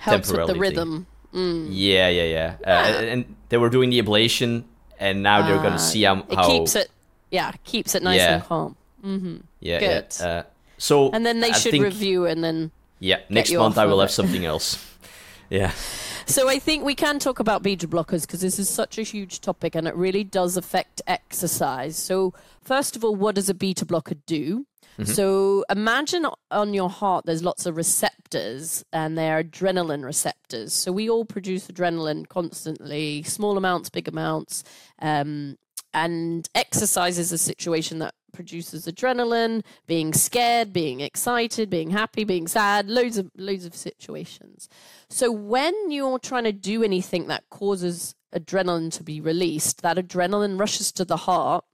Helps 0.01 0.31
with 0.31 0.47
the 0.47 0.55
rhythm. 0.55 1.07
Mm. 1.33 1.69
Yeah, 1.71 2.09
yeah, 2.09 2.25
yeah. 2.25 2.55
Uh, 2.67 3.13
and 3.13 3.25
they 3.49 3.57
were 3.57 3.71
doing 3.71 3.91
the 3.91 4.03
ablation, 4.03 4.65
and 5.01 5.23
now 5.23 5.47
they're 5.47 5.59
Ah, 5.59 5.63
gonna 5.63 5.79
see 5.79 6.05
how. 6.05 6.19
It 6.29 6.35
how 6.35 6.47
keeps 6.49 6.75
it, 6.77 6.91
yeah, 7.31 7.53
keeps 7.65 7.95
it 7.95 8.03
nice 8.03 8.19
Yeah. 8.19 8.35
and 8.35 8.45
calm. 8.45 8.77
Mm-hmm. 9.05 9.37
yeah, 9.61 9.79
good. 9.79 10.07
Yeah. 10.21 10.27
Uh, 10.27 10.43
so 10.79 11.11
And 11.13 11.25
then 11.25 11.41
they 11.41 11.51
I 11.51 11.53
should 11.53 11.71
think, 11.71 11.85
review 11.85 12.27
and 12.27 12.43
then 12.45 12.71
Yeah, 13.01 13.21
next 13.29 13.53
month 13.53 13.79
I 13.79 13.87
will 13.87 14.01
have 14.01 14.11
something 14.11 14.45
else. 14.45 14.79
yeah. 15.51 15.71
So 16.27 16.49
I 16.49 16.59
think 16.59 16.85
we 16.85 16.95
can 16.95 17.19
talk 17.19 17.39
about 17.39 17.63
beta 17.63 17.87
blockers 17.87 18.23
because 18.23 18.41
this 18.41 18.59
is 18.59 18.69
such 18.69 18.99
a 18.99 19.03
huge 19.03 19.41
topic 19.41 19.75
and 19.75 19.87
it 19.87 19.95
really 19.95 20.25
does 20.25 20.57
affect 20.57 21.01
exercise. 21.07 21.97
So 21.97 22.35
first 22.63 22.97
of 22.97 23.05
all, 23.05 23.15
what 23.15 23.37
does 23.37 23.49
a 23.49 23.55
beta 23.55 23.87
blocker 23.87 24.17
do? 24.27 24.67
So 25.05 25.65
imagine 25.69 26.27
on 26.51 26.73
your 26.73 26.89
heart 26.89 27.27
there's 27.27 27.43
lots 27.43 27.67
of 27.67 27.77
receptors 27.77 28.83
and 28.93 29.17
they're 29.17 29.45
adrenaline 29.45 30.05
receptors. 30.05 30.73
So 30.73 30.91
we 30.91 31.11
all 31.11 31.27
produce 31.27 31.67
adrenaline 31.67 32.27
constantly, 32.27 33.23
small 33.23 33.59
amounts, 33.59 33.91
big 33.91 34.09
amounts. 34.09 34.65
Um, 35.01 35.59
and 35.93 36.49
exercise 36.55 37.19
is 37.19 37.31
a 37.31 37.39
situation 37.39 37.99
that 37.99 38.15
produces 38.37 38.87
adrenaline, 38.87 39.65
being 39.87 40.13
scared, 40.13 40.73
being 40.73 41.01
excited, 41.01 41.69
being 41.69 41.91
happy, 41.91 42.23
being 42.23 42.47
sad, 42.47 42.89
loads 42.89 43.19
of 43.19 43.31
loads 43.37 43.65
of 43.65 43.75
situations. 43.75 44.69
So 45.09 45.33
when 45.33 45.91
you're 45.91 46.21
trying 46.21 46.45
to 46.45 46.53
do 46.53 46.85
anything 46.85 47.27
that 47.27 47.49
causes 47.51 48.15
adrenaline 48.33 48.93
to 48.93 49.03
be 49.03 49.21
released, 49.21 49.83
that 49.83 49.97
adrenaline 49.97 50.61
rushes 50.61 50.93
to 50.93 51.05
the 51.05 51.17
heart 51.17 51.65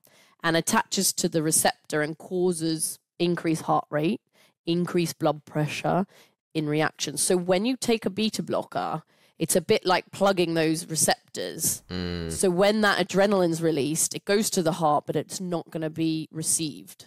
and 0.42 0.56
attaches 0.56 1.12
to 1.14 1.28
the 1.28 1.42
receptor 1.42 2.00
and 2.00 2.16
causes 2.16 2.98
increased 3.18 3.62
heart 3.62 3.86
rate, 3.90 4.20
increased 4.64 5.18
blood 5.18 5.44
pressure 5.44 6.06
in 6.54 6.68
reaction. 6.68 7.16
So 7.16 7.36
when 7.36 7.64
you 7.64 7.76
take 7.76 8.06
a 8.06 8.10
beta 8.10 8.42
blocker, 8.42 9.02
it's 9.38 9.56
a 9.56 9.60
bit 9.60 9.84
like 9.84 10.10
plugging 10.12 10.54
those 10.54 10.86
receptors. 10.88 11.82
Mm. 11.90 12.30
So 12.30 12.50
when 12.50 12.80
that 12.82 13.06
adrenaline's 13.06 13.62
released, 13.62 14.14
it 14.14 14.24
goes 14.24 14.50
to 14.50 14.62
the 14.62 14.72
heart, 14.72 15.04
but 15.06 15.16
it's 15.16 15.40
not 15.40 15.70
going 15.70 15.82
to 15.82 15.90
be 15.90 16.28
received. 16.30 17.06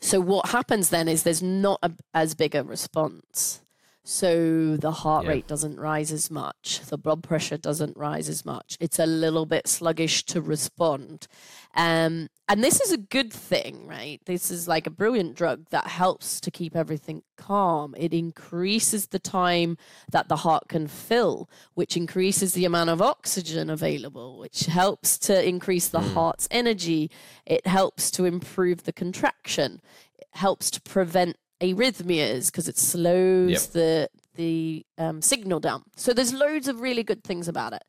So 0.00 0.20
what 0.20 0.50
happens 0.50 0.90
then 0.90 1.08
is 1.08 1.22
there's 1.22 1.42
not 1.42 1.78
a, 1.82 1.92
as 2.14 2.34
big 2.34 2.54
a 2.54 2.62
response. 2.62 3.60
So 4.04 4.78
the 4.78 4.92
heart 4.92 5.24
Yeah. 5.24 5.32
rate 5.32 5.46
doesn't 5.46 5.78
rise 5.78 6.12
as 6.12 6.30
much. 6.30 6.80
The 6.86 6.96
blood 6.96 7.22
pressure 7.22 7.58
doesn't 7.58 7.96
rise 7.96 8.30
as 8.30 8.46
much. 8.46 8.78
It's 8.80 8.98
a 8.98 9.04
little 9.04 9.44
bit 9.44 9.68
sluggish 9.68 10.24
to 10.26 10.40
respond. 10.40 11.26
Um, 11.74 12.28
and 12.48 12.64
this 12.64 12.80
is 12.80 12.92
a 12.92 12.96
good 12.96 13.32
thing, 13.32 13.86
right? 13.86 14.20
This 14.24 14.50
is 14.50 14.66
like 14.66 14.86
a 14.86 14.90
brilliant 14.90 15.34
drug 15.34 15.66
that 15.70 15.86
helps 15.86 16.40
to 16.40 16.50
keep 16.50 16.74
everything 16.74 17.22
calm. 17.36 17.94
It 17.98 18.14
increases 18.14 19.08
the 19.08 19.18
time 19.18 19.76
that 20.10 20.28
the 20.28 20.36
heart 20.36 20.68
can 20.68 20.86
fill, 20.86 21.48
which 21.74 21.96
increases 21.96 22.54
the 22.54 22.64
amount 22.64 22.90
of 22.90 23.02
oxygen 23.02 23.68
available, 23.68 24.38
which 24.38 24.66
helps 24.66 25.18
to 25.20 25.46
increase 25.46 25.88
the 25.88 26.00
heart's 26.00 26.48
energy. 26.50 27.10
It 27.44 27.66
helps 27.66 28.10
to 28.12 28.24
improve 28.24 28.84
the 28.84 28.92
contraction. 28.92 29.80
It 30.18 30.28
helps 30.32 30.70
to 30.72 30.80
prevent 30.80 31.36
arrhythmias 31.60 32.46
because 32.46 32.68
it 32.68 32.78
slows 32.78 33.50
Yep. 33.50 33.60
the 33.72 34.08
the 34.36 34.86
um, 34.98 35.20
signal 35.20 35.58
down. 35.58 35.82
So 35.96 36.12
there's 36.12 36.32
loads 36.32 36.68
of 36.68 36.80
really 36.80 37.02
good 37.02 37.24
things 37.24 37.48
about 37.48 37.72
it. 37.72 37.82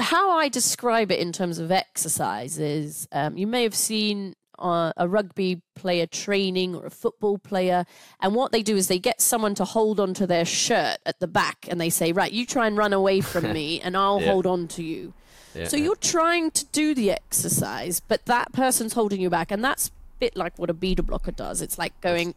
How 0.00 0.30
I 0.38 0.48
describe 0.48 1.12
it 1.12 1.20
in 1.20 1.32
terms 1.32 1.58
of 1.58 1.70
exercise 1.70 2.58
is 2.58 3.06
um, 3.12 3.36
you 3.36 3.46
may 3.46 3.62
have 3.62 3.74
seen 3.74 4.34
uh, 4.58 4.92
a 4.96 5.06
rugby 5.06 5.60
player 5.74 6.06
training 6.06 6.74
or 6.74 6.86
a 6.86 6.90
football 6.90 7.38
player, 7.38 7.84
and 8.20 8.34
what 8.34 8.52
they 8.52 8.62
do 8.62 8.74
is 8.76 8.88
they 8.88 8.98
get 8.98 9.20
someone 9.20 9.54
to 9.54 9.64
hold 9.64 10.00
onto 10.00 10.26
their 10.26 10.44
shirt 10.46 10.96
at 11.04 11.20
the 11.20 11.26
back, 11.26 11.66
and 11.68 11.80
they 11.80 11.90
say, 11.90 12.10
"Right, 12.12 12.32
you 12.32 12.46
try 12.46 12.66
and 12.66 12.76
run 12.76 12.92
away 12.92 13.20
from 13.20 13.52
me, 13.52 13.80
and 13.80 13.96
I'll 13.96 14.20
Yeah. 14.20 14.30
hold 14.32 14.46
on 14.46 14.66
to 14.68 14.82
you." 14.82 15.12
Yeah, 15.54 15.68
So 15.68 15.76
you're 15.76 15.94
trying 15.96 16.50
to 16.52 16.64
do 16.66 16.94
the 16.94 17.10
exercise, 17.10 18.00
but 18.00 18.24
that 18.26 18.52
person's 18.52 18.94
holding 18.94 19.20
you 19.20 19.30
back, 19.30 19.50
and 19.50 19.62
that's 19.62 19.88
a 19.88 19.90
bit 20.20 20.36
like 20.36 20.58
what 20.58 20.70
a 20.70 20.74
beta 20.74 21.02
blocker 21.02 21.32
does. 21.32 21.60
It's 21.62 21.78
like 21.78 21.98
going, 22.00 22.34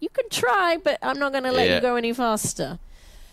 "You 0.00 0.08
can 0.08 0.28
try, 0.30 0.78
but 0.82 0.98
I'm 1.02 1.18
not 1.18 1.32
going 1.32 1.44
to 1.44 1.52
let 1.52 1.68
Yeah. 1.68 1.76
you 1.76 1.80
go 1.82 1.96
any 1.96 2.12
faster." 2.12 2.78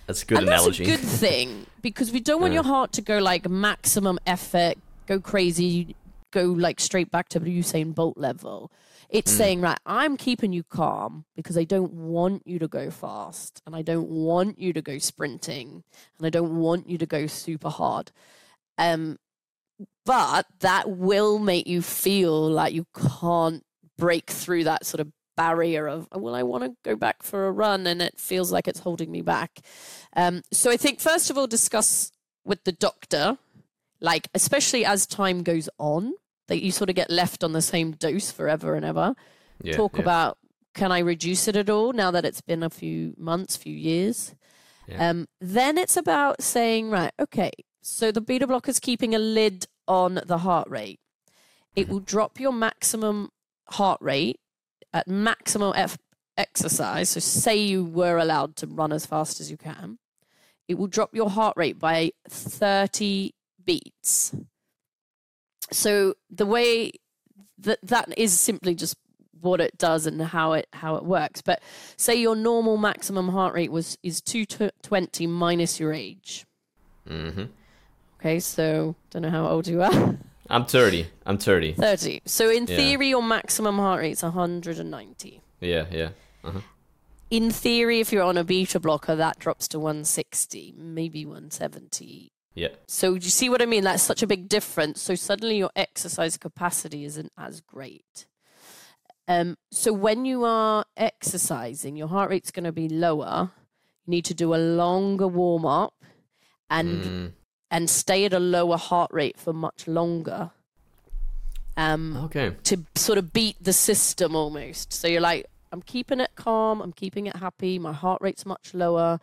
That's 0.10 0.24
a 0.24 0.26
good 0.26 0.39
and 0.39 0.47
analogy. 0.47 0.86
that's 0.86 1.03
a 1.03 1.05
good 1.05 1.07
thing 1.20 1.68
because 1.84 2.12
we 2.12 2.20
don't 2.20 2.41
want 2.41 2.51
your 2.51 2.64
heart 2.64 2.91
to 2.93 3.01
go 3.03 3.20
like 3.20 3.47
maximum 3.47 4.18
effort, 4.26 4.74
go 5.05 5.20
crazy, 5.20 5.95
go 6.32 6.45
like 6.45 6.80
straight 6.80 7.12
back 7.12 7.30
to 7.30 7.39
Usain 7.39 7.93
Bolt 7.93 8.18
level. 8.18 8.72
It's 9.12 9.32
Mm. 9.32 9.38
saying, 9.38 9.62
right, 9.62 9.78
I'm 9.86 10.18
keeping 10.18 10.51
you 10.51 10.64
calm 10.64 11.26
because 11.36 11.60
I 11.60 11.64
don't 11.64 11.93
want 11.93 12.41
you 12.47 12.57
to 12.57 12.68
go 12.68 12.89
fast 12.89 13.62
and 13.68 13.76
I 13.76 13.84
don't 13.84 14.10
want 14.10 14.57
you 14.57 14.74
to 14.74 14.82
go 14.82 14.97
sprinting 14.97 15.84
and 16.18 16.26
I 16.26 16.32
don't 16.32 16.57
want 16.57 16.89
you 16.89 16.97
to 16.97 17.05
go 17.05 17.28
super 17.28 17.70
hard. 17.70 18.12
Um, 18.80 19.20
but 20.07 20.47
that 20.62 20.89
will 20.89 21.38
make 21.38 21.68
you 21.68 21.84
feel 21.84 22.49
like 22.49 22.74
you 22.74 22.88
can't 23.20 23.64
break 23.95 24.32
through 24.32 24.64
that 24.64 24.88
sort 24.88 25.01
of 25.01 25.12
barrier 25.44 25.84
of 25.96 26.08
"Oh, 26.12 26.20
well 26.24 26.36
i 26.36 26.44
want 26.52 26.64
to 26.66 26.72
go 26.90 26.96
back 27.06 27.18
for 27.30 27.40
a 27.48 27.52
run 27.64 27.82
and 27.92 28.02
it 28.08 28.16
feels 28.20 28.52
like 28.56 28.68
it's 28.68 28.80
holding 28.88 29.10
me 29.12 29.22
back 29.22 29.52
um, 30.22 30.42
so 30.52 30.70
i 30.70 30.78
think 30.84 31.00
first 31.00 31.30
of 31.30 31.38
all 31.38 31.48
discuss 31.48 32.12
with 32.50 32.62
the 32.66 32.72
doctor 32.88 33.38
like 34.02 34.28
especially 34.34 34.84
as 34.94 35.06
time 35.08 35.44
goes 35.44 35.68
on 35.78 36.14
that 36.50 36.62
you 36.64 36.72
sort 36.72 36.90
of 36.90 36.96
get 36.96 37.10
left 37.22 37.44
on 37.44 37.52
the 37.54 37.62
same 37.62 37.92
dose 37.92 38.32
forever 38.32 38.76
and 38.76 38.86
ever 38.86 39.08
Yeah, 39.64 39.76
talk 39.78 39.96
yeah. 39.96 40.02
about 40.06 40.38
can 40.80 40.92
i 40.92 41.00
reduce 41.14 41.48
it 41.48 41.56
at 41.64 41.70
all 41.70 41.94
now 41.94 42.12
that 42.12 42.26
it's 42.26 42.42
been 42.52 42.64
a 42.64 42.70
few 42.82 43.14
months 43.18 43.56
few 43.66 43.76
years 43.92 44.36
Yeah. 44.88 45.10
um, 45.10 45.28
then 45.58 45.78
it's 45.78 45.98
about 46.06 46.36
saying 46.42 46.90
right 46.98 47.14
okay 47.26 47.52
so 47.82 48.12
the 48.12 48.22
beta 48.30 48.46
blocker 48.48 48.72
is 48.72 48.80
keeping 48.80 49.14
a 49.16 49.20
lid 49.20 49.68
on 49.88 50.12
the 50.32 50.40
heart 50.40 50.68
rate 50.70 51.00
it 51.76 51.84
Mm-hmm. 51.84 51.92
will 51.94 52.00
drop 52.14 52.40
your 52.44 52.54
maximum 52.68 53.30
heart 53.80 54.02
rate 54.02 54.40
at 54.94 55.08
maximum 55.08 55.74
F- 55.76 55.98
exercise 56.38 57.10
so 57.10 57.20
say 57.20 57.58
you 57.58 57.84
were 57.84 58.18
allowed 58.18 58.56
to 58.56 58.66
run 58.68 58.94
as 58.94 59.06
fast 59.06 59.40
as 59.42 59.52
you 59.52 59.58
can 59.58 59.98
it 60.70 60.78
will 60.78 60.88
drop 60.88 61.14
your 61.14 61.32
heart 61.32 61.58
rate 61.58 61.80
by 61.80 62.12
30 62.30 63.34
beats. 63.66 64.34
So 65.72 66.14
the 66.30 66.46
way 66.46 66.92
that 67.58 67.80
that 67.84 68.14
is 68.18 68.40
simply 68.40 68.76
just 68.76 68.96
what 69.42 69.60
it 69.62 69.78
does 69.78 70.06
and 70.06 70.22
how 70.22 70.54
it 70.54 70.68
how 70.74 70.96
it 70.96 71.04
works. 71.04 71.42
But 71.42 71.62
say 71.98 72.16
your 72.16 72.36
normal 72.36 72.78
maximum 72.78 73.30
heart 73.30 73.56
rate 73.56 73.72
was 73.72 73.98
is 74.04 74.22
220 74.22 75.26
minus 75.28 75.80
your 75.80 75.92
age. 75.92 76.46
Hmm 77.08 77.46
okay 78.20 78.40
so 78.40 78.96
don't 79.12 79.22
know 79.22 79.30
how 79.30 79.48
old 79.48 79.66
you 79.66 79.82
are 79.82 80.18
I'm 80.50 80.66
30. 80.66 81.08
I'm 81.26 81.38
30. 81.38 81.74
30 81.74 82.22
so 82.26 82.50
in 82.50 82.66
Yeah. 82.68 82.76
theory 82.76 83.10
your 83.10 83.24
maximum 83.24 83.78
heart 83.78 84.02
rate 84.02 84.12
is 84.14 84.24
190 84.24 85.41
Yeah, 85.62 85.86
yeah. 85.91 86.10
in 87.30 87.52
theory 87.52 88.00
if 88.00 88.12
you're 88.12 88.24
on 88.24 88.38
a 88.38 88.43
beta 88.43 88.80
blocker 88.80 89.16
that 89.16 89.38
drops 89.39 89.68
to 89.70 89.80
160 89.80 90.74
maybe 90.78 91.26
170 91.26 92.32
Yeah. 92.56 92.70
So 92.88 93.18
do 93.18 93.24
you 93.26 93.30
see 93.32 93.47
what 93.50 93.62
I 93.62 93.66
mean? 93.66 93.84
That's 93.84 94.02
such 94.04 94.24
a 94.24 94.28
big 94.28 94.50
difference. 94.50 95.02
So 95.02 95.16
suddenly 95.16 95.58
your 95.58 95.70
exercise 95.76 96.36
capacity 96.38 97.06
isn't 97.06 97.32
as 97.38 97.62
great. 97.62 98.26
Um, 99.28 99.56
so 99.72 99.93
when 99.93 100.26
you 100.26 100.43
are 100.43 100.84
exercising, 100.97 101.95
your 101.95 102.08
heart 102.08 102.32
rate's 102.32 102.50
going 102.52 102.64
to 102.66 102.72
be 102.72 102.89
lower. 102.89 103.52
You 104.06 104.12
need 104.12 104.26
to 104.26 104.34
do 104.34 104.56
a 104.56 104.58
longer 104.58 105.28
warm 105.28 105.66
up 105.66 105.93
and 106.70 107.04
Mm, 107.04 107.32
and 107.72 107.89
stay 107.89 108.26
at 108.26 108.34
a 108.34 108.39
lower 108.39 108.78
heart 108.78 109.11
rate 109.13 109.38
for 109.38 109.53
much 109.53 109.88
longer. 109.88 110.51
Um, 111.78 112.17
okay. 112.26 112.55
to 112.63 112.86
sort 112.95 113.17
of 113.17 113.32
beat 113.32 113.55
the 113.61 113.72
system 113.72 114.36
almost. 114.36 114.91
So 114.91 115.07
you're 115.07 115.22
like, 115.22 115.45
I'm 115.72 115.82
keeping 115.82 116.20
it 116.20 116.32
calm, 116.36 116.82
I'm 116.82 116.91
keeping 116.91 117.28
it 117.28 117.38
happy, 117.38 117.80
my 117.80 117.93
heart 117.93 118.22
rate's 118.22 118.45
much 118.45 118.74
lower. 118.74 119.20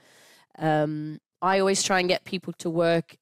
Um, 0.58 1.20
I 1.42 1.58
always 1.58 1.82
try 1.82 2.00
and 2.00 2.08
get 2.08 2.24
people 2.24 2.52
to 2.54 2.70
work 2.70 3.16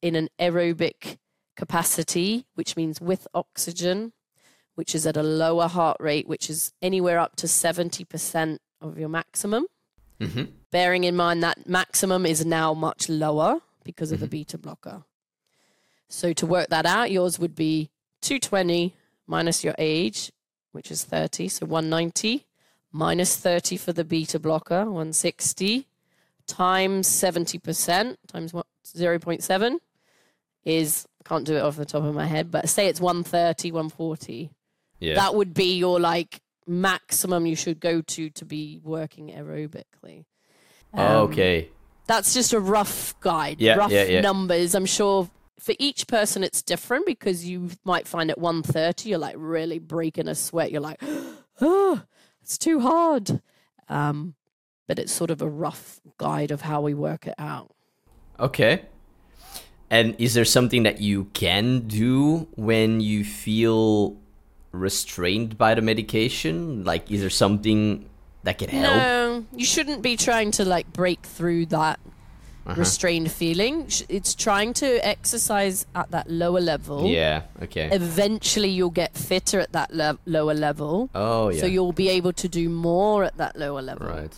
in 0.00 0.14
an 0.14 0.28
aerobic 0.38 1.18
capacity, 1.56 2.46
which 2.54 2.76
means 2.76 3.00
with 3.00 3.26
oxygen, 3.34 4.12
which 4.74 4.94
is 4.94 5.06
at 5.06 5.16
a 5.16 5.22
lower 5.22 5.66
heart 5.66 5.98
rate, 6.00 6.28
which 6.28 6.48
is 6.48 6.72
anywhere 6.80 7.18
up 7.18 7.36
to 7.36 7.46
70% 7.46 8.58
of 8.80 8.98
your 8.98 9.08
maximum. 9.08 9.66
hmm 10.20 10.44
Bearing 10.70 11.04
in 11.04 11.16
mind 11.16 11.42
that 11.42 11.68
maximum 11.68 12.24
is 12.26 12.44
now 12.44 12.74
much 12.74 13.08
lower 13.08 13.60
because 13.88 14.12
of 14.12 14.20
the 14.20 14.26
Mhm. 14.26 14.30
beta 14.30 14.58
blocker. 14.58 15.02
So 16.10 16.34
to 16.34 16.46
work 16.46 16.68
that 16.68 16.84
out, 16.84 17.10
yours 17.10 17.38
would 17.38 17.54
be 17.54 17.88
220 18.20 18.94
minus 19.26 19.64
your 19.64 19.74
age, 19.78 20.30
which 20.72 20.90
is 20.90 21.04
30, 21.04 21.48
so 21.48 21.64
190, 21.64 22.44
minus 22.92 23.34
30 23.36 23.78
for 23.78 23.94
the 23.94 24.04
beta 24.04 24.38
blocker, 24.38 24.84
160, 24.90 25.86
times 26.46 27.08
70%, 27.08 28.18
times 28.26 28.52
what, 28.52 28.66
0.7 28.84 29.80
is, 30.64 31.06
can't 31.24 31.46
do 31.46 31.56
it 31.56 31.60
off 31.60 31.76
the 31.76 31.86
top 31.86 32.04
of 32.04 32.14
my 32.14 32.26
head, 32.26 32.50
but 32.50 32.68
say 32.68 32.88
it's 32.88 33.00
130, 33.00 33.72
140. 33.72 34.50
Yeah. 35.00 35.14
That 35.14 35.34
would 35.34 35.54
be 35.54 35.78
your 35.78 35.98
like 35.98 36.42
maximum 36.66 37.46
you 37.46 37.56
should 37.56 37.80
go 37.80 38.02
to 38.02 38.28
to 38.28 38.44
be 38.44 38.80
working 38.82 39.28
aerobically. 39.30 40.26
Um, 40.92 41.28
okay. 41.28 41.70
That's 42.08 42.34
just 42.34 42.52
a 42.54 42.58
rough 42.58 43.14
guide, 43.20 43.60
Yeah, 43.60 43.74
rough 43.74 43.92
yeah, 43.92 44.04
yeah. 44.04 44.20
numbers. 44.22 44.74
I'm 44.74 44.86
sure 44.86 45.30
for 45.60 45.74
each 45.78 46.06
person 46.06 46.42
it's 46.42 46.62
different 46.62 47.04
because 47.04 47.44
you 47.44 47.68
might 47.84 48.08
find 48.08 48.30
at 48.30 48.38
130 48.38 49.10
you're 49.10 49.18
like 49.18 49.34
really 49.38 49.78
breaking 49.78 50.26
a 50.26 50.34
sweat. 50.34 50.72
You're 50.72 50.80
like, 50.80 51.00
oh, 51.60 52.02
it's 52.42 52.56
too 52.58 52.80
hard. 52.80 53.42
Um, 53.88 54.34
but 54.86 54.98
it's 54.98 55.12
sort 55.12 55.30
of 55.30 55.42
a 55.42 55.48
rough 55.48 56.00
guide 56.16 56.50
of 56.50 56.62
how 56.62 56.80
we 56.80 56.94
work 56.94 57.26
it 57.26 57.34
out. 57.38 57.74
Okay. 58.40 58.86
And 59.90 60.14
is 60.18 60.32
there 60.34 60.44
something 60.46 60.82
that 60.84 61.00
you 61.00 61.24
can 61.34 61.80
do 61.88 62.48
when 62.56 63.00
you 63.00 63.22
feel 63.24 64.16
restrained 64.72 65.58
by 65.58 65.74
the 65.74 65.82
medication? 65.82 66.84
Like, 66.84 67.10
is 67.10 67.20
there 67.20 67.30
something 67.30 68.08
that 68.48 68.58
can 68.58 68.68
help? 68.70 68.96
No, 68.96 69.44
you 69.60 69.64
shouldn't 69.64 70.02
be 70.02 70.16
trying 70.16 70.50
to 70.58 70.64
like 70.64 70.86
break 70.92 71.20
through 71.36 71.66
that 71.66 71.98
Uh-huh. 72.66 72.80
restrained 72.80 73.30
feeling. 73.32 73.74
It's 74.16 74.34
trying 74.34 74.74
to 74.82 74.88
exercise 75.14 75.86
at 75.94 76.10
that 76.10 76.26
lower 76.42 76.60
level. 76.60 77.06
Yeah. 77.06 77.42
Okay. 77.62 77.88
Eventually, 77.90 78.68
you'll 78.76 78.90
get 79.04 79.14
fitter 79.16 79.58
at 79.60 79.72
that 79.72 79.90
le- 79.94 80.18
lower 80.26 80.52
level. 80.54 81.08
Oh 81.14 81.48
yeah. 81.48 81.60
So 81.60 81.66
you'll 81.74 81.92
be 82.04 82.08
able 82.18 82.32
to 82.42 82.48
do 82.60 82.68
more 82.68 83.24
at 83.24 83.36
that 83.42 83.54
lower 83.56 83.80
level. 83.90 84.06
right. 84.08 84.34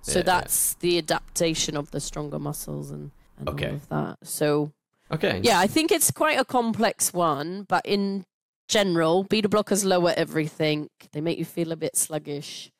So 0.00 0.12
Yeah, 0.12 0.16
yeah. 0.18 0.22
that's 0.32 0.74
the 0.84 0.92
adaptation 0.98 1.76
of 1.76 1.90
the 1.90 2.00
stronger 2.00 2.38
muscles 2.38 2.90
and, 2.90 3.10
and 3.38 3.48
Okay. 3.52 3.68
all 3.68 3.74
of 3.74 3.88
that. 3.88 4.16
So 4.22 4.72
Okay. 5.16 5.40
yeah, 5.42 5.58
I 5.64 5.66
think 5.74 5.90
it's 5.92 6.10
quite 6.10 6.38
a 6.38 6.44
complex 6.44 7.12
one, 7.12 7.64
but 7.68 7.84
in 7.86 8.24
general, 8.66 9.24
beta 9.24 9.48
blockers 9.48 9.84
lower 9.84 10.12
everything. 10.16 10.88
They 11.12 11.20
make 11.20 11.38
you 11.38 11.44
feel 11.44 11.70
a 11.72 11.76
bit 11.76 11.96
sluggish. 11.96 12.70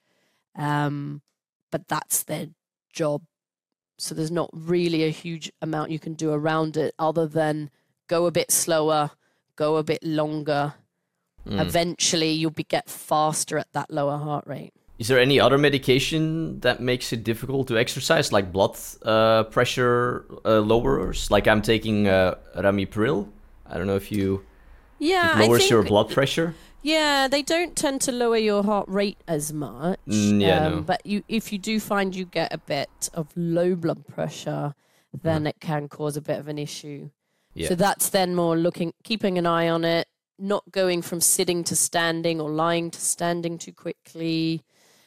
Um, 0.56 1.22
but 1.70 1.88
that's 1.88 2.22
their 2.22 2.48
job. 2.92 3.22
So 3.98 4.14
there's 4.14 4.30
not 4.30 4.50
really 4.52 5.04
a 5.04 5.10
huge 5.10 5.50
amount 5.62 5.90
you 5.90 5.98
can 5.98 6.14
do 6.14 6.32
around 6.32 6.76
it 6.76 6.94
other 6.98 7.26
than 7.26 7.70
go 8.08 8.26
a 8.26 8.30
bit 8.30 8.50
slower, 8.50 9.10
go 9.56 9.76
a 9.76 9.82
bit 9.82 10.02
longer. 10.02 10.74
Mm. 11.46 11.60
Eventually, 11.60 12.30
you'll 12.30 12.50
be 12.50 12.64
get 12.64 12.88
faster 12.88 13.58
at 13.58 13.72
that 13.72 13.90
lower 13.90 14.16
heart 14.16 14.46
rate. 14.46 14.72
Is 14.98 15.08
there 15.08 15.18
any 15.18 15.40
other 15.40 15.58
medication 15.58 16.60
that 16.60 16.80
makes 16.80 17.12
it 17.12 17.24
difficult 17.24 17.66
to 17.68 17.76
exercise, 17.76 18.32
like 18.32 18.52
blood 18.52 18.76
uh, 19.02 19.42
pressure 19.44 20.24
uh, 20.44 20.60
lowerers? 20.60 21.30
Like 21.30 21.48
I'm 21.48 21.62
taking 21.62 22.06
uh, 22.06 22.36
Ramipril. 22.56 23.28
I 23.66 23.76
don't 23.76 23.88
know 23.88 23.96
if 23.96 24.12
you 24.12 24.44
Yeah, 25.00 25.38
it 25.38 25.48
lowers 25.48 25.68
your 25.68 25.82
blood 25.82 26.10
pressure. 26.10 26.54
Yeah, 26.84 27.28
they 27.28 27.40
don't 27.40 27.74
tend 27.74 28.02
to 28.02 28.12
lower 28.12 28.36
your 28.36 28.62
heart 28.62 28.86
rate 28.90 29.16
as 29.26 29.54
much. 29.54 29.98
um, 30.06 30.12
Mm, 30.14 30.40
yeah, 30.42 30.68
no. 30.68 30.80
But 30.82 31.04
you, 31.06 31.24
if 31.28 31.50
you 31.50 31.58
do 31.58 31.80
find 31.80 32.14
you 32.14 32.26
get 32.26 32.52
a 32.52 32.58
bit 32.58 33.08
of 33.14 33.28
low 33.34 33.74
blood 33.74 34.06
pressure, 34.06 34.74
then 35.22 35.46
it 35.46 35.60
can 35.60 35.88
cause 35.88 36.18
a 36.18 36.20
bit 36.20 36.38
of 36.38 36.46
an 36.46 36.58
issue. 36.58 37.08
Yeah. 37.54 37.68
So 37.68 37.74
that's 37.74 38.10
then 38.10 38.34
more 38.34 38.54
looking, 38.54 38.92
keeping 39.02 39.38
an 39.38 39.46
eye 39.46 39.70
on 39.70 39.84
it, 39.86 40.08
not 40.38 40.70
going 40.70 41.00
from 41.00 41.22
sitting 41.22 41.64
to 41.64 41.74
standing 41.74 42.38
or 42.38 42.50
lying 42.50 42.90
to 42.90 43.00
standing 43.00 43.56
too 43.56 43.72
quickly. 43.72 44.62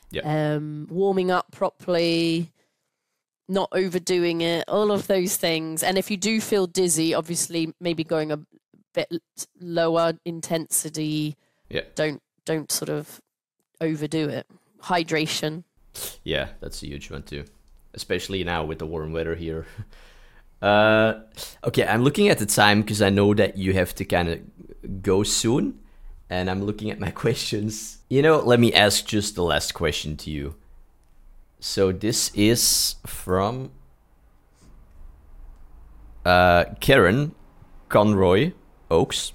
Yeah. 0.10 0.56
Um, 0.56 0.88
warming 0.90 1.30
up 1.30 1.52
properly, 1.52 2.54
not 3.48 3.70
overdoing 3.72 4.42
it, 4.42 4.64
all 4.68 4.92
of 4.92 5.06
those 5.06 5.38
things. 5.38 5.84
And 5.84 5.96
if 5.96 6.10
you 6.10 6.18
do 6.18 6.42
feel 6.42 6.66
dizzy, 6.66 7.14
obviously 7.14 7.72
maybe 7.80 8.04
going 8.04 8.32
a 8.32 8.40
bit 8.96 9.12
lower 9.60 10.14
intensity. 10.26 11.38
Yeah. 11.70 11.82
Don't 11.96 12.22
don't 12.46 12.72
sort 12.72 12.90
of 12.90 13.20
overdo 13.82 14.30
it. 14.30 14.48
Hydration. 14.84 15.64
Yeah, 16.24 16.50
that's 16.60 16.82
a 16.84 16.88
huge 16.88 17.10
one 17.12 17.24
too, 17.24 17.46
especially 17.94 18.44
now 18.44 18.64
with 18.64 18.80
the 18.80 18.86
warm 18.86 19.14
weather 19.14 19.36
here. 19.36 19.66
Uh, 20.60 21.22
okay, 21.64 21.86
I'm 21.86 22.04
looking 22.04 22.30
at 22.30 22.40
the 22.40 22.46
time 22.48 22.82
because 22.82 23.00
I 23.00 23.12
know 23.12 23.34
that 23.36 23.58
you 23.60 23.74
have 23.74 23.94
to 23.94 24.04
kind 24.04 24.28
of 24.28 25.04
go 25.04 25.22
soon, 25.22 25.80
and 26.32 26.50
I'm 26.50 26.64
looking 26.64 26.90
at 26.90 27.00
my 27.00 27.12
questions. 27.24 28.00
You 28.10 28.24
know, 28.24 28.40
let 28.40 28.60
me 28.60 28.74
ask 28.74 29.06
just 29.06 29.36
the 29.36 29.44
last 29.44 29.74
question 29.76 30.18
to 30.18 30.32
you. 30.32 30.56
So 31.60 31.92
this 31.92 32.32
is 32.34 32.96
from 33.06 33.72
uh, 36.26 36.66
Karen 36.80 37.36
Conroy 37.90 38.54
Oaks. 38.90 39.34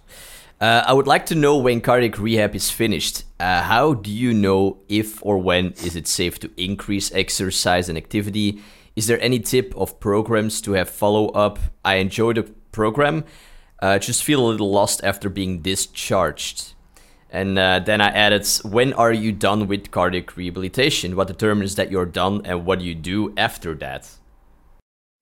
Uh, 0.63 0.85
I 0.87 0.93
would 0.93 1.09
like 1.09 1.27
to 1.27 1.35
know 1.35 1.57
when 1.57 1.81
cardiac 1.81 2.21
rehab 2.21 2.55
is 2.55 2.71
finished. 2.71 3.25
Uh, 3.41 3.63
how 3.63 3.95
do 3.95 4.13
you 4.13 4.33
know 4.33 4.79
if 4.89 5.21
or 5.27 5.37
when 5.37 5.73
is 5.83 5.97
it 5.97 6.07
safe 6.07 6.39
to 6.39 6.51
increase 6.57 7.11
exercise 7.11 7.89
and 7.89 7.99
activity? 7.99 8.63
Is 8.95 9.09
there 9.09 9.21
any 9.21 9.41
tip 9.41 9.75
of 9.77 9.99
programs 9.99 10.61
to 10.61 10.75
have 10.75 10.89
follow 10.89 11.31
up? 11.31 11.59
I 11.85 11.97
enjoy 11.97 12.35
the 12.35 12.45
program, 12.71 13.25
uh, 13.81 13.99
just 13.99 14.23
feel 14.23 14.47
a 14.47 14.47
little 14.47 14.71
lost 14.71 15.03
after 15.03 15.29
being 15.29 15.63
discharged. 15.63 16.75
And 17.29 17.59
uh, 17.59 17.81
then 17.81 18.01
I 18.01 18.11
added, 18.11 18.47
when 18.63 18.93
are 18.93 19.13
you 19.13 19.33
done 19.33 19.67
with 19.67 19.91
cardiac 19.91 20.37
rehabilitation? 20.37 21.17
What 21.17 21.27
determines 21.27 21.75
that 21.75 21.91
you're 21.91 22.07
done, 22.07 22.43
and 22.45 22.65
what 22.65 22.79
do 22.79 22.85
you 22.85 22.95
do 22.95 23.35
after 23.37 23.75
that? 23.75 24.09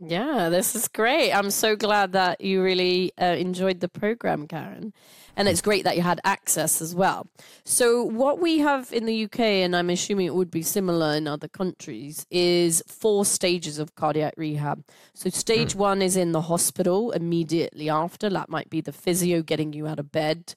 Yeah, 0.02 0.48
this 0.48 0.74
is 0.74 0.88
great. 0.88 1.30
I'm 1.30 1.50
so 1.50 1.76
glad 1.76 2.12
that 2.12 2.40
you 2.40 2.62
really 2.62 3.12
uh, 3.20 3.36
enjoyed 3.36 3.80
the 3.80 3.88
program, 3.88 4.46
Karen. 4.48 4.94
And 5.40 5.48
it's 5.48 5.62
great 5.62 5.84
that 5.84 5.96
you 5.96 6.02
had 6.02 6.20
access 6.22 6.82
as 6.82 6.94
well. 6.94 7.26
So, 7.64 8.04
what 8.04 8.40
we 8.40 8.58
have 8.58 8.92
in 8.92 9.06
the 9.06 9.24
UK, 9.24 9.40
and 9.40 9.74
I'm 9.74 9.88
assuming 9.88 10.26
it 10.26 10.34
would 10.34 10.50
be 10.50 10.60
similar 10.60 11.14
in 11.14 11.26
other 11.26 11.48
countries, 11.48 12.26
is 12.30 12.82
four 12.86 13.24
stages 13.24 13.78
of 13.78 13.94
cardiac 13.94 14.34
rehab. 14.36 14.84
So, 15.14 15.30
stage 15.30 15.74
one 15.74 16.02
is 16.02 16.14
in 16.14 16.32
the 16.32 16.42
hospital 16.42 17.12
immediately 17.12 17.88
after. 17.88 18.28
That 18.28 18.50
might 18.50 18.68
be 18.68 18.82
the 18.82 18.92
physio 18.92 19.40
getting 19.40 19.72
you 19.72 19.86
out 19.86 19.98
of 19.98 20.12
bed, 20.12 20.54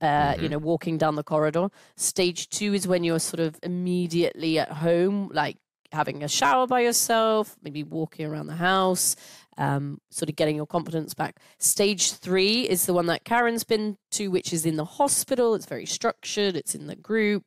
uh, 0.00 0.34
you 0.40 0.48
know, 0.48 0.58
walking 0.58 0.98
down 0.98 1.14
the 1.14 1.22
corridor. 1.22 1.68
Stage 1.94 2.50
two 2.50 2.74
is 2.74 2.88
when 2.88 3.04
you're 3.04 3.20
sort 3.20 3.38
of 3.38 3.56
immediately 3.62 4.58
at 4.58 4.72
home, 4.72 5.30
like 5.32 5.58
having 5.92 6.24
a 6.24 6.28
shower 6.28 6.66
by 6.66 6.80
yourself, 6.80 7.56
maybe 7.62 7.84
walking 7.84 8.26
around 8.26 8.48
the 8.48 8.56
house, 8.56 9.14
um, 9.58 9.98
sort 10.10 10.28
of 10.28 10.36
getting 10.36 10.56
your 10.56 10.66
confidence 10.66 11.14
back. 11.14 11.38
Stage 11.58 12.12
three 12.12 12.62
is 12.68 12.86
the 12.86 12.94
one 12.94 13.06
that 13.06 13.24
Karen's 13.24 13.64
been 13.64 13.96
to, 14.12 14.28
which 14.28 14.52
is 14.52 14.66
in 14.66 14.76
the 14.76 14.84
hospital. 14.84 15.54
It's 15.54 15.66
very 15.66 15.86
structured, 15.86 16.56
it's 16.56 16.74
in 16.74 16.86
the 16.86 16.96
group, 16.96 17.44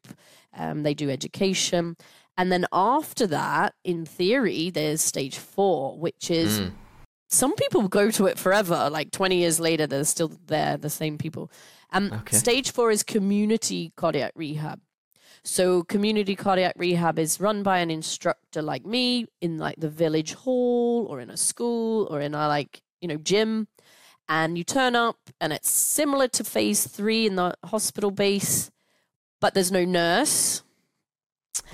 um, 0.57 0.83
they 0.83 0.93
do 0.93 1.09
education. 1.09 1.97
And 2.37 2.51
then 2.51 2.65
after 2.71 3.25
that, 3.27 3.73
in 3.83 4.05
theory, 4.05 4.69
there's 4.69 5.01
stage 5.01 5.37
four, 5.37 5.97
which 5.97 6.29
is 6.29 6.59
Mm. 6.59 6.71
some 7.29 7.55
people 7.55 7.87
go 7.87 8.09
to 8.11 8.25
it 8.27 8.37
forever. 8.37 8.89
Like 8.91 9.11
20 9.11 9.37
years 9.37 9.59
later, 9.59 9.87
they're 9.87 10.03
still 10.03 10.31
there, 10.47 10.77
the 10.77 10.89
same 10.89 11.17
people. 11.17 11.51
Um, 11.91 12.11
Okay. 12.13 12.37
Stage 12.37 12.71
four 12.71 12.91
is 12.91 13.01
community 13.03 13.91
cardiac 13.95 14.33
rehab. 14.35 14.79
So 15.47 15.83
community 15.83 16.35
cardiac 16.35 16.73
rehab 16.75 17.17
is 17.17 17.39
run 17.39 17.63
by 17.63 17.79
an 17.79 17.89
instructor 17.89 18.61
like 18.61 18.85
me 18.85 19.27
in 19.39 19.57
like 19.57 19.79
the 19.79 19.89
village 19.89 20.33
hall 20.33 21.07
or 21.09 21.21
in 21.21 21.29
a 21.29 21.37
school 21.37 22.05
or 22.11 22.19
in 22.19 22.35
a 22.35 22.49
like, 22.49 22.81
you 22.99 23.07
know, 23.07 23.15
gym. 23.15 23.69
And 24.27 24.57
you 24.57 24.65
turn 24.65 24.93
up 24.93 25.17
and 25.39 25.53
it's 25.53 25.69
similar 25.69 26.27
to 26.27 26.43
phase 26.43 26.85
three 26.85 27.25
in 27.25 27.37
the 27.37 27.55
hospital 27.63 28.11
base, 28.11 28.69
but 29.39 29.53
there's 29.53 29.71
no 29.71 29.85
nurse. 29.85 30.63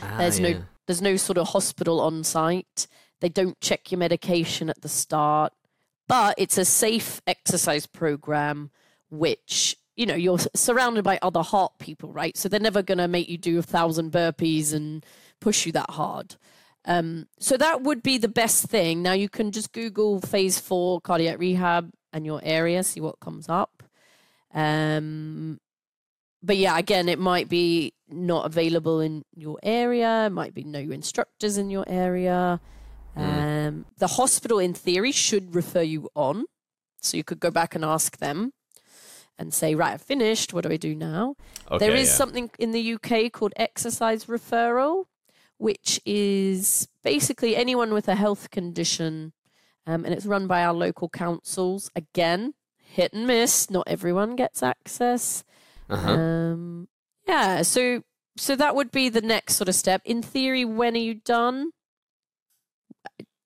Ah, 0.03 0.17
There's 0.19 0.39
yeah. 0.39 0.49
no 0.49 0.63
there's 0.86 1.01
no 1.01 1.15
sort 1.15 1.39
of 1.39 1.47
hospital 1.49 1.99
on 1.99 2.24
site. 2.24 2.86
They 3.21 3.30
don't 3.30 3.59
check 3.59 3.91
your 3.91 3.97
medication 3.97 4.69
at 4.69 4.82
the 4.82 4.89
start, 4.89 5.51
but 6.07 6.36
it's 6.38 6.59
a 6.59 6.65
safe 6.65 7.21
exercise 7.26 7.88
program 7.88 8.69
which 9.09 9.78
you 9.96 10.06
know 10.06 10.16
you're 10.16 10.39
surrounded 10.56 11.04
by 11.04 11.20
other 11.22 11.41
heart 11.41 11.74
people, 11.80 12.12
right? 12.12 12.36
So 12.38 12.50
they're 12.50 12.60
never 12.60 12.82
going 12.82 12.98
to 12.98 13.08
make 13.08 13.30
you 13.30 13.38
do 13.38 13.60
a 13.60 13.64
thousand 13.64 14.12
burpees 14.12 14.74
and 14.74 15.06
push 15.39 15.66
you 15.66 15.72
that 15.74 15.91
hard. 15.91 16.36
Um, 16.86 17.28
so 17.39 17.56
that 17.58 17.82
would 17.82 18.04
be 18.04 18.18
the 18.18 18.28
best 18.28 18.66
thing. 18.66 19.02
Now 19.02 19.14
you 19.14 19.30
can 19.30 19.52
just 19.52 19.72
Google 19.72 20.20
phase 20.20 20.60
four 20.60 21.00
cardiac 21.00 21.39
rehab 21.39 21.91
and 22.12 22.26
your 22.26 22.41
area, 22.44 22.84
see 22.84 23.00
what 23.00 23.20
comes 23.20 23.48
up. 23.48 23.84
Um, 24.54 25.60
but 26.41 26.58
yeah, 26.58 26.78
again, 26.78 27.08
it 27.08 27.20
might 27.20 27.48
be 27.48 27.94
not 28.10 28.46
available 28.46 29.00
in 29.00 29.24
your 29.34 29.58
area. 29.64 30.26
It 30.26 30.32
might 30.32 30.54
be 30.54 30.64
no 30.64 30.80
instructors 30.80 31.58
in 31.58 31.70
your 31.70 31.86
area. 31.88 32.60
Um, 33.16 33.86
the 33.98 34.08
hospital, 34.08 34.60
in 34.60 34.74
theory, 34.74 35.12
should 35.12 35.56
refer 35.56 35.82
you 35.82 36.10
on, 36.16 36.46
so 37.00 37.16
you 37.16 37.24
could 37.24 37.39
go 37.39 37.52
back 37.52 37.76
and 37.76 37.86
ask 37.86 38.18
them 38.18 38.54
and 39.38 39.53
say, 39.53 39.75
"Right, 39.75 39.93
I've 39.93 40.01
finished. 40.01 40.53
What 40.53 40.63
do 40.63 40.71
I 40.71 40.77
do 40.77 40.95
now?" 40.95 41.36
Okay, 41.69 41.86
there 41.86 41.95
is 41.95 42.09
yeah. 42.09 42.15
something 42.15 42.51
in 42.59 42.71
the 42.71 42.93
UK 42.93 43.31
called 43.31 43.53
exercise 43.55 44.25
referral, 44.25 45.05
which 45.57 45.99
is 46.05 46.88
basically 47.03 47.55
anyone 47.55 47.93
with 47.93 48.07
a 48.07 48.15
health 48.15 48.51
condition, 48.51 49.34
um, 49.88 50.05
and 50.05 50.13
it's 50.13 50.25
run 50.25 50.47
by 50.47 50.63
our 50.63 50.73
local 50.73 51.09
councils. 51.09 51.89
Again, 51.95 52.53
hit 52.77 53.13
and 53.13 53.27
miss. 53.27 53.69
Not 53.69 53.88
everyone 53.88 54.36
gets 54.36 54.61
access. 54.63 55.43
Uh-huh. 55.89 56.11
Um, 56.11 56.88
yeah, 57.27 57.61
so 57.61 58.03
so 58.38 58.55
that 58.55 58.75
would 58.75 58.91
be 58.91 59.09
the 59.09 59.21
next 59.21 59.55
sort 59.55 59.69
of 59.69 59.75
step. 59.75 60.01
In 60.05 60.21
theory, 60.21 60.65
when 60.65 60.95
are 60.95 60.99
you 60.99 61.15
done? 61.15 61.71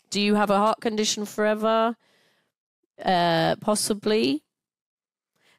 Do 0.09 0.21
you 0.21 0.35
have 0.35 0.49
a 0.49 0.57
heart 0.57 0.79
condition 0.79 1.25
forever? 1.25 1.97
Uh, 3.03 3.55
possibly. 3.57 4.43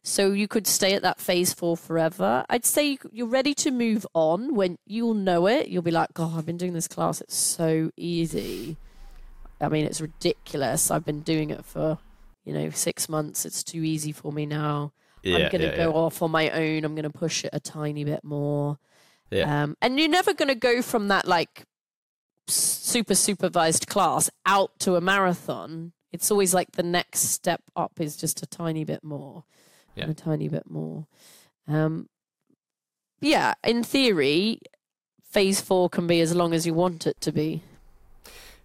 So 0.09 0.33
you 0.33 0.49
could 0.49 0.67
stay 0.67 0.95
at 0.95 1.03
that 1.03 1.21
phase 1.21 1.53
four 1.53 1.77
forever. 1.77 2.45
I'd 2.49 2.65
say 2.65 2.93
you- 2.93 3.11
you're 3.13 3.27
ready 3.27 3.55
to 3.55 3.71
move 3.71 4.07
on 4.15 4.55
when 4.55 4.79
you'll 4.87 5.15
know 5.15 5.47
it. 5.47 5.69
You'll 5.69 5.83
be 5.83 5.91
like, 5.91 6.15
"God, 6.15 6.37
I've 6.37 6.47
been 6.47 6.57
doing 6.57 6.73
this 6.73 6.89
class. 6.89 7.21
It's 7.21 7.37
so 7.37 7.91
easy. 7.97 8.77
I 9.61 9.69
mean, 9.69 9.85
it's 9.85 10.01
ridiculous. 10.01 10.91
I've 10.91 11.05
been 11.05 11.21
doing 11.21 11.51
it 11.51 11.65
for, 11.65 11.99
you 12.45 12.55
know, 12.55 12.71
six 12.71 13.09
months. 13.09 13.45
It's 13.45 13.63
too 13.63 13.85
easy 13.85 14.13
for 14.13 14.33
me 14.33 14.47
now." 14.47 14.93
yeah, 15.23 15.35
I'm 15.37 15.51
going 15.51 15.63
to 15.63 15.69
yeah, 15.69 15.77
go 15.77 15.91
yeah. 15.91 15.97
off 15.97 16.23
on 16.23 16.31
my 16.31 16.51
own. 16.51 16.85
I'm 16.85 16.95
going 16.95 17.03
to 17.03 17.11
push 17.11 17.45
it 17.45 17.51
a 17.53 17.61
tiny 17.61 18.05
bit 18.05 18.25
more. 18.25 18.79
Yeah. 19.31 19.63
Um, 19.63 19.77
and 19.83 19.99
you're 19.99 20.09
never 20.09 20.33
going 20.33 20.49
to 20.49 20.55
go 20.55 20.81
from 20.81 21.09
that 21.09 21.27
like 21.27 21.65
super 22.47 23.15
supervised 23.15 23.87
class 23.89 24.31
out 24.47 24.79
to 24.81 24.97
a 24.97 25.01
marathon. 25.01 25.93
It's 26.13 26.31
always 26.31 26.55
like 26.55 26.73
the 26.73 26.83
next 26.83 27.21
step 27.21 27.63
up 27.77 28.01
is 28.01 28.17
just 28.17 28.43
a 28.43 28.47
tiny 28.47 28.85
bit 28.85 29.05
more, 29.05 29.45
Yeah. 29.99 30.05
and 30.05 30.13
a 30.13 30.15
tiny 30.15 30.49
bit 30.49 30.71
more. 30.71 31.07
Um, 31.67 32.09
yeah, 33.21 33.55
in 33.65 33.83
theory, 33.83 34.61
phase 35.23 35.61
four 35.61 35.89
can 35.89 36.07
be 36.07 36.21
as 36.21 36.35
long 36.35 36.55
as 36.55 36.67
you 36.67 36.75
want 36.75 37.07
it 37.07 37.21
to 37.21 37.33
be. 37.33 37.63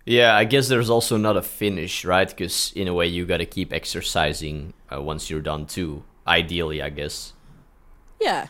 Yeah, 0.05 0.35
I 0.35 0.43
guess 0.43 0.67
there's 0.67 0.89
also 0.89 1.17
not 1.17 1.37
a 1.37 1.41
finish, 1.41 2.03
right? 2.03 2.27
Because 2.27 2.73
in 2.75 2.87
a 2.87 2.93
way, 2.93 3.07
you 3.07 3.25
got 3.25 3.37
to 3.37 3.45
keep 3.45 3.71
exercising 3.71 4.73
uh, 4.93 5.01
once 5.01 5.29
you're 5.29 5.41
done 5.41 5.65
too. 5.65 6.03
Ideally, 6.27 6.81
I 6.81 6.89
guess. 6.89 7.33
Yeah. 8.19 8.47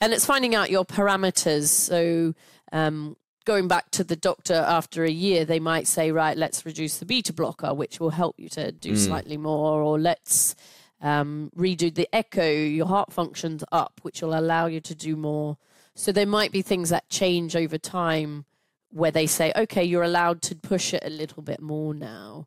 And 0.00 0.12
it's 0.12 0.26
finding 0.26 0.54
out 0.54 0.70
your 0.70 0.84
parameters. 0.84 1.68
So 1.68 2.34
um, 2.72 3.16
going 3.44 3.68
back 3.68 3.90
to 3.92 4.04
the 4.04 4.16
doctor 4.16 4.54
after 4.54 5.04
a 5.04 5.10
year, 5.10 5.44
they 5.44 5.60
might 5.60 5.86
say, 5.86 6.10
right, 6.10 6.36
let's 6.36 6.64
reduce 6.64 6.98
the 6.98 7.04
beta 7.04 7.32
blocker, 7.32 7.74
which 7.74 8.00
will 8.00 8.10
help 8.10 8.36
you 8.38 8.48
to 8.50 8.72
do 8.72 8.92
mm. 8.92 8.98
slightly 8.98 9.36
more, 9.36 9.82
or 9.82 9.98
let's 10.00 10.54
um, 11.02 11.50
redo 11.56 11.92
the 11.92 12.08
echo, 12.14 12.48
your 12.48 12.86
heart 12.86 13.12
function's 13.12 13.64
up, 13.72 14.00
which 14.02 14.22
will 14.22 14.38
allow 14.38 14.66
you 14.66 14.80
to 14.80 14.94
do 14.94 15.16
more. 15.16 15.58
So 15.94 16.12
there 16.12 16.26
might 16.26 16.52
be 16.52 16.62
things 16.62 16.88
that 16.88 17.08
change 17.10 17.54
over 17.56 17.76
time 17.76 18.46
where 18.90 19.10
they 19.10 19.26
say, 19.26 19.52
okay, 19.56 19.82
you're 19.82 20.04
allowed 20.04 20.42
to 20.42 20.54
push 20.54 20.94
it 20.94 21.02
a 21.04 21.10
little 21.10 21.42
bit 21.42 21.60
more 21.60 21.92
now. 21.92 22.46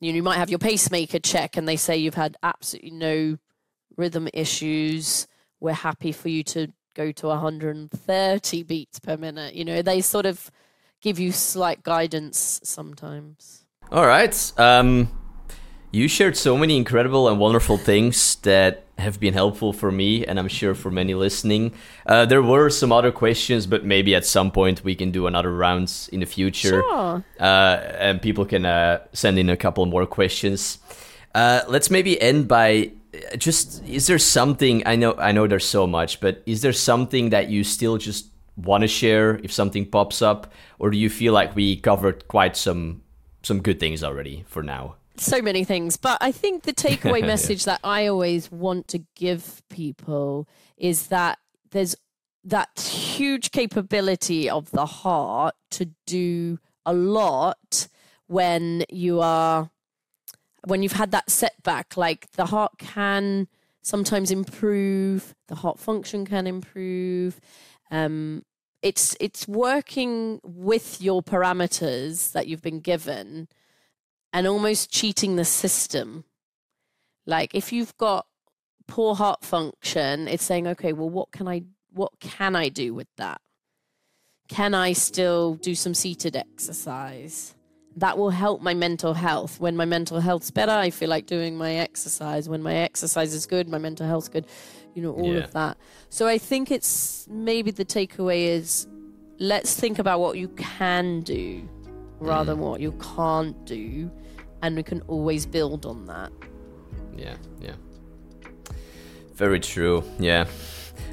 You, 0.00 0.12
know, 0.12 0.16
you 0.16 0.22
might 0.22 0.36
have 0.36 0.50
your 0.50 0.58
pacemaker 0.58 1.18
check 1.18 1.56
and 1.56 1.66
they 1.66 1.76
say 1.76 1.96
you've 1.96 2.14
had 2.14 2.36
absolutely 2.42 2.90
no 2.90 3.38
rhythm 3.96 4.28
issues. 4.32 5.26
We're 5.58 5.72
happy 5.72 6.12
for 6.12 6.28
you 6.28 6.44
to 6.44 6.68
go 6.94 7.12
to 7.12 7.26
130 7.26 8.62
beats 8.62 9.00
per 9.00 9.16
minute. 9.16 9.54
You 9.54 9.64
know, 9.64 9.82
they 9.82 10.00
sort 10.00 10.26
of 10.26 10.50
give 11.00 11.18
you 11.18 11.32
slight 11.32 11.82
guidance 11.82 12.60
sometimes. 12.62 13.64
All 13.90 14.06
right. 14.06 14.52
Um, 14.58 15.08
you 15.96 16.08
shared 16.08 16.36
so 16.36 16.58
many 16.58 16.76
incredible 16.76 17.26
and 17.28 17.38
wonderful 17.38 17.78
things 17.78 18.36
that 18.42 18.84
have 18.98 19.18
been 19.18 19.32
helpful 19.32 19.72
for 19.72 19.90
me, 19.90 20.26
and 20.26 20.38
I'm 20.38 20.48
sure 20.48 20.74
for 20.74 20.90
many 20.90 21.14
listening. 21.14 21.72
Uh, 22.04 22.26
there 22.26 22.42
were 22.42 22.68
some 22.70 22.92
other 22.92 23.10
questions, 23.10 23.66
but 23.66 23.84
maybe 23.84 24.14
at 24.14 24.26
some 24.26 24.50
point 24.50 24.84
we 24.84 24.94
can 24.94 25.10
do 25.10 25.26
another 25.26 25.54
rounds 25.54 26.08
in 26.08 26.20
the 26.20 26.26
future. 26.26 26.82
Sure. 26.82 27.24
Uh, 27.40 27.76
and 27.98 28.20
people 28.20 28.44
can 28.44 28.66
uh, 28.66 29.00
send 29.12 29.38
in 29.38 29.48
a 29.48 29.56
couple 29.56 29.86
more 29.86 30.06
questions. 30.06 30.78
Uh, 31.34 31.62
let's 31.68 31.90
maybe 31.90 32.20
end 32.20 32.46
by 32.46 32.90
just 33.38 33.82
is 33.86 34.06
there 34.06 34.18
something 34.18 34.82
I 34.86 34.96
know 34.96 35.14
I 35.14 35.32
know 35.32 35.46
there's 35.46 35.66
so 35.66 35.86
much, 35.86 36.20
but 36.20 36.42
is 36.44 36.60
there 36.60 36.74
something 36.74 37.30
that 37.30 37.48
you 37.48 37.64
still 37.64 37.96
just 37.96 38.26
want 38.56 38.82
to 38.82 38.88
share 38.88 39.40
if 39.42 39.52
something 39.52 39.86
pops 39.86 40.20
up, 40.20 40.52
or 40.78 40.90
do 40.90 40.98
you 40.98 41.08
feel 41.08 41.32
like 41.32 41.56
we 41.56 41.76
covered 41.76 42.28
quite 42.28 42.56
some 42.56 43.02
some 43.42 43.62
good 43.62 43.80
things 43.80 44.04
already 44.04 44.44
for 44.46 44.62
now? 44.62 44.96
So 45.18 45.40
many 45.40 45.64
things, 45.64 45.96
but 45.96 46.18
I 46.20 46.32
think 46.32 46.64
the 46.64 46.72
takeaway 46.72 47.20
message 47.26 47.64
that 47.64 47.80
I 47.82 48.06
always 48.06 48.50
want 48.50 48.88
to 48.88 49.04
give 49.14 49.62
people 49.70 50.48
is 50.76 51.08
that 51.08 51.38
there's 51.70 51.96
that 52.44 52.78
huge 52.78 53.50
capability 53.50 54.48
of 54.48 54.70
the 54.70 54.86
heart 54.86 55.54
to 55.72 55.90
do 56.06 56.58
a 56.84 56.92
lot 56.92 57.88
when 58.26 58.84
you 58.88 59.20
are 59.20 59.70
when 60.64 60.82
you've 60.82 60.92
had 60.92 61.12
that 61.12 61.30
setback, 61.30 61.96
like 61.96 62.30
the 62.32 62.46
heart 62.46 62.72
can 62.78 63.46
sometimes 63.82 64.32
improve, 64.32 65.34
the 65.46 65.54
heart 65.54 65.78
function 65.78 66.26
can 66.26 66.46
improve. 66.46 67.40
Um, 67.90 68.42
it's 68.82 69.16
it's 69.20 69.48
working 69.48 70.40
with 70.42 71.00
your 71.00 71.22
parameters 71.22 72.32
that 72.32 72.48
you've 72.48 72.62
been 72.62 72.80
given 72.80 73.48
and 74.36 74.46
almost 74.46 74.90
cheating 74.90 75.36
the 75.36 75.46
system. 75.46 76.22
Like 77.24 77.54
if 77.54 77.72
you've 77.72 77.96
got 77.96 78.26
poor 78.86 79.14
heart 79.14 79.42
function, 79.42 80.28
it's 80.28 80.44
saying, 80.44 80.66
okay, 80.68 80.92
well, 80.92 81.08
what 81.08 81.32
can 81.32 81.48
I 81.48 81.62
what 81.90 82.12
can 82.20 82.54
I 82.54 82.68
do 82.68 82.92
with 82.92 83.08
that? 83.16 83.40
Can 84.48 84.74
I 84.74 84.92
still 84.92 85.54
do 85.54 85.74
some 85.74 85.94
seated 85.94 86.36
exercise? 86.36 87.54
that 87.98 88.18
will 88.18 88.28
help 88.28 88.60
my 88.60 88.74
mental 88.74 89.14
health. 89.14 89.58
When 89.58 89.74
my 89.74 89.86
mental 89.86 90.20
health's 90.20 90.50
better, 90.50 90.72
I 90.72 90.90
feel 90.90 91.08
like 91.08 91.24
doing 91.24 91.56
my 91.56 91.76
exercise. 91.76 92.46
When 92.46 92.62
my 92.62 92.74
exercise 92.74 93.32
is 93.32 93.46
good, 93.46 93.70
my 93.70 93.78
mental 93.78 94.06
health's 94.06 94.28
good. 94.28 94.44
You 94.94 95.00
know, 95.00 95.12
all 95.12 95.32
yeah. 95.32 95.44
of 95.44 95.52
that. 95.52 95.78
So 96.10 96.26
I 96.26 96.36
think 96.36 96.70
it's 96.70 97.26
maybe 97.30 97.70
the 97.70 97.86
takeaway 97.86 98.48
is 98.48 98.86
let's 99.38 99.80
think 99.80 99.98
about 99.98 100.20
what 100.20 100.36
you 100.36 100.48
can 100.48 101.22
do 101.22 101.66
rather 102.20 102.52
mm. 102.52 102.56
than 102.56 102.58
what 102.58 102.80
you 102.82 102.92
can't 102.92 103.64
do. 103.64 104.10
And 104.66 104.74
we 104.74 104.82
can 104.82 105.00
always 105.02 105.46
build 105.46 105.86
on 105.86 106.06
that. 106.06 106.32
Yeah, 107.16 107.36
yeah. 107.60 107.74
Very 109.34 109.60
true. 109.60 110.02
Yeah. 110.18 110.46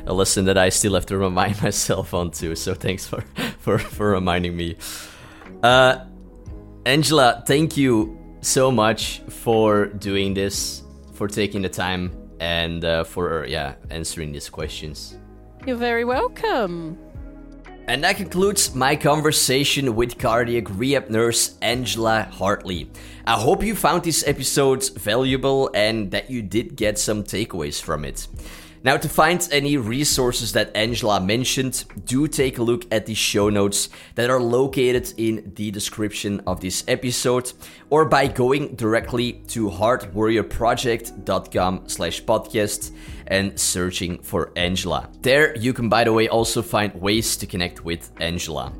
A 0.08 0.14
lesson 0.14 0.45
that 0.45 0.58
I 0.58 0.70
still 0.70 0.95
have 0.95 1.06
to 1.06 1.18
remind 1.20 1.62
myself 1.68 2.16
on 2.16 2.32
too. 2.32 2.56
So 2.56 2.74
thanks 2.74 3.06
for 3.06 3.22
for, 3.60 3.78
for 3.78 4.10
reminding 4.10 4.58
me. 4.58 4.78
Uh 5.62 5.99
Angela, 6.88 7.43
thank 7.45 7.78
you 7.78 8.18
so 8.41 8.72
much 8.72 9.22
for 9.30 9.86
doing 9.86 10.34
this, 10.34 10.82
for 11.14 11.28
taking 11.28 11.62
the 11.62 11.70
time, 11.70 12.12
and 12.39 12.84
uh, 12.84 13.04
for 13.04 13.45
yeah 13.45 13.76
answering 13.91 14.32
these 14.34 14.49
questions. 14.49 15.16
You're 15.66 15.78
very 15.78 16.06
welcome. 16.06 16.97
And 17.86 18.02
that 18.04 18.16
concludes 18.16 18.74
my 18.74 18.96
conversation 18.96 19.96
with 19.96 20.18
cardiac 20.18 20.70
rehab 20.70 21.10
nurse 21.10 21.58
Angela 21.62 22.30
Hartley. 22.32 22.90
I 23.28 23.34
hope 23.34 23.62
you 23.62 23.76
found 23.76 24.04
this 24.04 24.26
episode 24.26 24.90
valuable 24.98 25.70
and 25.74 26.12
that 26.12 26.30
you 26.30 26.42
did 26.42 26.78
get 26.78 26.98
some 26.98 27.24
takeaways 27.24 27.82
from 27.82 28.06
it. 28.06 28.28
Now, 28.86 28.98
to 28.98 29.08
find 29.08 29.48
any 29.50 29.78
resources 29.78 30.52
that 30.54 30.76
Angela 30.76 31.22
mentioned, 31.22 31.86
do 32.06 32.28
take 32.28 32.58
a 32.58 32.64
look 32.64 32.86
at 32.92 33.06
the 33.06 33.14
show 33.14 33.50
notes 33.50 33.88
that 34.16 34.30
are 34.30 34.42
located 34.42 35.14
in 35.16 35.54
the 35.56 35.72
description 35.72 36.42
of 36.46 36.60
this 36.60 36.84
episode, 36.90 37.54
or 37.90 38.04
by 38.04 38.28
going 38.28 38.76
directly 38.76 39.42
to 39.48 39.70
heartwarriorproject.com 39.70 41.84
slash 41.88 42.22
podcast 42.24 42.92
and 43.28 43.60
searching 43.60 44.20
for 44.22 44.52
Angela. 44.56 45.10
There, 45.22 45.56
you 45.58 45.74
can, 45.74 45.90
by 45.90 46.04
the 46.04 46.14
way, 46.14 46.28
also 46.28 46.62
find 46.62 46.94
ways 46.96 47.38
to 47.38 47.46
connect 47.46 47.84
with 47.84 48.12
Angela. 48.20 48.74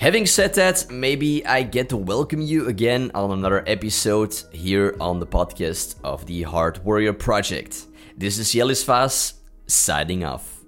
Having 0.00 0.26
said 0.26 0.54
that, 0.54 0.90
maybe 0.90 1.46
I 1.46 1.62
get 1.62 1.88
to 1.90 1.96
welcome 1.96 2.40
you 2.40 2.66
again 2.68 3.10
on 3.14 3.30
another 3.30 3.62
episode 3.66 4.34
here 4.52 4.96
on 5.00 5.20
the 5.20 5.26
podcast 5.26 5.94
of 6.02 6.26
the 6.26 6.42
Heart 6.42 6.84
Warrior 6.84 7.12
Project. 7.12 7.86
This 8.16 8.38
is 8.38 8.52
Jellis 8.52 8.82
Vaes 8.82 9.34
signing 9.66 10.24
off. 10.24 10.61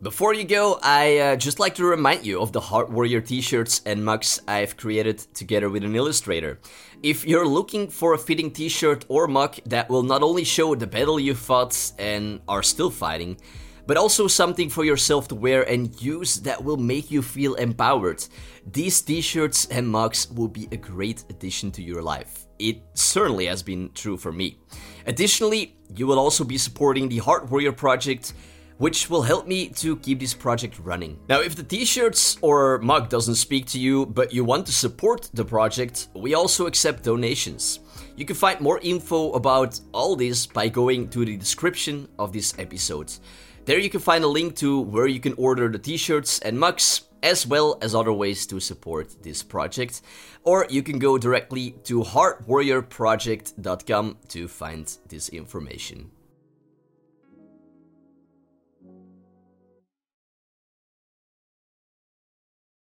Before 0.00 0.32
you 0.32 0.44
go, 0.44 0.78
I 0.80 1.18
uh, 1.18 1.36
just 1.36 1.58
like 1.58 1.74
to 1.74 1.84
remind 1.84 2.24
you 2.24 2.40
of 2.40 2.52
the 2.52 2.60
Heart 2.60 2.88
Warrior 2.88 3.20
t-shirts 3.20 3.82
and 3.84 4.04
mugs 4.04 4.40
I've 4.46 4.76
created 4.76 5.18
together 5.34 5.68
with 5.68 5.82
an 5.82 5.96
illustrator. 5.96 6.60
If 7.02 7.26
you're 7.26 7.48
looking 7.48 7.88
for 7.88 8.14
a 8.14 8.18
fitting 8.18 8.52
t-shirt 8.52 9.06
or 9.08 9.26
mug 9.26 9.56
that 9.66 9.90
will 9.90 10.04
not 10.04 10.22
only 10.22 10.44
show 10.44 10.76
the 10.76 10.86
battle 10.86 11.18
you 11.18 11.34
fought 11.34 11.76
and 11.98 12.40
are 12.46 12.62
still 12.62 12.90
fighting, 12.90 13.38
but 13.88 13.96
also 13.96 14.28
something 14.28 14.70
for 14.70 14.84
yourself 14.84 15.26
to 15.28 15.34
wear 15.34 15.68
and 15.68 16.00
use 16.00 16.36
that 16.42 16.62
will 16.62 16.76
make 16.76 17.10
you 17.10 17.20
feel 17.20 17.54
empowered, 17.56 18.24
these 18.70 19.02
t-shirts 19.02 19.66
and 19.66 19.88
mugs 19.88 20.30
will 20.30 20.46
be 20.46 20.68
a 20.70 20.76
great 20.76 21.24
addition 21.28 21.72
to 21.72 21.82
your 21.82 22.02
life. 22.02 22.46
It 22.60 22.82
certainly 22.94 23.46
has 23.46 23.64
been 23.64 23.90
true 23.94 24.16
for 24.16 24.30
me. 24.30 24.58
Additionally, 25.06 25.76
you 25.96 26.06
will 26.06 26.20
also 26.20 26.44
be 26.44 26.56
supporting 26.56 27.08
the 27.08 27.18
Heart 27.18 27.50
Warrior 27.50 27.72
project, 27.72 28.32
which 28.78 29.10
will 29.10 29.22
help 29.22 29.46
me 29.46 29.68
to 29.68 29.96
keep 29.96 30.20
this 30.20 30.34
project 30.34 30.80
running. 30.82 31.18
Now, 31.28 31.40
if 31.40 31.54
the 31.54 31.62
t-shirts 31.62 32.38
or 32.40 32.78
mug 32.78 33.08
doesn't 33.08 33.34
speak 33.34 33.66
to 33.66 33.78
you, 33.78 34.06
but 34.06 34.32
you 34.32 34.44
want 34.44 34.66
to 34.66 34.72
support 34.72 35.28
the 35.34 35.44
project, 35.44 36.08
we 36.14 36.34
also 36.34 36.66
accept 36.66 37.02
donations. 37.02 37.80
You 38.16 38.24
can 38.24 38.36
find 38.36 38.60
more 38.60 38.80
info 38.82 39.32
about 39.32 39.80
all 39.92 40.16
this 40.16 40.46
by 40.46 40.68
going 40.68 41.08
to 41.10 41.24
the 41.24 41.36
description 41.36 42.08
of 42.18 42.32
this 42.32 42.54
episode. 42.58 43.12
There 43.64 43.78
you 43.78 43.90
can 43.90 44.00
find 44.00 44.24
a 44.24 44.28
link 44.28 44.56
to 44.56 44.80
where 44.80 45.06
you 45.06 45.20
can 45.20 45.34
order 45.34 45.68
the 45.68 45.78
t-shirts 45.78 46.40
and 46.40 46.58
mugs, 46.58 47.02
as 47.22 47.46
well 47.46 47.78
as 47.82 47.94
other 47.94 48.12
ways 48.12 48.46
to 48.46 48.58
support 48.60 49.22
this 49.22 49.42
project. 49.42 50.00
Or 50.44 50.66
you 50.70 50.82
can 50.82 50.98
go 50.98 51.18
directly 51.18 51.72
to 51.84 52.02
heartwarriorproject.com 52.02 54.16
to 54.28 54.48
find 54.48 54.98
this 55.08 55.28
information. 55.28 56.10